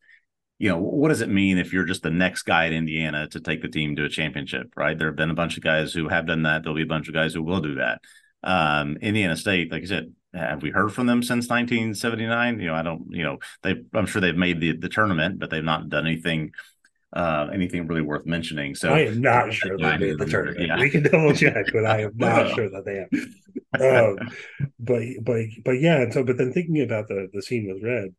you 0.58 0.68
know, 0.68 0.78
what 0.78 1.08
does 1.08 1.22
it 1.22 1.30
mean 1.30 1.56
if 1.56 1.72
you're 1.72 1.86
just 1.86 2.02
the 2.02 2.10
next 2.10 2.42
guy 2.42 2.66
at 2.66 2.72
Indiana 2.74 3.26
to 3.28 3.40
take 3.40 3.62
the 3.62 3.68
team 3.68 3.96
to 3.96 4.04
a 4.04 4.08
championship? 4.10 4.72
Right? 4.76 4.96
There 4.98 5.08
have 5.08 5.16
been 5.16 5.30
a 5.30 5.34
bunch 5.34 5.56
of 5.56 5.62
guys 5.62 5.92
who 5.94 6.08
have 6.08 6.26
done 6.26 6.42
that. 6.42 6.62
There'll 6.62 6.76
be 6.76 6.82
a 6.82 6.86
bunch 6.86 7.08
of 7.08 7.14
guys 7.14 7.32
who 7.32 7.42
will 7.42 7.60
do 7.62 7.76
that. 7.76 8.00
Um, 8.42 8.96
Indiana 9.00 9.36
State, 9.36 9.72
like 9.72 9.82
I 9.82 9.86
said, 9.86 10.12
have 10.34 10.62
we 10.62 10.70
heard 10.70 10.92
from 10.92 11.06
them 11.06 11.22
since 11.22 11.48
1979? 11.48 12.60
You 12.60 12.66
know, 12.68 12.74
I 12.74 12.82
don't. 12.82 13.06
You 13.10 13.24
know, 13.24 13.38
they. 13.62 13.76
I'm 13.94 14.06
sure 14.06 14.20
they've 14.20 14.36
made 14.36 14.60
the 14.60 14.76
the 14.76 14.88
tournament, 14.88 15.38
but 15.38 15.50
they've 15.50 15.64
not 15.64 15.88
done 15.88 16.06
anything. 16.06 16.52
Uh, 17.12 17.48
anything 17.52 17.88
really 17.88 18.02
worth 18.02 18.24
mentioning. 18.24 18.72
So 18.72 18.94
I 18.94 19.00
am 19.00 19.20
not 19.20 19.52
sure 19.52 19.76
they 19.76 19.96
made 19.96 20.18
the 20.18 20.26
tournament. 20.26 20.68
Yeah. 20.68 20.78
We 20.78 20.90
can 20.90 21.02
double 21.02 21.34
check, 21.34 21.66
but 21.72 21.84
I 21.84 22.02
am 22.02 22.12
not 22.14 22.50
sure 22.54 22.70
that 22.70 22.84
they 22.84 22.98
have. 22.98 24.16
Um, 24.20 24.28
but 24.78 25.02
but 25.22 25.42
but 25.64 25.80
yeah. 25.80 26.02
And 26.02 26.12
so, 26.12 26.22
but 26.22 26.38
then 26.38 26.52
thinking 26.52 26.82
about 26.82 27.08
the 27.08 27.28
the 27.32 27.42
scene 27.42 27.66
with 27.66 27.82
Red, 27.82 28.14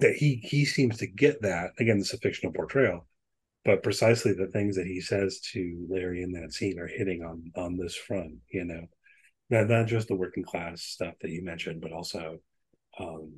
that 0.00 0.14
he 0.14 0.42
he 0.44 0.66
seems 0.66 0.98
to 0.98 1.06
get 1.06 1.40
that 1.40 1.70
again. 1.78 1.98
It's 1.98 2.12
a 2.12 2.18
fictional 2.18 2.52
portrayal, 2.52 3.06
but 3.64 3.82
precisely 3.82 4.34
the 4.34 4.48
things 4.48 4.76
that 4.76 4.86
he 4.86 5.00
says 5.00 5.40
to 5.52 5.86
Larry 5.88 6.22
in 6.22 6.32
that 6.32 6.52
scene 6.52 6.78
are 6.78 6.86
hitting 6.86 7.22
on 7.22 7.50
on 7.56 7.78
this 7.78 7.96
front. 7.96 8.34
You 8.50 8.66
know, 8.66 8.86
not 9.48 9.68
not 9.68 9.86
just 9.86 10.08
the 10.08 10.16
working 10.16 10.44
class 10.44 10.82
stuff 10.82 11.14
that 11.22 11.30
you 11.30 11.42
mentioned, 11.42 11.80
but 11.80 11.92
also 11.92 12.38
um, 12.98 13.32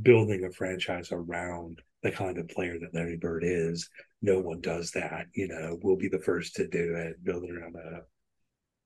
building 0.00 0.44
a 0.44 0.50
franchise 0.50 1.10
around 1.12 1.80
the 2.02 2.10
kind 2.10 2.38
of 2.38 2.48
player 2.48 2.78
that 2.80 2.94
Larry 2.94 3.16
Bird 3.16 3.44
is. 3.44 3.88
No 4.20 4.38
one 4.40 4.60
does 4.60 4.90
that. 4.92 5.26
You 5.34 5.48
know, 5.48 5.78
we'll 5.82 5.96
be 5.96 6.08
the 6.08 6.18
first 6.18 6.56
to 6.56 6.66
do 6.68 6.94
it. 6.96 7.22
Build 7.24 7.44
it 7.44 7.50
around 7.56 7.74
that. 7.74 8.02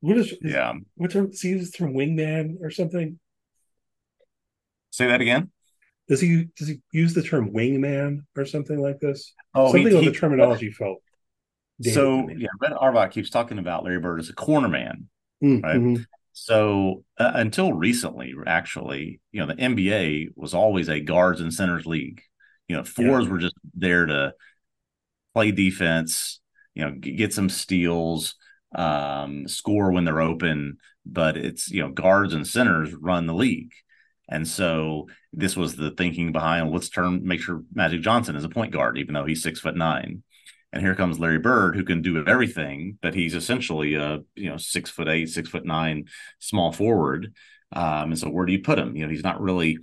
What 0.00 0.18
is, 0.18 0.32
is 0.32 0.52
Yeah. 0.52 0.74
what 0.96 1.10
term? 1.10 1.30
Does 1.30 1.40
he 1.40 1.50
use 1.50 1.70
the 1.70 1.78
term 1.78 1.94
wingman 1.94 2.56
or 2.60 2.70
something? 2.70 3.18
Say 4.90 5.06
that 5.06 5.20
again. 5.20 5.50
Does 6.08 6.20
he 6.20 6.46
does 6.56 6.68
he 6.68 6.80
use 6.92 7.14
the 7.14 7.22
term 7.22 7.50
wingman 7.52 8.20
or 8.36 8.44
something 8.44 8.78
like 8.80 9.00
this? 9.00 9.32
Oh, 9.54 9.66
something 9.72 9.88
he- 9.88 9.96
on 9.96 10.02
he- 10.04 10.08
the 10.10 10.14
terminology 10.14 10.70
felt. 10.70 10.98
So 11.82 12.28
yeah, 12.30 12.48
Red 12.60 12.72
Auerbach 12.72 13.10
keeps 13.12 13.28
talking 13.28 13.58
about 13.58 13.84
Larry 13.84 14.00
Bird 14.00 14.20
as 14.20 14.30
a 14.30 14.34
corner 14.34 14.68
man. 14.68 15.08
Mm, 15.44 15.62
right. 15.62 15.76
mhm. 15.76 16.06
So 16.32 17.04
uh, 17.18 17.32
until 17.34 17.72
recently, 17.74 18.32
actually, 18.46 19.20
you 19.32 19.40
know, 19.40 19.46
the 19.46 19.56
NBA 19.60 20.28
was 20.36 20.54
always 20.54 20.88
a 20.88 21.00
guards 21.00 21.40
and 21.40 21.52
centers 21.52 21.84
league. 21.86 22.22
You 22.68 22.76
know, 22.76 22.84
fours 22.84 23.28
were 23.28 23.38
just 23.38 23.54
there 23.74 24.06
to 24.06 24.34
play 25.34 25.52
defense, 25.52 26.40
you 26.74 26.84
know, 26.84 26.92
get 26.92 27.32
some 27.32 27.48
steals, 27.48 28.34
um, 28.74 29.46
score 29.48 29.92
when 29.92 30.04
they're 30.04 30.20
open. 30.20 30.78
But 31.04 31.36
it's 31.36 31.70
you 31.70 31.82
know, 31.82 31.90
guards 31.90 32.34
and 32.34 32.46
centers 32.46 32.92
run 32.94 33.26
the 33.26 33.34
league, 33.34 33.72
and 34.28 34.46
so 34.46 35.06
this 35.32 35.56
was 35.56 35.76
the 35.76 35.92
thinking 35.92 36.32
behind 36.32 36.72
let's 36.72 36.88
turn 36.88 37.20
make 37.24 37.40
sure 37.40 37.62
Magic 37.72 38.00
Johnson 38.00 38.36
is 38.36 38.44
a 38.44 38.48
point 38.48 38.72
guard, 38.72 38.98
even 38.98 39.14
though 39.14 39.24
he's 39.24 39.42
six 39.42 39.60
foot 39.60 39.76
nine. 39.76 40.22
And 40.72 40.82
here 40.82 40.94
comes 40.94 41.18
Larry 41.18 41.38
Bird, 41.38 41.76
who 41.76 41.84
can 41.84 42.02
do 42.02 42.26
everything, 42.26 42.98
but 43.00 43.14
he's 43.14 43.34
essentially 43.34 43.94
a 43.94 44.20
you 44.34 44.50
know 44.50 44.56
six 44.56 44.90
foot 44.90 45.08
eight, 45.08 45.28
six 45.28 45.48
foot 45.48 45.64
nine 45.64 46.06
small 46.40 46.72
forward. 46.72 47.34
Um, 47.72 48.10
and 48.10 48.18
so 48.18 48.28
where 48.28 48.46
do 48.46 48.52
you 48.52 48.62
put 48.62 48.78
him? 48.78 48.96
You 48.96 49.04
know, 49.06 49.10
he's 49.10 49.24
not 49.24 49.40
really 49.40 49.78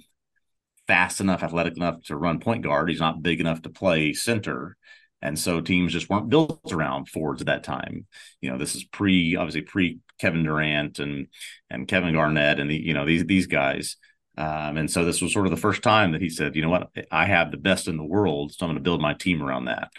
fast 0.88 1.22
enough, 1.22 1.44
athletic 1.44 1.78
enough 1.78 2.02
to 2.04 2.16
run 2.16 2.40
point 2.40 2.64
guard. 2.64 2.90
He's 2.90 3.00
not 3.00 3.22
big 3.24 3.40
enough 3.40 3.62
to 3.64 3.70
play 3.70 4.14
center. 4.14 4.78
And 5.22 5.40
so 5.40 5.62
teams 5.62 5.94
just 5.94 6.10
weren't 6.10 6.30
built 6.30 6.60
around 6.72 7.08
forwards 7.08 7.42
at 7.42 7.48
that 7.48 7.64
time. 7.64 8.06
You 8.42 8.52
know, 8.52 8.58
this 8.58 8.76
is 8.76 8.84
pre 8.84 9.36
obviously 9.38 9.62
pre 9.62 10.00
Kevin 10.20 10.44
Durant 10.44 11.00
and 11.00 11.28
and 11.70 11.88
Kevin 11.88 12.14
Garnett 12.14 12.60
and 12.60 12.70
the 12.70 12.76
you 12.76 12.94
know 12.94 13.06
these 13.06 13.26
these 13.26 13.48
guys. 13.48 13.96
Um, 14.38 14.78
and 14.78 14.90
so 14.90 15.06
this 15.06 15.22
was 15.22 15.32
sort 15.32 15.46
of 15.46 15.52
the 15.52 15.58
first 15.58 15.84
time 15.84 16.12
that 16.14 16.22
he 16.22 16.30
said, 16.30 16.56
you 16.56 16.64
know 16.64 16.70
what, 16.70 16.90
I 17.12 17.26
have 17.26 17.52
the 17.52 17.58
best 17.58 17.88
in 17.88 17.98
the 17.98 18.04
world, 18.04 18.52
so 18.52 18.66
I'm 18.66 18.72
going 18.72 18.78
to 18.78 18.84
build 18.84 19.00
my 19.00 19.14
team 19.14 19.44
around 19.44 19.66
that. 19.66 19.90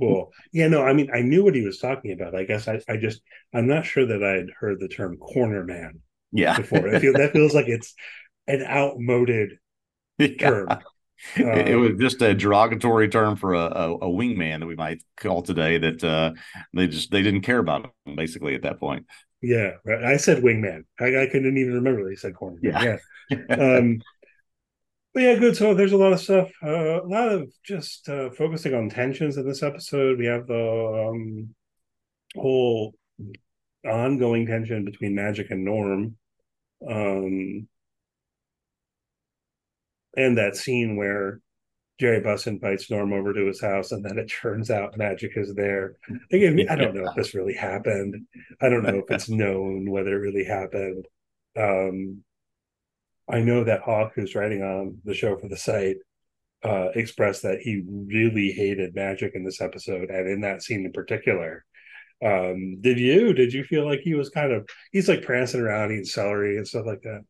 Cool. 0.00 0.32
Yeah, 0.52 0.66
no, 0.68 0.82
I 0.82 0.92
mean, 0.92 1.08
I 1.14 1.20
knew 1.22 1.44
what 1.44 1.54
he 1.54 1.62
was 1.64 1.78
talking 1.78 2.12
about. 2.12 2.34
I 2.34 2.44
guess 2.44 2.66
I, 2.66 2.80
I 2.88 2.96
just, 2.96 3.22
I'm 3.54 3.68
not 3.68 3.86
sure 3.86 4.04
that 4.06 4.24
I'd 4.24 4.50
heard 4.58 4.80
the 4.80 4.88
term 4.88 5.16
corner 5.18 5.64
man 5.64 6.00
Yeah. 6.32 6.56
before. 6.56 6.88
I 6.88 6.98
feel 6.98 7.12
that 7.14 7.32
feels 7.32 7.54
like 7.54 7.68
it's 7.68 7.94
an 8.48 8.62
outmoded 8.64 9.58
term. 10.38 10.78
It, 11.36 11.68
it 11.68 11.76
Um, 11.76 11.76
was 11.76 11.92
just 11.98 12.22
a 12.22 12.34
derogatory 12.34 13.08
term 13.08 13.36
for 13.36 13.54
a, 13.54 13.60
a, 13.60 13.94
a 13.96 14.08
wingman 14.08 14.60
that 14.60 14.66
we 14.66 14.76
might 14.76 15.02
call 15.16 15.42
today 15.42 15.78
that 15.78 16.04
uh, 16.04 16.32
they 16.74 16.86
just 16.88 17.10
they 17.10 17.22
didn't 17.22 17.42
care 17.42 17.58
about 17.58 17.92
him 18.06 18.16
basically 18.16 18.54
at 18.54 18.62
that 18.62 18.80
point. 18.80 19.06
Yeah. 19.42 19.72
I 19.86 20.16
said 20.16 20.42
wingman. 20.42 20.84
I, 20.98 21.22
I 21.24 21.26
couldn't 21.26 21.56
even 21.58 21.74
remember 21.74 22.08
they 22.08 22.16
said 22.16 22.34
corner. 22.34 22.58
Yeah. 22.62 22.80
Yeah. 22.80 22.96
Um, 23.56 24.00
but 25.12 25.22
yeah, 25.22 25.34
good. 25.36 25.56
So 25.56 25.74
there's 25.74 25.92
a 25.92 25.96
lot 25.96 26.12
of 26.12 26.20
stuff. 26.20 26.50
Uh, 26.62 27.02
a 27.02 27.06
lot 27.06 27.28
of 27.28 27.52
just 27.62 28.08
uh, 28.08 28.30
focusing 28.30 28.74
on 28.74 28.90
tensions 28.90 29.36
in 29.36 29.46
this 29.46 29.62
episode. 29.62 30.18
We 30.18 30.26
have 30.26 30.46
the 30.46 31.08
um, 31.10 31.54
whole 32.36 32.94
ongoing 33.86 34.46
tension 34.46 34.84
between 34.84 35.14
Magic 35.14 35.50
and 35.50 35.64
Norm, 35.64 36.16
um, 36.90 37.68
and 40.16 40.38
that 40.38 40.56
scene 40.56 40.96
where 40.96 41.40
Jerry 42.00 42.20
Buss 42.20 42.46
invites 42.46 42.90
Norm 42.90 43.12
over 43.12 43.32
to 43.32 43.46
his 43.46 43.60
house, 43.60 43.92
and 43.92 44.04
then 44.04 44.18
it 44.18 44.26
turns 44.26 44.70
out 44.70 44.96
Magic 44.96 45.32
is 45.36 45.54
there. 45.54 45.96
Again, 46.32 46.66
I 46.68 46.74
don't 46.74 46.94
know 46.94 47.08
if 47.08 47.14
this 47.14 47.34
really 47.34 47.54
happened. 47.54 48.26
I 48.60 48.68
don't 48.68 48.82
know 48.82 48.98
if 48.98 49.10
it's 49.10 49.28
known 49.28 49.90
whether 49.90 50.14
it 50.14 50.26
really 50.26 50.44
happened. 50.44 51.06
Um, 51.56 52.24
I 53.30 53.40
know 53.40 53.64
that 53.64 53.82
Hawk, 53.82 54.12
who's 54.14 54.34
writing 54.34 54.62
on 54.62 54.98
the 55.04 55.14
show 55.14 55.36
for 55.38 55.48
the 55.48 55.56
site, 55.56 55.96
uh, 56.64 56.88
expressed 56.94 57.42
that 57.42 57.60
he 57.60 57.82
really 57.86 58.50
hated 58.50 58.94
Magic 58.94 59.32
in 59.34 59.44
this 59.44 59.60
episode, 59.60 60.10
and 60.10 60.28
in 60.28 60.40
that 60.40 60.62
scene 60.62 60.84
in 60.84 60.92
particular. 60.92 61.64
Um, 62.24 62.80
did 62.80 62.98
you? 62.98 63.34
Did 63.34 63.52
you 63.52 63.62
feel 63.64 63.86
like 63.86 64.00
he 64.00 64.14
was 64.14 64.30
kind 64.30 64.52
of? 64.52 64.68
He's 64.90 65.08
like 65.08 65.22
prancing 65.22 65.60
around 65.60 65.92
eating 65.92 66.04
celery 66.04 66.56
and 66.56 66.66
stuff 66.66 66.86
like 66.86 67.02
that. 67.02 67.20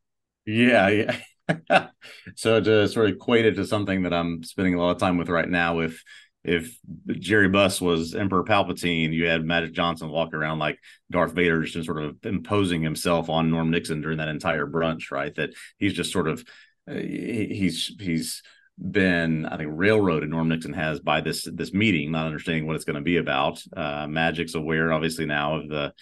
Yeah, 0.47 0.89
yeah. 0.89 1.16
so 2.36 2.61
to 2.61 2.88
sort 2.88 3.11
of 3.11 3.16
equate 3.16 3.47
it 3.47 3.55
to 3.57 3.66
something 3.66 4.03
that 4.03 4.14
I'm 4.14 4.42
spending 4.42 4.74
a 4.74 4.78
lot 4.80 4.92
of 4.92 4.99
time 4.99 5.18
with 5.18 5.28
right 5.28 5.49
now, 5.49 5.80
if 5.80 6.03
if 6.42 6.78
Jerry 7.09 7.49
Buss 7.49 7.80
was 7.80 8.14
Emperor 8.14 8.45
Palpatine, 8.45 9.12
you 9.14 9.26
had 9.26 9.45
Magic 9.45 9.72
Johnson 9.72 10.11
walking 10.11 10.34
around 10.34 10.59
like 10.59 10.78
Darth 11.11 11.32
Vader, 11.32 11.62
just 11.62 11.86
sort 11.86 12.03
of 12.03 12.16
imposing 12.22 12.82
himself 12.82 13.30
on 13.30 13.51
Norm 13.51 13.70
Nixon 13.70 14.03
during 14.03 14.18
that 14.18 14.28
entire 14.28 14.66
brunch, 14.66 15.11
right? 15.11 15.34
That 15.36 15.51
he's 15.78 15.95
just 15.95 16.12
sort 16.12 16.28
of 16.28 16.45
uh, 16.88 16.95
he's 16.95 17.92
he's 17.99 18.42
been, 18.78 19.47
I 19.47 19.57
think, 19.57 19.70
railroaded. 19.72 20.28
Norm 20.28 20.49
Nixon 20.49 20.74
has 20.74 21.01
by 21.01 21.22
this 21.22 21.49
this 21.51 21.72
meeting, 21.72 22.11
not 22.11 22.26
understanding 22.26 22.66
what 22.66 22.76
it's 22.76 22.84
going 22.84 22.97
to 22.97 23.03
be 23.03 23.16
about. 23.16 23.62
Uh, 23.74 24.07
Magic's 24.07 24.55
aware, 24.55 24.92
obviously, 24.92 25.24
now 25.24 25.57
of 25.57 25.68
the 25.68 25.95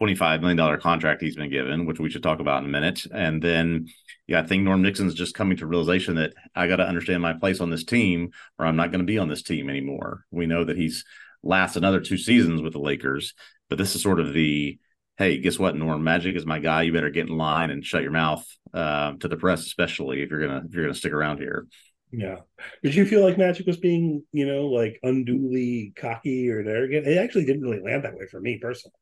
$25 0.00 0.40
million 0.40 0.80
contract 0.80 1.20
he's 1.20 1.36
been 1.36 1.50
given, 1.50 1.86
which 1.86 2.00
we 2.00 2.10
should 2.10 2.22
talk 2.22 2.40
about 2.40 2.62
in 2.62 2.68
a 2.68 2.72
minute. 2.72 3.04
And 3.12 3.42
then, 3.42 3.88
yeah, 4.26 4.40
I 4.40 4.46
think 4.46 4.62
Norm 4.62 4.82
Nixon's 4.82 5.14
just 5.14 5.34
coming 5.34 5.58
to 5.58 5.66
realization 5.66 6.16
that 6.16 6.32
I 6.54 6.68
got 6.68 6.76
to 6.76 6.86
understand 6.86 7.22
my 7.22 7.34
place 7.34 7.60
on 7.60 7.70
this 7.70 7.84
team 7.84 8.30
or 8.58 8.66
I'm 8.66 8.76
not 8.76 8.90
going 8.90 9.00
to 9.00 9.06
be 9.06 9.18
on 9.18 9.28
this 9.28 9.42
team 9.42 9.68
anymore. 9.68 10.24
We 10.30 10.46
know 10.46 10.64
that 10.64 10.76
he's 10.76 11.04
last 11.42 11.76
another 11.76 12.00
two 12.00 12.16
seasons 12.16 12.62
with 12.62 12.72
the 12.72 12.80
Lakers, 12.80 13.34
but 13.68 13.78
this 13.78 13.94
is 13.94 14.02
sort 14.02 14.20
of 14.20 14.32
the, 14.32 14.78
hey, 15.18 15.38
guess 15.38 15.58
what, 15.58 15.76
Norm? 15.76 16.02
Magic 16.02 16.34
is 16.34 16.46
my 16.46 16.58
guy. 16.58 16.82
You 16.82 16.92
better 16.92 17.10
get 17.10 17.28
in 17.28 17.36
line 17.36 17.70
and 17.70 17.84
shut 17.84 18.02
your 18.02 18.12
mouth 18.12 18.44
uh, 18.72 19.12
to 19.20 19.28
the 19.28 19.36
press, 19.36 19.66
especially 19.66 20.22
if 20.22 20.30
you're 20.30 20.40
gonna 20.40 20.62
if 20.66 20.74
you're 20.74 20.84
gonna 20.84 20.94
stick 20.94 21.12
around 21.12 21.38
here. 21.38 21.66
Yeah. 22.12 22.36
Did 22.82 22.94
you 22.94 23.06
feel 23.06 23.22
like 23.24 23.38
Magic 23.38 23.66
was 23.66 23.76
being, 23.76 24.24
you 24.32 24.46
know, 24.46 24.66
like 24.66 24.98
unduly 25.02 25.92
cocky 25.96 26.50
or 26.50 26.60
arrogant? 26.60 27.06
It 27.06 27.18
actually 27.18 27.44
didn't 27.44 27.62
really 27.62 27.80
land 27.80 28.04
that 28.04 28.14
way 28.14 28.26
for 28.30 28.40
me 28.40 28.58
personally. 28.60 28.94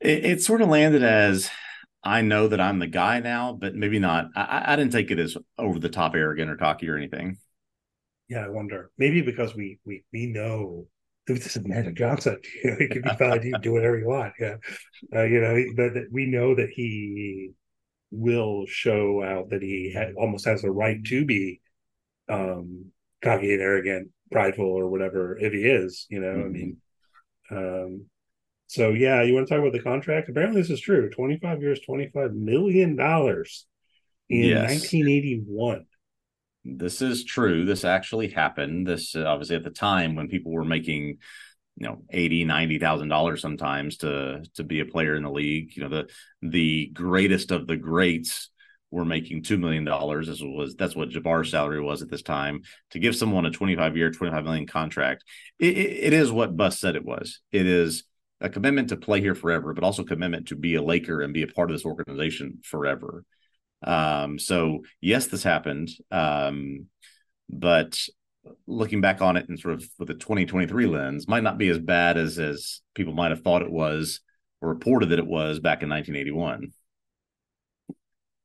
It, 0.00 0.24
it 0.24 0.42
sort 0.42 0.62
of 0.62 0.68
landed 0.68 1.02
as 1.02 1.50
I 2.02 2.22
know 2.22 2.48
that 2.48 2.60
I'm 2.60 2.78
the 2.78 2.86
guy 2.86 3.20
now, 3.20 3.52
but 3.52 3.74
maybe 3.74 3.98
not. 3.98 4.28
I, 4.36 4.72
I 4.72 4.76
didn't 4.76 4.92
take 4.92 5.10
it 5.10 5.18
as 5.18 5.36
over 5.58 5.78
the 5.78 5.88
top 5.88 6.14
arrogant 6.14 6.50
or 6.50 6.56
cocky 6.56 6.88
or 6.88 6.96
anything. 6.96 7.38
Yeah, 8.28 8.44
I 8.44 8.48
wonder. 8.48 8.90
Maybe 8.98 9.22
because 9.22 9.54
we 9.54 9.78
we 9.84 10.04
we 10.12 10.26
know 10.26 10.86
this 11.26 11.56
is 11.56 11.66
Magic 11.66 11.96
Johnson. 11.96 12.38
You 12.62 12.76
he 12.78 12.88
can 12.88 13.02
be 13.02 13.10
fine. 13.18 13.42
He 13.42 13.50
can 13.50 13.60
do 13.60 13.72
whatever 13.72 13.98
he 13.98 14.04
want. 14.04 14.34
Yeah, 14.38 14.56
uh, 15.14 15.24
you 15.24 15.40
know, 15.40 15.64
but 15.76 15.92
we 16.12 16.26
know 16.26 16.54
that 16.54 16.70
he 16.70 17.50
will 18.10 18.64
show 18.66 19.22
out 19.22 19.50
that 19.50 19.62
he 19.62 19.92
ha- 19.96 20.12
almost 20.16 20.46
has 20.46 20.62
the 20.62 20.70
right 20.70 21.02
to 21.04 21.24
be 21.24 21.60
um 22.28 22.86
cocky 23.22 23.52
and 23.52 23.62
arrogant, 23.62 24.10
prideful, 24.30 24.66
or 24.66 24.88
whatever 24.88 25.36
if 25.38 25.52
he 25.52 25.64
is. 25.64 26.06
You 26.08 26.20
know, 26.20 26.34
mm-hmm. 26.34 26.46
I 26.46 26.48
mean, 26.48 26.76
um, 27.50 28.06
so 28.66 28.90
yeah, 28.90 29.22
you 29.22 29.34
want 29.34 29.46
to 29.46 29.54
talk 29.54 29.60
about 29.60 29.72
the 29.72 29.82
contract? 29.82 30.28
Apparently, 30.28 30.60
this 30.60 30.70
is 30.70 30.80
true. 30.80 31.10
Twenty 31.10 31.38
five 31.38 31.62
years, 31.62 31.80
twenty 31.80 32.10
five 32.12 32.34
million 32.34 32.96
dollars 32.96 33.66
in 34.28 34.54
nineteen 34.54 35.08
eighty 35.08 35.42
one. 35.46 35.86
This 36.64 37.00
is 37.00 37.24
true. 37.24 37.64
This 37.64 37.84
actually 37.84 38.28
happened. 38.28 38.86
This 38.86 39.14
uh, 39.14 39.24
obviously 39.24 39.56
at 39.56 39.64
the 39.64 39.70
time 39.70 40.16
when 40.16 40.28
people 40.28 40.52
were 40.52 40.64
making 40.64 41.18
you 41.76 41.86
know 41.86 42.02
80 42.10 42.44
90 42.44 42.78
thousand 42.78 43.08
dollars 43.08 43.42
sometimes 43.42 43.98
to 43.98 44.42
to 44.54 44.64
be 44.64 44.80
a 44.80 44.86
player 44.86 45.14
in 45.14 45.22
the 45.22 45.30
league 45.30 45.76
you 45.76 45.82
know 45.82 45.90
the 45.90 46.08
the 46.40 46.90
greatest 46.94 47.50
of 47.50 47.66
the 47.66 47.76
greats 47.76 48.50
were 48.90 49.04
making 49.04 49.42
two 49.42 49.58
million 49.58 49.84
dollars 49.84 50.26
this 50.26 50.40
was 50.40 50.74
that's 50.74 50.96
what 50.96 51.10
jabbar's 51.10 51.50
salary 51.50 51.82
was 51.82 52.00
at 52.00 52.10
this 52.10 52.22
time 52.22 52.62
to 52.92 52.98
give 52.98 53.14
someone 53.14 53.44
a 53.44 53.50
25 53.50 53.96
year 53.96 54.10
25 54.10 54.44
million 54.44 54.66
contract 54.66 55.22
it, 55.58 55.76
it, 55.76 56.04
it 56.04 56.12
is 56.14 56.32
what 56.32 56.56
Buss 56.56 56.78
said 56.78 56.96
it 56.96 57.04
was 57.04 57.40
it 57.52 57.66
is 57.66 58.04
a 58.40 58.48
commitment 58.48 58.90
to 58.90 58.96
play 58.96 59.20
here 59.20 59.34
forever, 59.34 59.72
but 59.72 59.84
also 59.84 60.04
commitment 60.04 60.48
to 60.48 60.56
be 60.56 60.74
a 60.74 60.82
Laker 60.82 61.22
and 61.22 61.32
be 61.32 61.42
a 61.42 61.48
part 61.48 61.70
of 61.70 61.74
this 61.74 61.86
organization 61.86 62.58
forever. 62.62 63.24
Um, 63.82 64.38
so 64.38 64.82
yes, 65.00 65.26
this 65.26 65.42
happened. 65.42 65.90
Um, 66.10 66.86
but 67.48 67.98
looking 68.66 69.00
back 69.00 69.20
on 69.20 69.36
it 69.36 69.48
and 69.48 69.58
sort 69.58 69.74
of 69.74 69.88
with 69.98 70.10
a 70.10 70.14
2023 70.14 70.86
lens 70.86 71.28
might 71.28 71.42
not 71.42 71.58
be 71.58 71.68
as 71.68 71.78
bad 71.78 72.16
as 72.16 72.38
as 72.38 72.80
people 72.94 73.12
might 73.12 73.30
have 73.30 73.42
thought 73.42 73.62
it 73.62 73.70
was 73.70 74.20
or 74.60 74.68
reported 74.68 75.10
that 75.10 75.18
it 75.18 75.26
was 75.26 75.58
back 75.58 75.82
in 75.82 75.88
1981. 75.88 76.72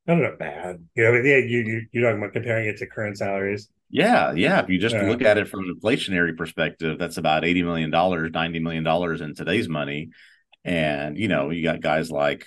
I 0.07 0.11
don't 0.11 0.23
know, 0.23 0.35
bad. 0.37 0.87
You 0.95 1.03
know, 1.03 1.13
yeah, 1.21 1.37
you, 1.37 1.87
you 1.91 2.01
are 2.01 2.09
talking 2.09 2.23
about 2.23 2.33
comparing 2.33 2.67
it 2.67 2.77
to 2.77 2.87
current 2.87 3.17
salaries. 3.17 3.69
Yeah, 3.91 4.31
yeah. 4.31 4.61
If 4.61 4.69
you 4.69 4.79
just 4.79 4.95
yeah. 4.95 5.03
look 5.03 5.21
at 5.21 5.37
it 5.37 5.49
from 5.49 5.61
an 5.61 5.75
inflationary 5.77 6.35
perspective, 6.35 6.97
that's 6.97 7.17
about 7.17 7.43
eighty 7.43 7.61
million 7.61 7.91
dollars, 7.91 8.31
ninety 8.33 8.59
million 8.59 8.83
dollars 8.83 9.19
in 9.19 9.35
today's 9.35 9.67
money. 9.67 10.09
And 10.63 11.17
you 11.17 11.27
know, 11.27 11.49
you 11.49 11.61
got 11.61 11.81
guys 11.81 12.09
like 12.09 12.45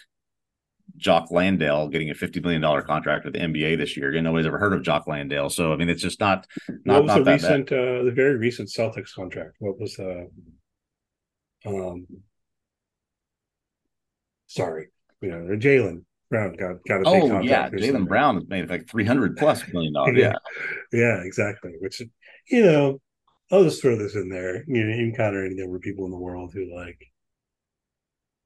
Jock 0.96 1.30
Landale 1.30 1.88
getting 1.88 2.10
a 2.10 2.14
fifty 2.14 2.40
million 2.40 2.62
dollar 2.62 2.80
contract 2.80 3.26
with 3.26 3.34
the 3.34 3.40
NBA 3.40 3.76
this 3.76 3.94
year. 3.94 4.10
You 4.12 4.22
know, 4.22 4.30
nobody's 4.30 4.46
ever 4.46 4.58
heard 4.58 4.72
of 4.72 4.82
Jock 4.82 5.06
Landale, 5.06 5.50
so 5.50 5.72
I 5.72 5.76
mean, 5.76 5.90
it's 5.90 6.02
just 6.02 6.18
not. 6.18 6.46
not 6.84 7.04
what 7.04 7.16
was 7.16 7.24
the 7.24 7.32
recent, 7.32 7.72
uh, 7.72 8.04
the 8.04 8.12
very 8.14 8.36
recent 8.36 8.70
Celtics 8.70 9.14
contract? 9.14 9.56
What 9.58 9.78
was 9.78 9.96
the? 9.96 10.30
Uh, 11.66 11.68
um, 11.68 12.06
sorry, 14.46 14.88
you 15.20 15.30
know, 15.30 15.56
Jaylen. 15.56 16.04
Brown 16.34 16.52
got 16.54 16.84
got 16.88 17.00
a 17.02 17.04
oh, 17.06 17.40
yeah, 17.40 17.70
Jaylen 17.70 18.08
Brown 18.08 18.36
has 18.36 18.48
made 18.48 18.68
like 18.68 18.88
three 18.88 19.04
hundred 19.04 19.36
plus 19.36 19.62
million 19.72 19.92
dollars. 19.92 20.16
yeah. 20.16 20.34
yeah, 20.92 21.22
exactly. 21.22 21.72
Which 21.80 22.02
you 22.50 22.64
know, 22.64 23.00
I'll 23.50 23.64
just 23.64 23.80
throw 23.80 23.96
this 23.96 24.14
in 24.16 24.28
there. 24.28 24.64
You 24.66 24.84
know, 24.84 24.94
you 24.94 25.04
encounter 25.04 25.44
any 25.44 25.54
number 25.54 25.76
of 25.76 25.82
people 25.82 26.04
in 26.06 26.10
the 26.10 26.18
world 26.18 26.52
who 26.52 26.74
like, 26.74 26.98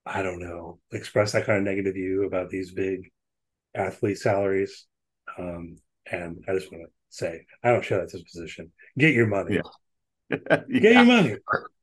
I 0.05 0.22
don't 0.22 0.41
know, 0.41 0.80
express 0.93 1.32
that 1.32 1.47
kind 1.47 1.59
of 1.59 1.64
negative 1.64 1.95
view 1.95 2.24
about 2.24 2.51
these 2.51 2.72
big 2.72 3.11
athlete 3.74 4.18
salaries. 4.18 4.86
Um, 5.39 5.76
and 6.11 6.45
I 6.49 6.53
just 6.53 6.70
want 6.70 6.84
to 6.84 6.91
say, 7.09 7.47
I 7.62 7.70
don't 7.70 7.84
share 7.84 8.01
that 8.01 8.11
disposition. 8.11 8.72
Get 8.99 9.14
your 9.14 9.26
money. 9.26 9.57
Yeah. 9.57 10.36
yeah. 10.49 10.61
Get 10.80 10.93
your 10.93 11.05
money. 11.05 11.36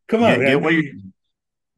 Come 0.08 0.24
on. 0.24 0.40
Get 0.40 0.62
what 0.62 0.74
you 0.74 1.02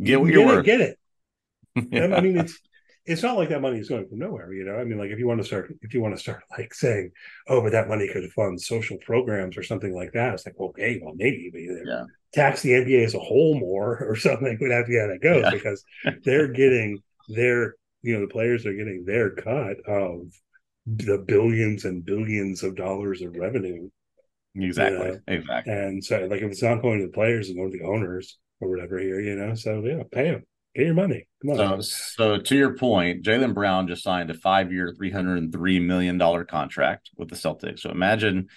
get 0.04 0.20
what 0.20 0.32
you're 0.32 0.44
get 0.44 0.48
worth. 0.48 0.60
It, 0.60 0.66
get 0.66 0.82
it. 0.82 2.14
I 2.14 2.22
mean, 2.22 2.38
it's 2.38 2.60
it's 3.08 3.24
not 3.24 3.38
like 3.38 3.49
that 3.49 3.62
money 3.62 3.80
is 3.80 3.88
going 3.88 4.08
from 4.08 4.20
nowhere, 4.20 4.53
you 4.53 4.66
know. 4.66 4.76
I 4.76 4.84
mean, 4.84 4.97
like 4.97 5.12
if 5.12 5.18
you 5.18 5.28
want 5.28 5.39
to 5.39 5.47
start, 5.47 5.74
if 5.82 5.93
you 5.93 6.01
want 6.01 6.14
to 6.16 6.22
start 6.22 6.43
like 6.58 6.74
saying, 6.74 7.12
"Oh, 7.47 7.62
but 7.62 7.72
that 7.72 7.88
money 7.88 8.10
could 8.12 8.30
fund 8.34 8.62
social 8.62 8.97
programs 8.97 9.58
or 9.58 9.64
something 9.64 9.95
like 9.95 10.12
that," 10.12 10.34
it's 10.34 10.45
like, 10.45 10.60
okay, 10.60 10.99
well, 11.01 11.14
maybe, 11.16 11.49
but 11.51 11.62
yeah. 11.62 12.03
tax 12.34 12.62
the 12.62 12.72
NBA 12.72 13.05
as 13.05 13.16
a 13.16 13.20
whole 13.20 13.58
more 13.58 14.05
or 14.10 14.18
something. 14.18 14.58
We'd 14.60 14.72
have 14.72 14.86
to 14.86 14.91
see 14.91 14.99
how 14.99 15.08
that 15.08 15.22
goes 15.22 15.43
yeah. 15.43 15.51
because 15.51 15.84
they're 16.24 16.49
getting 16.49 16.99
their, 17.30 17.76
you 18.01 18.14
know, 18.14 18.22
the 18.22 18.32
players 18.32 18.66
are 18.66 18.74
getting 18.74 19.05
their 19.05 19.32
cut 19.32 19.78
of 19.88 20.24
the 20.86 21.18
billions 21.18 21.86
and 21.86 22.03
billions 22.03 22.62
of 22.64 22.76
dollars 22.76 23.22
of 23.22 23.36
revenue. 23.36 23.89
Exactly. 24.53 24.97
You 24.97 25.14
know? 25.14 25.20
Exactly. 25.28 25.74
And 25.74 26.03
so, 26.03 26.28
like, 26.30 26.41
if 26.41 26.51
it's 26.51 26.64
not 26.64 26.82
going 26.82 26.99
to 26.99 27.05
the 27.05 27.14
players, 27.14 27.47
it's 27.47 27.58
going 27.58 27.72
to 27.72 27.78
the 27.78 27.86
owners 27.86 28.38
or 28.60 28.70
whatever 28.70 28.99
here, 28.99 29.22
you 29.22 29.36
know. 29.36 29.55
So 29.55 29.82
yeah, 29.86 30.03
pay 30.12 30.32
them. 30.32 30.43
Get 30.78 30.86
your 30.86 30.94
money. 30.94 31.28
So, 31.44 31.82
so 31.82 32.38
to 32.38 32.56
your 32.56 32.78
point, 32.78 33.24
Jaylen 33.24 33.56
Brown 33.56 33.88
just 33.88 34.04
signed 34.04 34.30
a 34.30 34.36
five-year, 34.36 34.94
three 34.96 35.10
hundred 35.10 35.40
and 35.40 35.52
three 35.52 35.80
million 35.80 36.20
dollar 36.20 36.46
contract 36.46 37.10
with 37.18 37.30
the 37.30 37.36
Celtics. 37.36 37.80
So 37.80 37.90
imagine 37.90 38.50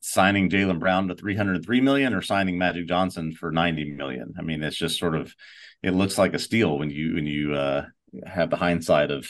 signing 0.00 0.48
Jaylen 0.48 0.80
Brown 0.80 1.08
to 1.08 1.14
three 1.14 1.36
hundred 1.36 1.62
three 1.62 1.82
million, 1.82 2.14
or 2.14 2.22
signing 2.22 2.56
Magic 2.56 2.88
Johnson 2.88 3.32
for 3.32 3.52
ninety 3.52 3.84
million. 3.84 4.32
I 4.38 4.42
mean, 4.42 4.62
it's 4.62 4.76
just 4.76 4.98
sort 4.98 5.14
of 5.14 5.34
it 5.82 5.90
looks 5.90 6.16
like 6.16 6.32
a 6.32 6.38
steal 6.38 6.78
when 6.78 6.88
you 6.88 7.16
when 7.16 7.26
you 7.26 7.52
uh, 7.52 7.84
have 8.26 8.48
the 8.48 8.56
hindsight 8.56 9.10
of 9.10 9.28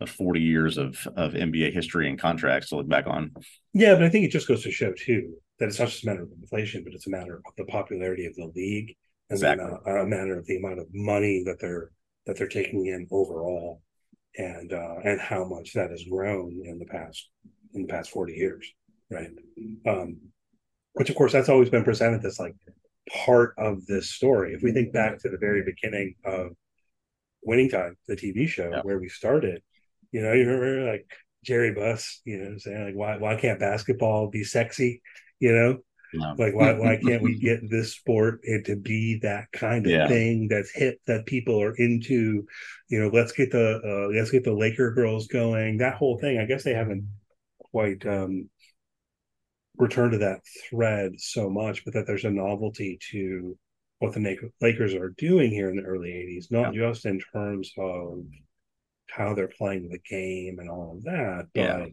of 0.00 0.10
40 0.10 0.40
years 0.40 0.76
of 0.76 1.08
of 1.16 1.32
NBA 1.32 1.72
history 1.72 2.10
and 2.10 2.18
contracts 2.18 2.68
to 2.68 2.76
look 2.76 2.88
back 2.88 3.06
on. 3.06 3.30
Yeah, 3.72 3.94
but 3.94 4.04
I 4.04 4.10
think 4.10 4.26
it 4.26 4.32
just 4.32 4.48
goes 4.48 4.64
to 4.64 4.70
show 4.70 4.92
too 4.92 5.32
that 5.58 5.68
it's 5.68 5.78
not 5.78 5.88
just 5.88 6.04
a 6.04 6.08
matter 6.08 6.24
of 6.24 6.28
inflation, 6.42 6.84
but 6.84 6.92
it's 6.92 7.06
a 7.06 7.10
matter 7.10 7.36
of 7.36 7.54
the 7.56 7.64
popularity 7.64 8.26
of 8.26 8.34
the 8.34 8.52
league 8.54 8.96
exactly. 9.30 9.66
a, 9.86 10.02
a 10.02 10.06
matter 10.06 10.38
of 10.38 10.46
the 10.46 10.56
amount 10.56 10.80
of 10.80 10.86
money 10.92 11.42
that 11.44 11.60
they're 11.60 11.90
that 12.26 12.38
they're 12.38 12.48
taking 12.48 12.86
in 12.86 13.06
overall, 13.10 13.82
and 14.36 14.72
uh, 14.72 14.96
and 15.04 15.20
how 15.20 15.44
much 15.44 15.72
that 15.74 15.90
has 15.90 16.04
grown 16.04 16.62
in 16.64 16.78
the 16.78 16.86
past 16.86 17.28
in 17.74 17.82
the 17.82 17.88
past 17.88 18.10
forty 18.10 18.34
years, 18.34 18.70
right? 19.10 19.30
Um, 19.86 20.18
which 20.94 21.10
of 21.10 21.16
course 21.16 21.32
that's 21.32 21.48
always 21.48 21.70
been 21.70 21.84
presented 21.84 22.24
as 22.24 22.38
like 22.38 22.54
part 23.24 23.54
of 23.58 23.84
this 23.86 24.10
story. 24.10 24.54
If 24.54 24.62
we 24.62 24.72
think 24.72 24.92
back 24.92 25.18
to 25.18 25.28
the 25.28 25.38
very 25.38 25.62
beginning 25.62 26.14
of 26.24 26.52
Winning 27.42 27.68
Time, 27.68 27.96
the 28.08 28.16
TV 28.16 28.48
show 28.48 28.70
yeah. 28.70 28.80
where 28.82 28.98
we 28.98 29.08
started, 29.08 29.62
you 30.12 30.22
know, 30.22 30.32
you 30.32 30.48
remember 30.48 30.90
like 30.90 31.06
Jerry 31.44 31.72
Buss, 31.72 32.20
you 32.24 32.38
know, 32.38 32.58
saying 32.58 32.84
like, 32.84 32.94
why 32.94 33.16
why 33.18 33.36
can't 33.36 33.60
basketball 33.60 34.30
be 34.30 34.44
sexy? 34.44 35.02
You 35.40 35.52
know, 35.52 35.78
Like 36.38 36.54
why 36.54 36.72
why 36.72 36.96
can't 37.06 37.22
we 37.22 37.38
get 37.38 37.68
this 37.70 37.94
sport 37.94 38.40
and 38.44 38.64
to 38.66 38.76
be 38.76 39.18
that 39.22 39.50
kind 39.52 39.86
of 39.86 39.92
yeah. 39.92 40.08
thing 40.08 40.48
that's 40.48 40.70
hit 40.70 41.00
that 41.06 41.26
people 41.26 41.60
are 41.62 41.74
into? 41.74 42.46
You 42.88 43.00
know, 43.00 43.08
let's 43.08 43.32
get 43.32 43.50
the 43.50 43.80
uh, 43.84 44.14
let's 44.16 44.30
get 44.30 44.44
the 44.44 44.52
Laker 44.52 44.92
girls 44.92 45.26
going. 45.26 45.78
That 45.78 45.94
whole 45.94 46.18
thing. 46.18 46.38
I 46.38 46.46
guess 46.46 46.64
they 46.64 46.74
haven't 46.74 47.08
quite 47.58 48.06
um, 48.06 48.48
returned 49.76 50.12
to 50.12 50.18
that 50.18 50.40
thread 50.68 51.20
so 51.20 51.50
much, 51.50 51.84
but 51.84 51.94
that 51.94 52.06
there's 52.06 52.24
a 52.24 52.30
novelty 52.30 52.98
to 53.10 53.56
what 53.98 54.12
the 54.12 54.50
Lakers 54.60 54.94
are 54.94 55.14
doing 55.16 55.50
here 55.50 55.70
in 55.70 55.76
the 55.76 55.82
early 55.82 56.10
'80s, 56.10 56.50
not 56.50 56.74
yeah. 56.74 56.88
just 56.88 57.06
in 57.06 57.20
terms 57.32 57.72
of 57.78 58.24
how 59.10 59.34
they're 59.34 59.48
playing 59.48 59.88
the 59.88 59.98
game 59.98 60.58
and 60.58 60.68
all 60.70 60.96
of 60.96 61.04
that, 61.04 61.46
but 61.54 61.90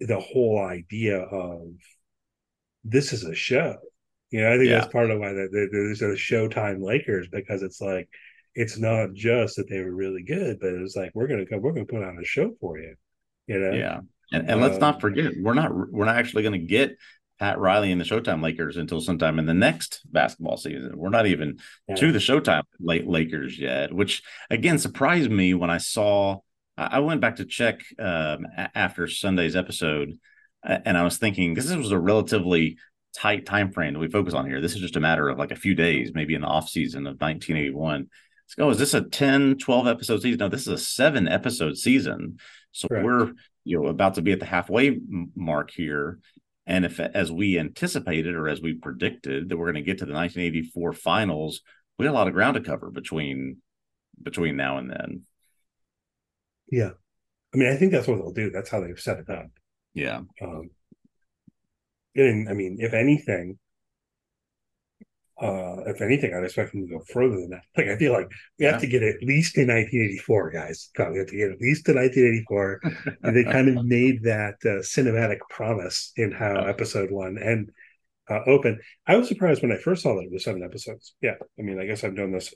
the 0.00 0.20
whole 0.20 0.64
idea 0.64 1.20
of 1.20 1.72
this 2.84 3.12
is 3.12 3.24
a 3.24 3.34
show. 3.34 3.76
You 4.30 4.42
know, 4.42 4.52
I 4.52 4.58
think 4.58 4.68
yeah. 4.68 4.80
that's 4.80 4.92
part 4.92 5.10
of 5.10 5.18
why 5.18 5.32
there's 5.32 6.02
a 6.02 6.08
Showtime 6.08 6.82
Lakers 6.82 7.28
because 7.30 7.62
it's 7.62 7.80
like 7.80 8.08
it's 8.54 8.78
not 8.78 9.14
just 9.14 9.56
that 9.56 9.68
they 9.68 9.80
were 9.80 9.94
really 9.94 10.22
good, 10.22 10.58
but 10.60 10.70
it's 10.70 10.96
like 10.96 11.12
we're 11.14 11.28
gonna 11.28 11.46
come, 11.46 11.62
we're 11.62 11.72
gonna 11.72 11.86
put 11.86 12.02
on 12.02 12.18
a 12.20 12.24
show 12.24 12.52
for 12.60 12.78
you. 12.78 12.94
You 13.46 13.58
know, 13.58 13.70
yeah. 13.70 14.00
And, 14.30 14.50
and 14.50 14.60
let's 14.60 14.78
not 14.78 14.96
um, 14.96 15.00
forget, 15.00 15.32
we're 15.40 15.54
not 15.54 15.70
we're 15.72 16.04
not 16.04 16.16
actually 16.16 16.42
to 16.42 16.58
get 16.58 16.98
Pat 17.38 17.58
Riley 17.58 17.92
and 17.92 18.00
the 18.00 18.04
Showtime 18.04 18.42
Lakers 18.42 18.76
until 18.76 19.00
sometime 19.00 19.38
in 19.38 19.46
the 19.46 19.54
next 19.54 20.00
basketball 20.10 20.56
season. 20.56 20.92
We're 20.96 21.08
not 21.08 21.26
even 21.26 21.58
yeah. 21.88 21.94
to 21.94 22.12
the 22.12 22.18
Showtime 22.18 22.64
Lakers 22.80 23.58
yet, 23.58 23.92
which 23.92 24.22
again 24.50 24.78
surprised 24.78 25.30
me 25.30 25.54
when 25.54 25.70
I 25.70 25.78
saw. 25.78 26.38
I 26.76 27.00
went 27.00 27.20
back 27.20 27.36
to 27.36 27.44
check 27.44 27.80
um, 27.98 28.46
after 28.56 29.08
Sunday's 29.08 29.56
episode, 29.56 30.12
and 30.64 30.96
I 30.96 31.04
was 31.04 31.18
thinking 31.18 31.54
because 31.54 31.68
this 31.68 31.76
was 31.76 31.92
a 31.92 31.98
relatively 31.98 32.78
tight 33.14 33.46
time 33.46 33.72
frame 33.72 33.94
that 33.94 34.00
we 34.00 34.08
focus 34.08 34.34
on 34.34 34.46
here. 34.46 34.60
This 34.60 34.74
is 34.74 34.80
just 34.80 34.96
a 34.96 35.00
matter 35.00 35.28
of 35.28 35.38
like 35.38 35.50
a 35.50 35.56
few 35.56 35.74
days, 35.74 36.12
maybe 36.14 36.34
in 36.34 36.42
the 36.42 36.46
off 36.46 36.68
season 36.68 37.06
of 37.06 37.20
1981. 37.20 38.08
So, 38.46 38.64
oh, 38.64 38.70
is 38.70 38.78
this 38.78 38.94
a 38.94 39.02
10, 39.02 39.58
12 39.58 39.86
episode 39.86 40.22
season? 40.22 40.38
No, 40.38 40.48
this 40.48 40.62
is 40.62 40.68
a 40.68 40.78
seven 40.78 41.28
episode 41.28 41.76
season. 41.76 42.38
So 42.72 42.88
Correct. 42.88 43.04
we're 43.04 43.32
you 43.64 43.80
know 43.80 43.88
about 43.88 44.14
to 44.14 44.22
be 44.22 44.32
at 44.32 44.40
the 44.40 44.46
halfway 44.46 44.98
mark 45.34 45.70
here. 45.70 46.18
And 46.66 46.84
if, 46.84 47.00
as 47.00 47.32
we 47.32 47.58
anticipated 47.58 48.34
or 48.34 48.46
as 48.48 48.60
we 48.60 48.74
predicted, 48.74 49.48
that 49.48 49.56
we're 49.56 49.72
going 49.72 49.82
to 49.82 49.90
get 49.90 49.98
to 49.98 50.04
the 50.04 50.12
1984 50.12 50.92
finals, 50.92 51.62
we 51.98 52.04
got 52.04 52.12
a 52.12 52.12
lot 52.12 52.28
of 52.28 52.34
ground 52.34 52.54
to 52.54 52.60
cover 52.60 52.90
between 52.90 53.58
between 54.22 54.56
now 54.56 54.78
and 54.78 54.90
then. 54.90 55.22
Yeah, 56.70 56.90
I 57.54 57.56
mean, 57.56 57.72
I 57.72 57.76
think 57.76 57.92
that's 57.92 58.06
what 58.06 58.18
they'll 58.18 58.32
do. 58.32 58.50
That's 58.50 58.68
how 58.68 58.80
they've 58.80 58.98
set 58.98 59.18
it 59.18 59.30
up. 59.30 59.48
Yeah. 59.98 60.20
Um, 60.40 60.70
and 62.14 62.48
I 62.48 62.52
mean, 62.52 62.76
if 62.78 62.94
anything, 62.94 63.58
uh, 65.40 65.82
if 65.86 66.00
anything, 66.00 66.34
I'd 66.34 66.44
expect 66.44 66.72
them 66.72 66.86
to 66.86 66.94
go 66.94 67.04
further 67.12 67.34
than 67.34 67.50
that. 67.50 67.62
Like 67.76 67.88
I 67.88 67.96
feel 67.96 68.12
like 68.12 68.28
we 68.58 68.64
have 68.66 68.74
yeah. 68.74 68.80
to 68.80 68.86
get 68.86 69.02
at 69.02 69.22
least 69.22 69.54
to 69.54 69.62
1984, 69.62 70.50
guys. 70.50 70.90
We 70.96 71.18
have 71.18 71.26
to 71.28 71.36
get 71.36 71.50
at 71.50 71.60
least 71.60 71.86
to 71.86 71.94
1984, 71.94 72.80
and 73.22 73.36
they 73.36 73.44
kind 73.44 73.68
of 73.68 73.84
made 73.98 74.22
that 74.22 74.54
uh, 74.64 74.82
cinematic 74.82 75.38
promise 75.50 76.12
in 76.16 76.30
how 76.30 76.56
oh. 76.56 76.66
episode 76.66 77.10
one 77.10 77.38
and 77.38 77.70
uh, 78.30 78.40
open. 78.46 78.78
I 79.06 79.16
was 79.16 79.26
surprised 79.26 79.62
when 79.62 79.72
I 79.72 79.78
first 79.78 80.02
saw 80.02 80.14
that 80.14 80.26
it 80.26 80.32
was 80.32 80.44
seven 80.44 80.62
episodes. 80.62 81.14
Yeah, 81.20 81.34
I 81.58 81.62
mean, 81.62 81.80
I 81.80 81.86
guess 81.86 82.04
I've 82.04 82.16
done 82.16 82.32
this 82.32 82.54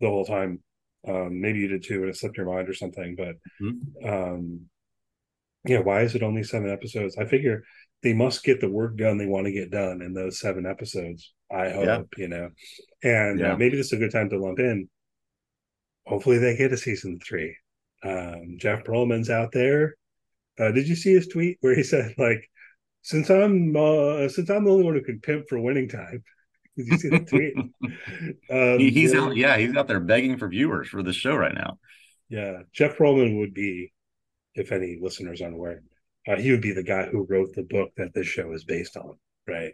the 0.00 0.08
whole 0.08 0.24
time. 0.24 0.62
Um, 1.06 1.40
maybe 1.40 1.60
you 1.60 1.68
did 1.68 1.84
too, 1.84 2.00
and 2.00 2.08
it 2.08 2.16
slipped 2.16 2.36
your 2.38 2.46
mind 2.46 2.68
or 2.68 2.74
something. 2.74 3.14
But 3.16 3.36
mm-hmm. 3.60 4.08
um, 4.08 4.68
yeah, 5.64 5.80
why 5.80 6.02
is 6.02 6.14
it 6.14 6.22
only 6.22 6.42
seven 6.42 6.70
episodes? 6.70 7.16
I 7.16 7.24
figure 7.24 7.62
they 8.02 8.12
must 8.12 8.44
get 8.44 8.60
the 8.60 8.70
work 8.70 8.96
done 8.96 9.16
they 9.16 9.26
want 9.26 9.46
to 9.46 9.52
get 9.52 9.70
done 9.70 10.02
in 10.02 10.12
those 10.12 10.40
seven 10.40 10.66
episodes. 10.66 11.32
I 11.50 11.70
hope, 11.70 11.84
yeah. 11.86 12.00
you 12.16 12.28
know, 12.28 12.50
and 13.02 13.40
uh, 13.40 13.44
yeah. 13.44 13.52
uh, 13.52 13.56
maybe 13.56 13.76
this 13.76 13.86
is 13.86 13.92
a 13.92 13.96
good 13.96 14.10
time 14.10 14.30
to 14.30 14.38
lump 14.38 14.58
in. 14.58 14.88
Hopefully, 16.06 16.38
they 16.38 16.56
get 16.56 16.72
a 16.72 16.76
season 16.76 17.18
three. 17.20 17.56
Um, 18.02 18.56
Jeff 18.58 18.84
Pearlman's 18.84 19.30
out 19.30 19.52
there. 19.52 19.94
Uh, 20.58 20.72
did 20.72 20.88
you 20.88 20.96
see 20.96 21.14
his 21.14 21.28
tweet 21.28 21.58
where 21.60 21.74
he 21.74 21.82
said, 21.82 22.14
like, 22.18 22.48
since 23.02 23.30
I'm 23.30 23.76
uh, 23.76 24.28
since 24.28 24.50
I'm 24.50 24.64
the 24.64 24.70
only 24.70 24.84
one 24.84 24.94
who 24.94 25.02
can 25.02 25.20
pimp 25.20 25.48
for 25.48 25.60
winning 25.60 25.88
time? 25.88 26.22
Did 26.76 26.86
you 26.86 26.98
see 26.98 27.08
that 27.10 27.28
tweet? 27.28 27.54
um, 28.50 28.78
he, 28.78 28.90
he's 28.90 29.14
out, 29.14 29.36
yeah, 29.36 29.58
he's 29.58 29.76
out 29.76 29.88
there 29.88 30.00
begging 30.00 30.38
for 30.38 30.48
viewers 30.48 30.88
for 30.88 31.02
the 31.02 31.12
show 31.12 31.36
right 31.36 31.54
now. 31.54 31.78
Yeah, 32.28 32.62
Jeff 32.72 32.96
Pearlman 32.96 33.38
would 33.40 33.52
be, 33.52 33.92
if 34.54 34.72
any 34.72 34.98
listeners 35.00 35.40
aren't 35.40 35.54
aware, 35.54 35.82
uh, 36.28 36.36
he 36.36 36.50
would 36.50 36.60
be 36.60 36.72
the 36.72 36.82
guy 36.82 37.06
who 37.06 37.26
wrote 37.28 37.54
the 37.54 37.64
book 37.64 37.90
that 37.96 38.14
this 38.14 38.26
show 38.26 38.52
is 38.52 38.64
based 38.64 38.96
on, 38.96 39.16
right? 39.46 39.72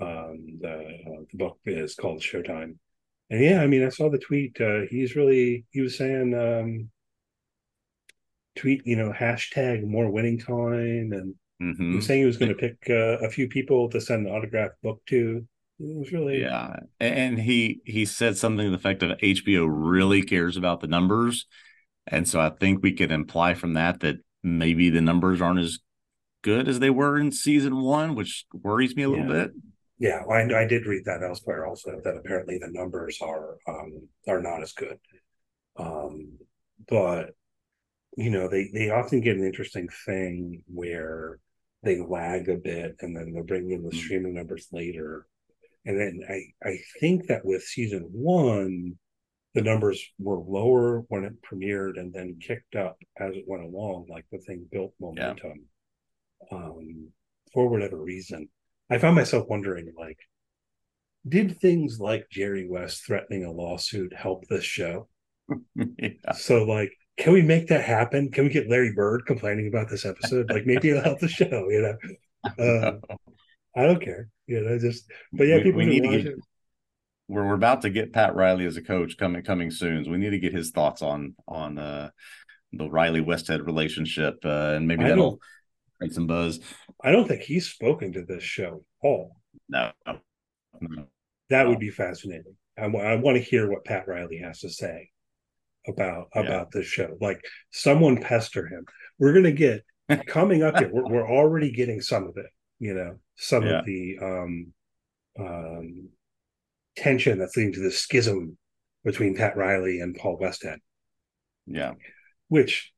Um, 0.00 0.58
the, 0.60 0.72
uh, 0.72 1.22
the 1.30 1.38
book 1.38 1.58
is 1.64 1.94
called 1.94 2.20
Showtime, 2.20 2.76
and 3.30 3.42
yeah, 3.42 3.60
I 3.60 3.66
mean, 3.66 3.84
I 3.84 3.88
saw 3.88 4.10
the 4.10 4.18
tweet. 4.18 4.60
Uh, 4.60 4.82
he's 4.90 5.16
really 5.16 5.64
he 5.70 5.80
was 5.80 5.96
saying, 5.96 6.34
um, 6.34 6.90
tweet, 8.56 8.82
you 8.84 8.96
know, 8.96 9.12
hashtag 9.12 9.86
more 9.86 10.10
winning 10.10 10.38
time, 10.38 11.12
and 11.12 11.34
mm-hmm. 11.62 11.90
he 11.90 11.96
was 11.96 12.06
saying 12.06 12.20
he 12.20 12.26
was 12.26 12.36
going 12.36 12.50
to 12.50 12.54
pick 12.54 12.76
uh, 12.90 13.18
a 13.24 13.30
few 13.30 13.48
people 13.48 13.88
to 13.90 14.00
send 14.00 14.26
an 14.26 14.32
autographed 14.32 14.80
book 14.82 15.00
to. 15.06 15.46
It 15.78 15.98
was 15.98 16.10
really 16.10 16.40
yeah, 16.40 16.76
and 16.98 17.38
he 17.38 17.80
he 17.84 18.06
said 18.06 18.38
something 18.38 18.64
to 18.64 18.70
the 18.70 18.76
effect 18.76 19.02
of 19.02 19.18
HBO 19.18 19.66
really 19.68 20.22
cares 20.22 20.56
about 20.56 20.80
the 20.80 20.86
numbers, 20.86 21.46
and 22.06 22.28
so 22.28 22.40
I 22.40 22.50
think 22.50 22.82
we 22.82 22.92
could 22.92 23.10
imply 23.10 23.54
from 23.54 23.74
that 23.74 24.00
that 24.00 24.16
maybe 24.42 24.90
the 24.90 25.00
numbers 25.00 25.40
aren't 25.40 25.60
as 25.60 25.80
good 26.42 26.68
as 26.68 26.78
they 26.78 26.90
were 26.90 27.18
in 27.18 27.32
season 27.32 27.82
one, 27.82 28.14
which 28.14 28.46
worries 28.52 28.94
me 28.94 29.02
a 29.02 29.08
little 29.08 29.26
yeah. 29.26 29.32
bit. 29.32 29.52
Yeah, 29.98 30.22
I, 30.30 30.62
I 30.62 30.66
did 30.66 30.86
read 30.86 31.04
that 31.06 31.22
elsewhere 31.22 31.66
also 31.66 32.00
that 32.04 32.16
apparently 32.16 32.58
the 32.58 32.70
numbers 32.70 33.20
are 33.22 33.56
um, 33.66 34.08
are 34.28 34.42
not 34.42 34.62
as 34.62 34.72
good. 34.72 34.98
Um, 35.76 36.38
but 36.88 37.30
you 38.16 38.30
know 38.30 38.48
they 38.48 38.70
they 38.72 38.90
often 38.90 39.20
get 39.20 39.36
an 39.36 39.44
interesting 39.44 39.88
thing 40.04 40.62
where 40.66 41.38
they 41.82 42.00
lag 42.00 42.48
a 42.48 42.56
bit 42.56 42.96
and 43.00 43.16
then 43.16 43.32
they'll 43.32 43.44
bring 43.44 43.70
in 43.70 43.82
the 43.82 43.90
mm-hmm. 43.90 43.98
streaming 43.98 44.34
numbers 44.34 44.68
later. 44.72 45.26
And 45.84 45.98
then 45.98 46.20
I 46.28 46.68
I 46.68 46.78
think 47.00 47.26
that 47.28 47.44
with 47.44 47.62
season 47.62 48.08
one, 48.12 48.98
the 49.56 49.62
numbers 49.62 50.06
were 50.18 50.38
lower 50.38 51.02
when 51.08 51.24
it 51.24 51.32
premiered 51.42 51.98
and 51.98 52.12
then 52.12 52.38
kicked 52.46 52.76
up 52.76 52.98
as 53.18 53.34
it 53.34 53.44
went 53.46 53.64
along, 53.64 54.04
like 54.06 54.26
the 54.30 54.36
thing 54.36 54.66
built 54.70 54.92
momentum 55.00 55.64
yeah. 56.52 56.58
um, 56.58 57.08
for 57.54 57.66
whatever 57.66 57.96
reason. 57.96 58.50
I 58.90 58.98
found 58.98 59.16
myself 59.16 59.46
wondering, 59.48 59.90
like, 59.98 60.18
did 61.26 61.58
things 61.58 61.98
like 61.98 62.26
Jerry 62.30 62.68
West 62.68 63.06
threatening 63.06 63.46
a 63.46 63.50
lawsuit 63.50 64.12
help 64.14 64.44
this 64.46 64.62
show? 64.62 65.08
yeah. 65.74 66.32
So, 66.34 66.64
like, 66.64 66.92
can 67.16 67.32
we 67.32 67.40
make 67.40 67.68
that 67.68 67.82
happen? 67.82 68.30
Can 68.30 68.44
we 68.44 68.50
get 68.50 68.68
Larry 68.68 68.92
Bird 68.92 69.24
complaining 69.26 69.68
about 69.68 69.88
this 69.88 70.04
episode? 70.04 70.50
Like, 70.50 70.66
maybe 70.66 70.90
it'll 70.90 71.02
help 71.02 71.20
the 71.20 71.28
show, 71.28 71.70
you 71.70 71.80
know? 71.80 71.96
Uh, 72.60 72.92
I 73.74 73.86
don't 73.86 74.00
care, 74.00 74.28
you 74.46 74.60
know, 74.60 74.78
just, 74.78 75.10
but 75.32 75.48
yeah, 75.48 75.56
we, 75.56 75.62
people 75.64 75.78
we 75.78 75.86
need 75.86 76.04
to 76.04 76.10
get, 76.10 76.26
it 76.26 76.38
we're, 77.28 77.46
we're 77.46 77.54
about 77.54 77.82
to 77.82 77.90
get 77.90 78.12
Pat 78.12 78.34
Riley 78.34 78.66
as 78.66 78.76
a 78.76 78.82
coach 78.82 79.16
coming 79.16 79.42
coming 79.42 79.70
soon. 79.70 80.04
So 80.04 80.10
we 80.10 80.18
need 80.18 80.30
to 80.30 80.38
get 80.38 80.54
his 80.54 80.70
thoughts 80.70 81.02
on 81.02 81.34
on 81.46 81.78
uh, 81.78 82.10
the 82.72 82.88
Riley 82.88 83.22
Westhead 83.22 83.64
relationship, 83.64 84.38
uh, 84.44 84.74
and 84.76 84.86
maybe 84.86 85.04
that'll 85.04 85.40
create 85.98 86.14
some 86.14 86.26
buzz. 86.26 86.60
I 87.02 87.12
don't 87.12 87.26
think 87.26 87.42
he's 87.42 87.68
spoken 87.68 88.12
to 88.12 88.24
this 88.24 88.42
show 88.42 88.84
at 89.02 89.08
all. 89.08 89.36
No, 89.68 89.90
no. 90.80 91.04
that 91.50 91.66
would 91.66 91.80
be 91.80 91.90
fascinating. 91.90 92.56
I, 92.78 92.84
I 92.84 93.16
want 93.16 93.36
to 93.36 93.42
hear 93.42 93.70
what 93.70 93.84
Pat 93.84 94.06
Riley 94.06 94.38
has 94.38 94.60
to 94.60 94.68
say 94.68 95.10
about 95.88 96.28
yeah. 96.34 96.42
about 96.42 96.70
this 96.70 96.86
show. 96.86 97.16
Like 97.20 97.40
someone 97.70 98.20
pester 98.20 98.66
him. 98.66 98.84
We're 99.18 99.34
gonna 99.34 99.52
get 99.52 99.84
coming 100.26 100.62
up 100.62 100.78
here. 100.78 100.90
We're, 100.92 101.08
we're 101.08 101.30
already 101.30 101.72
getting 101.72 102.00
some 102.00 102.24
of 102.24 102.36
it. 102.36 102.50
You 102.78 102.94
know, 102.94 103.18
some 103.36 103.64
yeah. 103.64 103.78
of 103.78 103.86
the 103.86 104.18
um, 104.22 104.72
um, 105.38 106.08
tension 106.96 107.38
that's 107.38 107.56
leading 107.56 107.74
to 107.74 107.80
this 107.80 108.00
schism 108.00 108.56
between 109.04 109.36
Pat 109.36 109.56
Riley 109.56 110.00
and 110.00 110.16
Paul 110.16 110.38
Westhead. 110.38 110.78
Yeah. 111.66 111.94
Which 112.48 112.92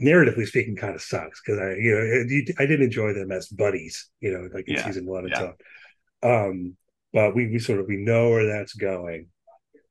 narratively 0.00 0.46
speaking 0.46 0.76
kind 0.76 0.94
of 0.94 1.02
sucks 1.02 1.40
because 1.44 1.60
I, 1.60 1.74
you 1.74 1.94
know, 1.94 2.54
I 2.58 2.66
did 2.66 2.80
enjoy 2.80 3.12
them 3.12 3.32
as 3.32 3.48
buddies, 3.48 4.08
you 4.20 4.32
know, 4.32 4.48
like 4.52 4.68
in 4.68 4.76
yeah. 4.76 4.86
season 4.86 5.06
one 5.06 5.24
and 5.24 5.30
yeah. 5.30 5.38
so. 5.38 5.54
Um, 6.22 6.76
but 7.12 7.34
we 7.34 7.48
we 7.48 7.58
sort 7.58 7.80
of 7.80 7.86
we 7.88 7.96
know 7.96 8.30
where 8.30 8.46
that's 8.46 8.74
going, 8.74 9.26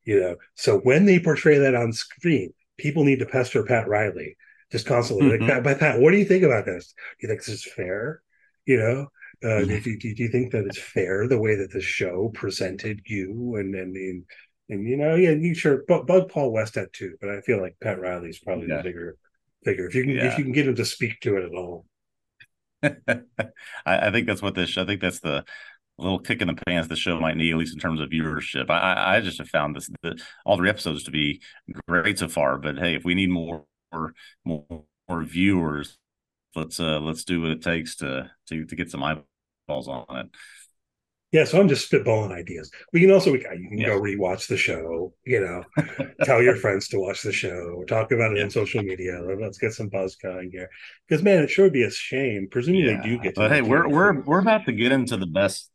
you 0.03 0.19
know. 0.19 0.35
So 0.55 0.79
when 0.79 1.05
they 1.05 1.19
portray 1.19 1.57
that 1.59 1.75
on 1.75 1.91
screen, 1.91 2.53
people 2.77 3.03
need 3.03 3.19
to 3.19 3.25
pester 3.25 3.63
Pat 3.63 3.87
Riley 3.87 4.37
just 4.71 4.85
constantly. 4.85 5.27
Mm-hmm. 5.27 5.49
Like, 5.49 5.63
Pat, 5.63 5.79
Pat, 5.79 5.99
what 5.99 6.11
do 6.11 6.17
you 6.17 6.25
think 6.25 6.43
about 6.43 6.65
this? 6.65 6.93
Do 7.19 7.27
you 7.27 7.29
think 7.29 7.41
this 7.41 7.55
is 7.55 7.65
fair? 7.65 8.21
You 8.65 8.77
know, 8.77 9.07
uh, 9.43 9.59
do, 9.59 9.79
do, 9.79 9.97
do, 9.97 10.23
you 10.23 10.29
think 10.29 10.51
that 10.51 10.65
it's 10.65 10.77
fair 10.77 11.27
the 11.27 11.39
way 11.39 11.55
that 11.55 11.71
the 11.71 11.81
show 11.81 12.29
presented 12.33 13.01
you 13.05 13.55
and 13.55 13.73
and 13.73 13.95
and, 13.95 14.23
and 14.69 14.87
you 14.87 14.97
know 14.97 15.15
yeah 15.15 15.31
you 15.31 15.53
sure 15.53 15.83
bug, 15.87 16.05
bug 16.07 16.29
Paul 16.29 16.51
Westhead 16.51 16.91
too 16.91 17.15
but 17.21 17.29
I 17.29 17.41
feel 17.41 17.61
like 17.61 17.77
Pat 17.81 17.99
Riley's 17.99 18.39
probably 18.39 18.67
yeah. 18.67 18.77
the 18.77 18.83
bigger 18.83 19.17
figure 19.63 19.87
if 19.87 19.95
you 19.95 20.03
can 20.03 20.11
yeah. 20.11 20.25
if 20.25 20.37
you 20.37 20.43
can 20.43 20.53
get 20.53 20.67
him 20.67 20.75
to 20.75 20.85
speak 20.85 21.19
to 21.21 21.37
it 21.37 21.45
at 21.45 21.53
all. 21.53 21.85
I, 22.83 24.07
I, 24.07 24.11
think 24.11 24.25
that's 24.25 24.41
what 24.41 24.55
this. 24.55 24.77
I 24.77 24.85
think 24.85 25.01
that's 25.01 25.19
the 25.19 25.43
little 25.97 26.19
kick 26.19 26.41
in 26.41 26.47
the 26.47 26.53
pants 26.53 26.87
the 26.87 26.95
show 26.95 27.19
might 27.19 27.37
need, 27.37 27.51
at 27.51 27.57
least 27.57 27.73
in 27.73 27.79
terms 27.79 27.99
of 27.99 28.09
viewership. 28.09 28.69
I, 28.69 29.17
I 29.17 29.21
just 29.21 29.37
have 29.39 29.49
found 29.49 29.75
this 29.75 29.89
the, 30.01 30.19
all 30.45 30.57
three 30.57 30.69
episodes 30.69 31.03
to 31.03 31.11
be 31.11 31.41
great 31.87 32.19
so 32.19 32.27
far. 32.27 32.57
But 32.57 32.77
hey, 32.77 32.95
if 32.95 33.03
we 33.03 33.15
need 33.15 33.29
more 33.29 33.65
more 33.91 34.15
more 34.45 35.23
viewers, 35.23 35.97
let's 36.55 36.79
uh 36.79 36.99
let's 36.99 37.23
do 37.23 37.41
what 37.41 37.51
it 37.51 37.61
takes 37.61 37.95
to 37.97 38.29
to 38.47 38.65
to 38.65 38.75
get 38.75 38.89
some 38.89 39.03
eyeballs 39.03 39.87
on 39.87 40.05
it. 40.09 40.27
Yeah, 41.31 41.43
so 41.43 41.59
I'm 41.59 41.69
just 41.69 41.91
spitballing 41.91 42.31
ideas. 42.31 42.71
We 42.91 43.01
can 43.01 43.11
also 43.11 43.31
we, 43.31 43.39
you 43.39 43.69
can 43.69 43.77
yeah. 43.77 43.87
go 43.87 44.01
rewatch 44.01 44.47
the 44.47 44.57
show. 44.57 45.13
You 45.25 45.41
know, 45.41 45.63
tell 46.23 46.41
your 46.41 46.55
friends 46.55 46.87
to 46.87 46.99
watch 46.99 47.21
the 47.21 47.31
show. 47.31 47.83
Talk 47.87 48.11
about 48.11 48.31
it 48.31 48.37
yeah. 48.37 48.45
on 48.45 48.49
social 48.49 48.81
media. 48.81 49.21
Let's 49.39 49.59
get 49.59 49.73
some 49.73 49.89
buzz 49.89 50.15
going 50.15 50.49
here. 50.51 50.69
Because 51.07 51.23
man, 51.23 51.43
it 51.43 51.51
sure 51.51 51.65
would 51.65 51.73
be 51.73 51.83
a 51.83 51.91
shame. 51.91 52.47
Presumably, 52.49 52.93
yeah. 52.93 53.03
do 53.03 53.19
get. 53.19 53.35
but 53.35 53.51
hey, 53.51 53.61
we're 53.61 53.87
we're 53.87 54.21
we're 54.21 54.39
about 54.39 54.65
to 54.65 54.71
get 54.71 54.91
into 54.91 55.17
the 55.17 55.27
best. 55.27 55.69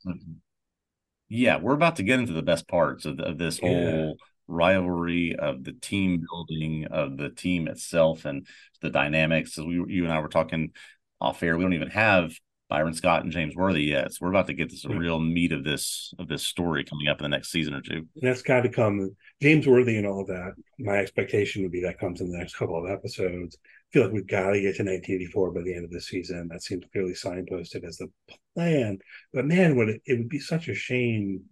Yeah, 1.29 1.59
we're 1.59 1.75
about 1.75 1.97
to 1.97 2.03
get 2.03 2.19
into 2.19 2.33
the 2.33 2.43
best 2.43 2.67
parts 2.67 3.05
of, 3.07 3.21
of 3.21 3.39
this 3.39 3.61
whole 3.61 4.17
rivalry 4.47 5.37
of 5.37 5.65
the 5.65 5.73
team 5.73 6.19
mm-hmm. 6.19 6.25
building 6.31 6.87
of 6.91 7.17
the 7.17 7.31
team 7.31 7.69
itself 7.69 8.25
and 8.25 8.47
the 8.83 8.91
dynamics. 8.91 9.55
So 9.55 9.65
we, 9.65 9.75
you 9.89 10.05
and 10.05 10.13
I 10.13 10.21
were 10.21 10.29
talking 10.29 10.73
off 11.21 11.43
air. 11.43 11.57
We 11.57 11.65
don't 11.65 11.75
even 11.75 11.91
have 11.91 12.33
Byron 12.69 12.95
Scott 12.95 13.23
and 13.23 13.33
James 13.33 13.55
Worthy 13.55 13.85
yet. 13.85 14.13
So 14.13 14.19
we're 14.23 14.31
about 14.31 14.47
to 14.47 14.55
get 14.55 14.73
some 14.73 14.97
real 14.99 15.21
meat 15.21 15.53
of 15.53 15.65
this 15.65 16.13
of 16.19 16.29
this 16.29 16.43
story 16.43 16.85
coming 16.85 17.09
up 17.09 17.19
in 17.19 17.23
the 17.23 17.29
next 17.29 17.51
season 17.51 17.75
or 17.75 17.81
two. 17.81 18.07
that's 18.17 18.43
got 18.43 18.63
to 18.63 18.69
come. 18.69 19.15
James 19.41 19.67
Worthy 19.67 19.97
and 19.99 20.07
all 20.07 20.23
of 20.23 20.27
that. 20.29 20.55
My 20.79 20.97
expectation 20.97 21.63
would 21.63 21.73
be 21.73 21.83
that 21.83 21.99
comes 21.99 22.21
in 22.21 22.31
the 22.31 22.39
next 22.39 22.57
couple 22.57 22.83
of 22.83 22.91
episodes. 22.91 23.59
I 23.63 23.67
feel 23.93 24.05
like 24.05 24.13
we've 24.13 24.27
got 24.27 24.51
to 24.51 24.61
get 24.61 24.77
to 24.77 24.83
1984 24.83 25.53
by 25.53 25.61
the 25.63 25.75
end 25.75 25.85
of 25.85 25.91
the 25.91 26.01
season. 26.01 26.49
That 26.49 26.63
seems 26.63 26.85
clearly 26.91 27.13
signposted 27.13 27.85
as 27.85 27.99
the 27.99 28.09
plan. 28.57 28.99
But 29.33 29.47
man, 29.47 29.77
would 29.77 29.91
it, 29.91 30.03
it 30.07 30.19
would 30.19 30.29
be 30.29 30.41
such 30.41 30.69
a 30.69 30.75
shame 30.75 31.43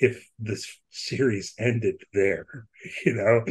if 0.00 0.26
this 0.38 0.80
series 0.90 1.52
ended 1.58 1.96
there, 2.14 2.46
you 3.06 3.14
know, 3.14 3.44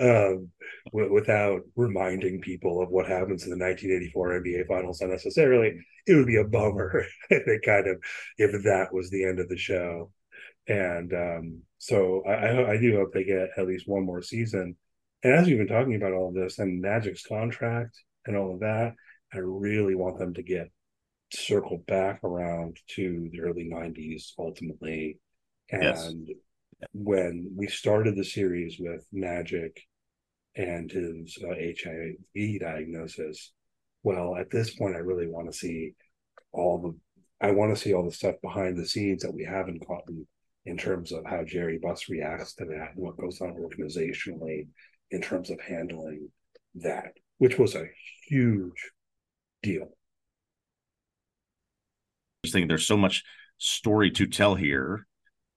um, 0.00 0.50
w- 0.92 1.12
without 1.12 1.62
reminding 1.76 2.40
people 2.42 2.82
of 2.82 2.90
what 2.90 3.08
happens 3.08 3.44
in 3.44 3.50
the 3.50 3.64
1984 3.64 4.42
NBA 4.42 4.68
Finals 4.68 5.00
unnecessarily. 5.00 5.74
It 6.06 6.14
would 6.14 6.26
be 6.26 6.36
a 6.36 6.44
bummer 6.44 7.06
if 7.30 7.48
it 7.48 7.62
kind 7.64 7.86
of 7.88 7.96
if 8.36 8.62
that 8.64 8.92
was 8.92 9.10
the 9.10 9.24
end 9.24 9.40
of 9.40 9.48
the 9.48 9.56
show. 9.56 10.12
And 10.68 11.12
um, 11.14 11.62
so 11.78 12.22
I, 12.26 12.72
I 12.72 12.76
do 12.76 12.96
hope 12.96 13.12
they 13.12 13.24
get 13.24 13.50
at 13.56 13.66
least 13.66 13.88
one 13.88 14.04
more 14.04 14.22
season. 14.22 14.76
And 15.22 15.32
as 15.32 15.46
we've 15.46 15.58
been 15.58 15.66
talking 15.66 15.94
about 15.94 16.12
all 16.12 16.28
of 16.28 16.34
this 16.34 16.58
and 16.58 16.82
Magic's 16.82 17.26
contract 17.26 17.98
and 18.26 18.36
all 18.36 18.54
of 18.54 18.60
that, 18.60 18.94
I 19.32 19.38
really 19.38 19.94
want 19.94 20.18
them 20.18 20.34
to 20.34 20.42
get 20.42 20.70
circled 21.32 21.84
back 21.86 22.20
around 22.22 22.78
to 22.88 23.28
the 23.32 23.40
early 23.40 23.68
90s 23.72 24.32
ultimately 24.38 25.18
and 25.70 25.82
Yes. 25.82 26.12
when 26.92 27.52
we 27.56 27.66
started 27.66 28.16
the 28.16 28.24
series 28.24 28.76
with 28.78 29.06
Magic 29.12 29.80
and 30.56 30.90
his 30.90 31.38
uh, 31.42 31.54
HIV 31.54 32.60
diagnosis, 32.60 33.52
well, 34.02 34.36
at 34.36 34.50
this 34.50 34.74
point, 34.74 34.94
I 34.94 34.98
really 35.00 35.26
want 35.26 35.50
to 35.50 35.56
see 35.58 35.94
all 36.52 36.78
the, 36.80 37.46
I 37.46 37.52
want 37.52 37.74
to 37.74 37.80
see 37.80 37.94
all 37.94 38.04
the 38.04 38.12
stuff 38.12 38.36
behind 38.42 38.76
the 38.76 38.86
scenes 38.86 39.22
that 39.22 39.34
we 39.34 39.44
haven't 39.44 39.86
gotten 39.86 40.26
in 40.66 40.76
terms 40.76 41.12
of 41.12 41.24
how 41.26 41.44
Jerry 41.44 41.78
Buss 41.82 42.08
reacts 42.08 42.54
to 42.54 42.64
that 42.66 42.92
and 42.94 43.02
what 43.04 43.16
goes 43.16 43.40
on 43.40 43.54
organizationally 43.54 44.68
in 45.10 45.20
terms 45.20 45.50
of 45.50 45.60
handling 45.60 46.30
that, 46.76 47.12
which 47.38 47.58
was 47.58 47.74
a 47.74 47.86
huge 48.28 48.90
deal. 49.62 49.88
just 52.44 52.52
think 52.54 52.68
there's 52.68 52.86
so 52.86 52.96
much 52.96 53.24
story 53.58 54.10
to 54.10 54.26
tell 54.26 54.54
here. 54.54 55.06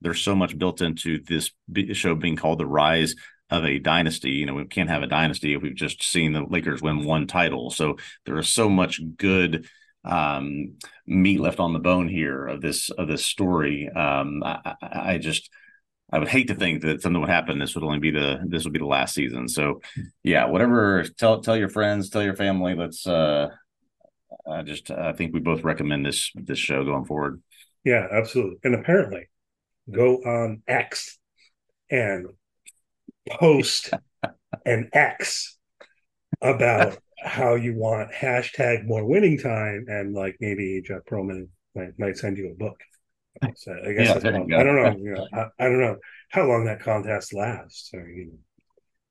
There's 0.02 0.22
so 0.22 0.36
much 0.36 0.58
built 0.58 0.82
into 0.82 1.20
this 1.24 1.52
show 1.94 2.16
being 2.16 2.36
called 2.36 2.60
the 2.60 2.66
rise 2.66 3.16
of 3.50 3.66
a 3.66 3.80
dynasty. 3.80 4.32
You 4.32 4.46
know, 4.46 4.54
we 4.54 4.66
can't 4.66 4.90
have 4.90 5.04
a 5.04 5.08
dynasty 5.08 5.54
if 5.54 5.62
we've 5.62 5.76
just 5.76 6.04
seen 6.04 6.34
the 6.34 6.44
Lakers 6.44 6.82
win 6.82 7.06
one 7.06 7.28
title. 7.28 7.70
So 7.72 7.98
there 8.26 8.38
is 8.38 8.50
so 8.50 8.70
much 8.70 9.02
good 9.18 9.68
um, 10.04 10.78
meat 11.06 11.40
left 11.40 11.60
on 11.60 11.74
the 11.74 11.80
bone 11.80 12.08
here 12.08 12.46
of 12.46 12.62
this 12.62 12.90
of 12.90 13.08
this 13.08 13.26
story. 13.26 13.90
Um, 13.90 14.44
I, 14.44 14.76
I 14.82 15.18
just 15.18 15.50
I 16.12 16.20
would 16.20 16.30
hate 16.30 16.48
to 16.50 16.56
think 16.56 16.84
that 16.84 17.02
something 17.02 17.20
would 17.20 17.30
happen. 17.30 17.60
This 17.60 17.76
would 17.76 17.84
only 17.84 18.00
be 18.00 18.12
the 18.12 18.40
this 18.46 18.64
would 18.64 18.74
be 18.74 18.80
the 18.80 18.86
last 18.86 19.16
season. 19.16 19.48
So 19.48 19.82
yeah, 20.24 20.46
whatever. 20.46 21.04
Tell 21.18 21.42
tell 21.42 21.58
your 21.58 21.70
friends, 21.70 22.10
tell 22.10 22.24
your 22.24 22.36
family. 22.36 22.76
Let's. 22.76 23.08
uh 23.08 23.50
I 24.50 24.62
just 24.62 24.92
I 24.92 25.14
think 25.14 25.34
we 25.34 25.40
both 25.40 25.64
recommend 25.64 26.06
this 26.06 26.32
this 26.36 26.60
show 26.60 26.84
going 26.84 27.06
forward. 27.06 27.42
Yeah, 27.84 28.08
absolutely. 28.12 28.58
And 28.64 28.76
apparently, 28.76 29.30
go 29.90 30.18
on 30.18 30.62
X 30.68 31.18
and 31.90 32.28
post 33.30 33.94
an 34.66 34.90
X 34.94 35.58
about 36.42 36.98
how 37.24 37.56
you 37.56 37.76
want 37.76 38.12
hashtag 38.12 38.86
more 38.86 39.06
winning 39.06 39.38
time, 39.38 39.86
and 39.88 40.14
like 40.14 40.38
maybe 40.40 40.82
Jeff 40.86 41.02
Pearlman 41.10 41.48
might, 41.76 41.98
might 41.98 42.18
send 42.18 42.38
you 42.38 42.52
a 42.52 42.56
book. 42.56 42.80
So 43.56 43.72
I 43.72 43.94
guess 43.94 44.08
Yeah, 44.08 44.14
that's 44.14 44.24
there 44.24 44.46
you. 44.48 44.58
I 44.58 44.64
don't 44.64 44.76
know. 44.76 44.98
You 44.98 45.14
know, 45.14 45.28
I, 45.34 45.46
I 45.60 45.70
don't 45.70 45.82
know 45.82 45.98
how 46.30 46.46
long 46.46 46.66
that 46.66 46.82
contest 46.82 47.34
lasts. 47.34 47.92
Or, 47.94 48.08
you 48.08 48.32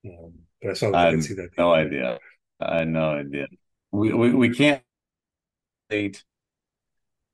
know, 0.04 0.10
um, 0.10 0.32
but 0.62 0.70
I 0.70 0.74
saw 0.74 0.90
that 0.90 0.96
I 0.96 1.10
can 1.10 1.22
see 1.22 1.34
that. 1.34 1.50
No 1.56 1.72
idea. 1.72 2.18
I 2.60 2.84
no 2.84 3.10
idea. 3.10 3.46
We 3.92 4.12
we, 4.12 4.32
we 4.32 4.50
can't 4.50 4.82
state 5.88 6.24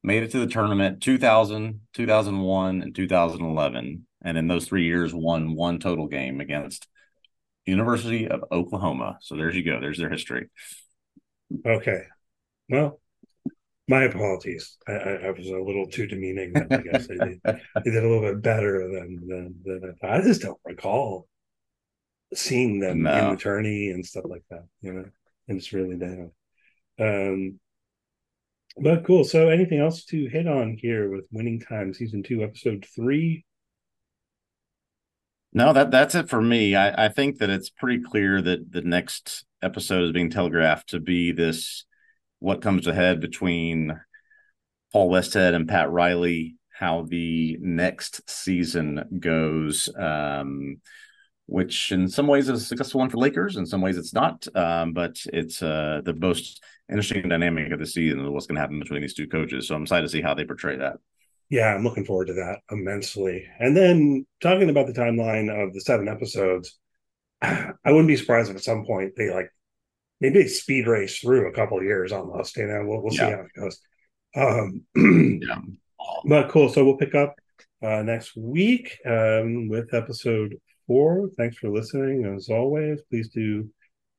made 0.02 0.22
it 0.22 0.30
to 0.32 0.38
the 0.38 0.46
tournament 0.46 1.02
2000, 1.02 1.80
2001, 1.92 2.82
and 2.82 2.94
2011. 2.94 4.06
And 4.24 4.38
in 4.38 4.48
those 4.48 4.66
three 4.66 4.84
years, 4.84 5.14
won 5.14 5.54
one 5.54 5.78
total 5.78 6.06
game 6.06 6.40
against 6.40 6.86
University 7.66 8.28
of 8.28 8.44
Oklahoma. 8.50 9.18
So 9.20 9.36
there's 9.36 9.56
you 9.56 9.64
go. 9.64 9.80
There's 9.80 9.98
their 9.98 10.10
history. 10.10 10.48
Okay. 11.66 12.02
Well, 12.68 13.00
my 13.88 14.04
apologies. 14.04 14.76
I, 14.88 14.92
I, 14.92 15.30
was 15.30 15.46
a 15.46 15.58
little 15.58 15.86
too 15.86 16.06
demeaning. 16.06 16.54
I 16.56 16.76
guess 16.78 17.08
I 17.10 17.24
did, 17.24 17.40
I 17.44 17.80
did 17.84 17.96
a 17.96 18.08
little 18.08 18.20
bit 18.20 18.42
better 18.42 18.88
than 18.88 19.26
than, 19.26 19.54
than 19.64 19.90
I 19.90 19.92
thought. 20.00 20.20
I 20.20 20.22
just 20.22 20.42
don't 20.42 20.60
recall 20.64 21.28
seeing 22.34 22.80
them 22.80 23.06
in 23.06 23.30
the 23.30 23.36
tourney 23.36 23.90
and 23.90 24.04
stuff 24.06 24.24
like 24.26 24.44
that. 24.50 24.64
You 24.80 24.92
know, 24.94 25.04
and 25.48 25.58
it's 25.58 25.72
really 25.72 25.96
down. 25.96 26.30
Um, 26.98 27.60
but 28.78 29.04
cool. 29.04 29.24
So, 29.24 29.48
anything 29.48 29.80
else 29.80 30.04
to 30.06 30.26
hit 30.26 30.46
on 30.46 30.76
here 30.80 31.10
with 31.10 31.24
Winning 31.30 31.60
Time 31.60 31.92
Season 31.92 32.22
Two, 32.22 32.42
Episode 32.42 32.86
Three? 32.94 33.44
No, 35.52 35.72
that 35.72 35.90
that's 35.90 36.14
it 36.14 36.28
for 36.28 36.40
me. 36.40 36.74
I, 36.74 37.06
I 37.06 37.08
think 37.08 37.38
that 37.38 37.50
it's 37.50 37.68
pretty 37.68 38.02
clear 38.02 38.40
that 38.40 38.72
the 38.72 38.82
next 38.82 39.44
episode 39.62 40.04
is 40.04 40.12
being 40.12 40.30
telegraphed 40.30 40.90
to 40.90 41.00
be 41.00 41.32
this 41.32 41.84
what 42.38 42.62
comes 42.62 42.86
ahead 42.86 43.20
between 43.20 44.00
Paul 44.92 45.10
Westhead 45.10 45.54
and 45.54 45.68
Pat 45.68 45.90
Riley, 45.90 46.56
how 46.72 47.06
the 47.08 47.56
next 47.60 48.28
season 48.28 49.18
goes. 49.20 49.88
Um, 49.96 50.80
which 51.46 51.92
in 51.92 52.08
some 52.08 52.26
ways 52.26 52.48
is 52.48 52.62
a 52.62 52.64
successful 52.64 53.00
one 53.00 53.10
for 53.10 53.18
Lakers, 53.18 53.56
in 53.56 53.66
some 53.66 53.80
ways 53.80 53.98
it's 53.98 54.14
not. 54.14 54.46
Um, 54.54 54.92
but 54.92 55.16
it's 55.32 55.62
uh, 55.62 56.00
the 56.04 56.14
most 56.14 56.62
interesting 56.90 57.28
dynamic 57.28 57.72
of 57.72 57.78
the 57.78 57.86
season 57.86 58.24
of 58.24 58.32
what's 58.32 58.46
going 58.46 58.56
to 58.56 58.60
happen 58.60 58.78
between 58.78 59.02
these 59.02 59.14
two 59.14 59.28
coaches. 59.28 59.68
So 59.68 59.74
I'm 59.74 59.82
excited 59.82 60.02
to 60.02 60.08
see 60.08 60.22
how 60.22 60.34
they 60.34 60.44
portray 60.44 60.76
that. 60.76 60.96
Yeah, 61.50 61.74
I'm 61.74 61.84
looking 61.84 62.04
forward 62.04 62.28
to 62.28 62.34
that 62.34 62.60
immensely. 62.70 63.46
And 63.58 63.76
then 63.76 64.26
talking 64.40 64.70
about 64.70 64.86
the 64.86 64.94
timeline 64.94 65.50
of 65.50 65.74
the 65.74 65.80
seven 65.80 66.08
episodes, 66.08 66.78
I 67.42 67.74
wouldn't 67.84 68.08
be 68.08 68.16
surprised 68.16 68.50
if 68.50 68.56
at 68.56 68.64
some 68.64 68.86
point 68.86 69.12
they 69.16 69.30
like 69.30 69.50
maybe 70.20 70.42
they 70.42 70.48
speed 70.48 70.86
race 70.86 71.18
through 71.18 71.48
a 71.48 71.52
couple 71.52 71.76
of 71.78 71.84
years 71.84 72.12
almost. 72.12 72.56
You 72.56 72.68
know, 72.68 72.84
we'll, 72.86 73.02
we'll 73.02 73.10
see 73.12 73.18
how 73.18 73.42
it 73.44 73.60
goes. 73.60 73.80
Um, 74.34 74.82
Yeah. 75.42 75.58
but 76.24 76.48
cool. 76.50 76.68
So 76.68 76.84
we'll 76.84 76.96
pick 76.96 77.14
up 77.14 77.34
uh, 77.82 78.02
next 78.02 78.36
week 78.36 78.96
um, 79.04 79.68
with 79.68 79.92
episode 79.92 80.56
four. 80.86 81.28
Thanks 81.36 81.56
for 81.58 81.68
listening. 81.68 82.24
As 82.36 82.48
always, 82.48 83.00
please 83.10 83.28
do 83.28 83.68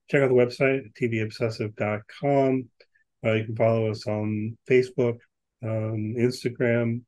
check 0.10 0.22
out 0.22 0.30
the 0.30 0.36
website, 0.36 0.92
tvobsessive.com. 1.00 2.70
Uh, 3.26 3.32
you 3.34 3.46
can 3.46 3.56
follow 3.56 3.90
us 3.90 4.06
on 4.08 4.58
Facebook, 4.70 5.18
um, 5.64 6.16
Instagram, 6.18 7.02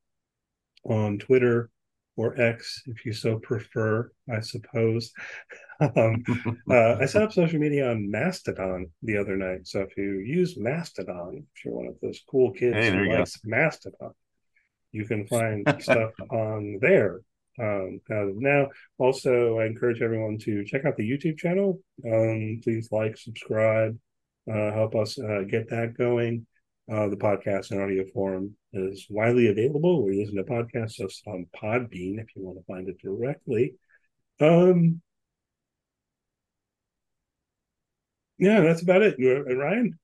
on 0.85 1.17
Twitter, 1.17 1.69
or 2.17 2.39
X 2.39 2.81
if 2.85 3.05
you 3.05 3.13
so 3.13 3.37
prefer, 3.39 4.09
I 4.33 4.39
suppose. 4.39 5.11
um, 5.81 6.23
uh, 6.69 6.95
I 6.95 7.05
set 7.05 7.23
up 7.23 7.33
social 7.33 7.59
media 7.59 7.91
on 7.91 8.09
Mastodon 8.09 8.87
the 9.03 9.17
other 9.17 9.35
night. 9.35 9.67
So 9.67 9.81
if 9.81 9.97
you 9.97 10.19
use 10.19 10.57
Mastodon, 10.57 11.45
if 11.53 11.65
you're 11.65 11.73
one 11.73 11.87
of 11.87 11.95
those 12.01 12.21
cool 12.29 12.51
kids 12.51 12.75
Hey, 12.75 12.91
who 12.91 13.03
you 13.03 13.09
go. 13.11 13.17
likes 13.17 13.39
Mastodon, 13.43 14.11
you 14.91 15.05
can 15.05 15.27
find 15.27 15.67
stuff 15.79 16.11
on 16.31 16.79
there. 16.79 17.19
Um, 17.59 18.01
as 18.09 18.29
of 18.29 18.35
now, 18.37 18.67
also, 18.97 19.59
I 19.59 19.65
encourage 19.65 20.01
everyone 20.01 20.37
to 20.39 20.65
check 20.65 20.85
out 20.85 20.97
the 20.97 21.09
YouTube 21.09 21.37
channel. 21.37 21.79
Um, 22.05 22.59
please 22.63 22.89
like, 22.91 23.17
subscribe, 23.17 23.97
uh, 24.51 24.71
help 24.71 24.95
us 24.95 25.17
uh, 25.19 25.43
get 25.47 25.69
that 25.69 25.97
going. 25.97 26.45
Uh, 26.91 27.07
the 27.07 27.17
podcast 27.17 27.71
in 27.71 27.81
audio 27.81 28.05
form 28.13 28.55
is 28.73 29.07
widely 29.09 29.47
available. 29.47 30.03
We're 30.03 30.13
using 30.13 30.37
a 30.37 30.43
podcast 30.43 30.93
just 30.93 31.25
on 31.25 31.47
Podbean 31.55 32.19
if 32.19 32.27
you 32.35 32.43
want 32.43 32.59
to 32.59 32.65
find 32.65 32.87
it 32.87 32.99
directly. 33.01 33.73
Um, 34.39 35.01
yeah, 38.37 38.61
that's 38.61 38.83
about 38.83 39.01
it. 39.01 39.15
You, 39.17 39.45
uh, 39.49 39.55
Ryan? 39.55 39.97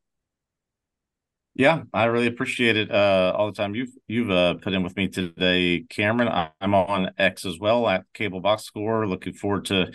Yeah, 1.54 1.84
I 1.94 2.06
really 2.06 2.28
appreciate 2.28 2.78
it 2.78 2.92
uh, 2.92 3.34
all 3.36 3.48
the 3.48 3.54
time 3.54 3.76
you've 3.76 3.92
you've 4.08 4.32
uh, 4.32 4.56
put 4.56 4.74
in 4.74 4.84
with 4.84 4.96
me 4.96 5.10
today, 5.10 5.84
Caemeron. 5.90 6.52
I'm 6.62 6.74
on 6.74 7.12
X 7.18 7.46
as 7.46 7.60
well 7.60 7.88
at 7.90 8.06
Cable 8.14 8.40
Box 8.40 8.64
Score. 8.64 9.06
Looking 9.06 9.34
forward 9.34 9.66
to 9.66 9.92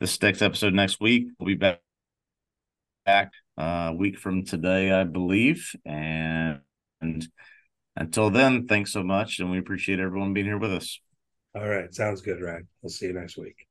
this 0.00 0.20
next 0.20 0.42
episode 0.42 0.74
next 0.74 1.00
week. 1.00 1.28
We'll 1.38 1.46
be 1.46 1.54
back 1.54 1.80
back 3.06 3.32
uh, 3.56 3.88
a 3.90 3.94
week 3.94 4.18
from 4.18 4.44
today, 4.44 4.92
I 4.92 5.04
believe. 5.04 5.74
And, 5.86 6.60
and 7.00 7.26
until 7.96 8.28
then, 8.30 8.66
thanks 8.66 8.92
so 8.92 9.02
much, 9.02 9.40
and 9.40 9.50
we 9.50 9.58
appreciate 9.58 9.98
everyone 9.98 10.34
being 10.34 10.46
here 10.46 10.58
with 10.58 10.72
us. 10.72 11.00
All 11.54 11.66
right, 11.66 11.92
sounds 11.92 12.20
good, 12.20 12.40
Ryan. 12.40 12.68
We'll 12.82 12.90
see 12.90 13.06
you 13.06 13.14
next 13.14 13.38
week. 13.38 13.67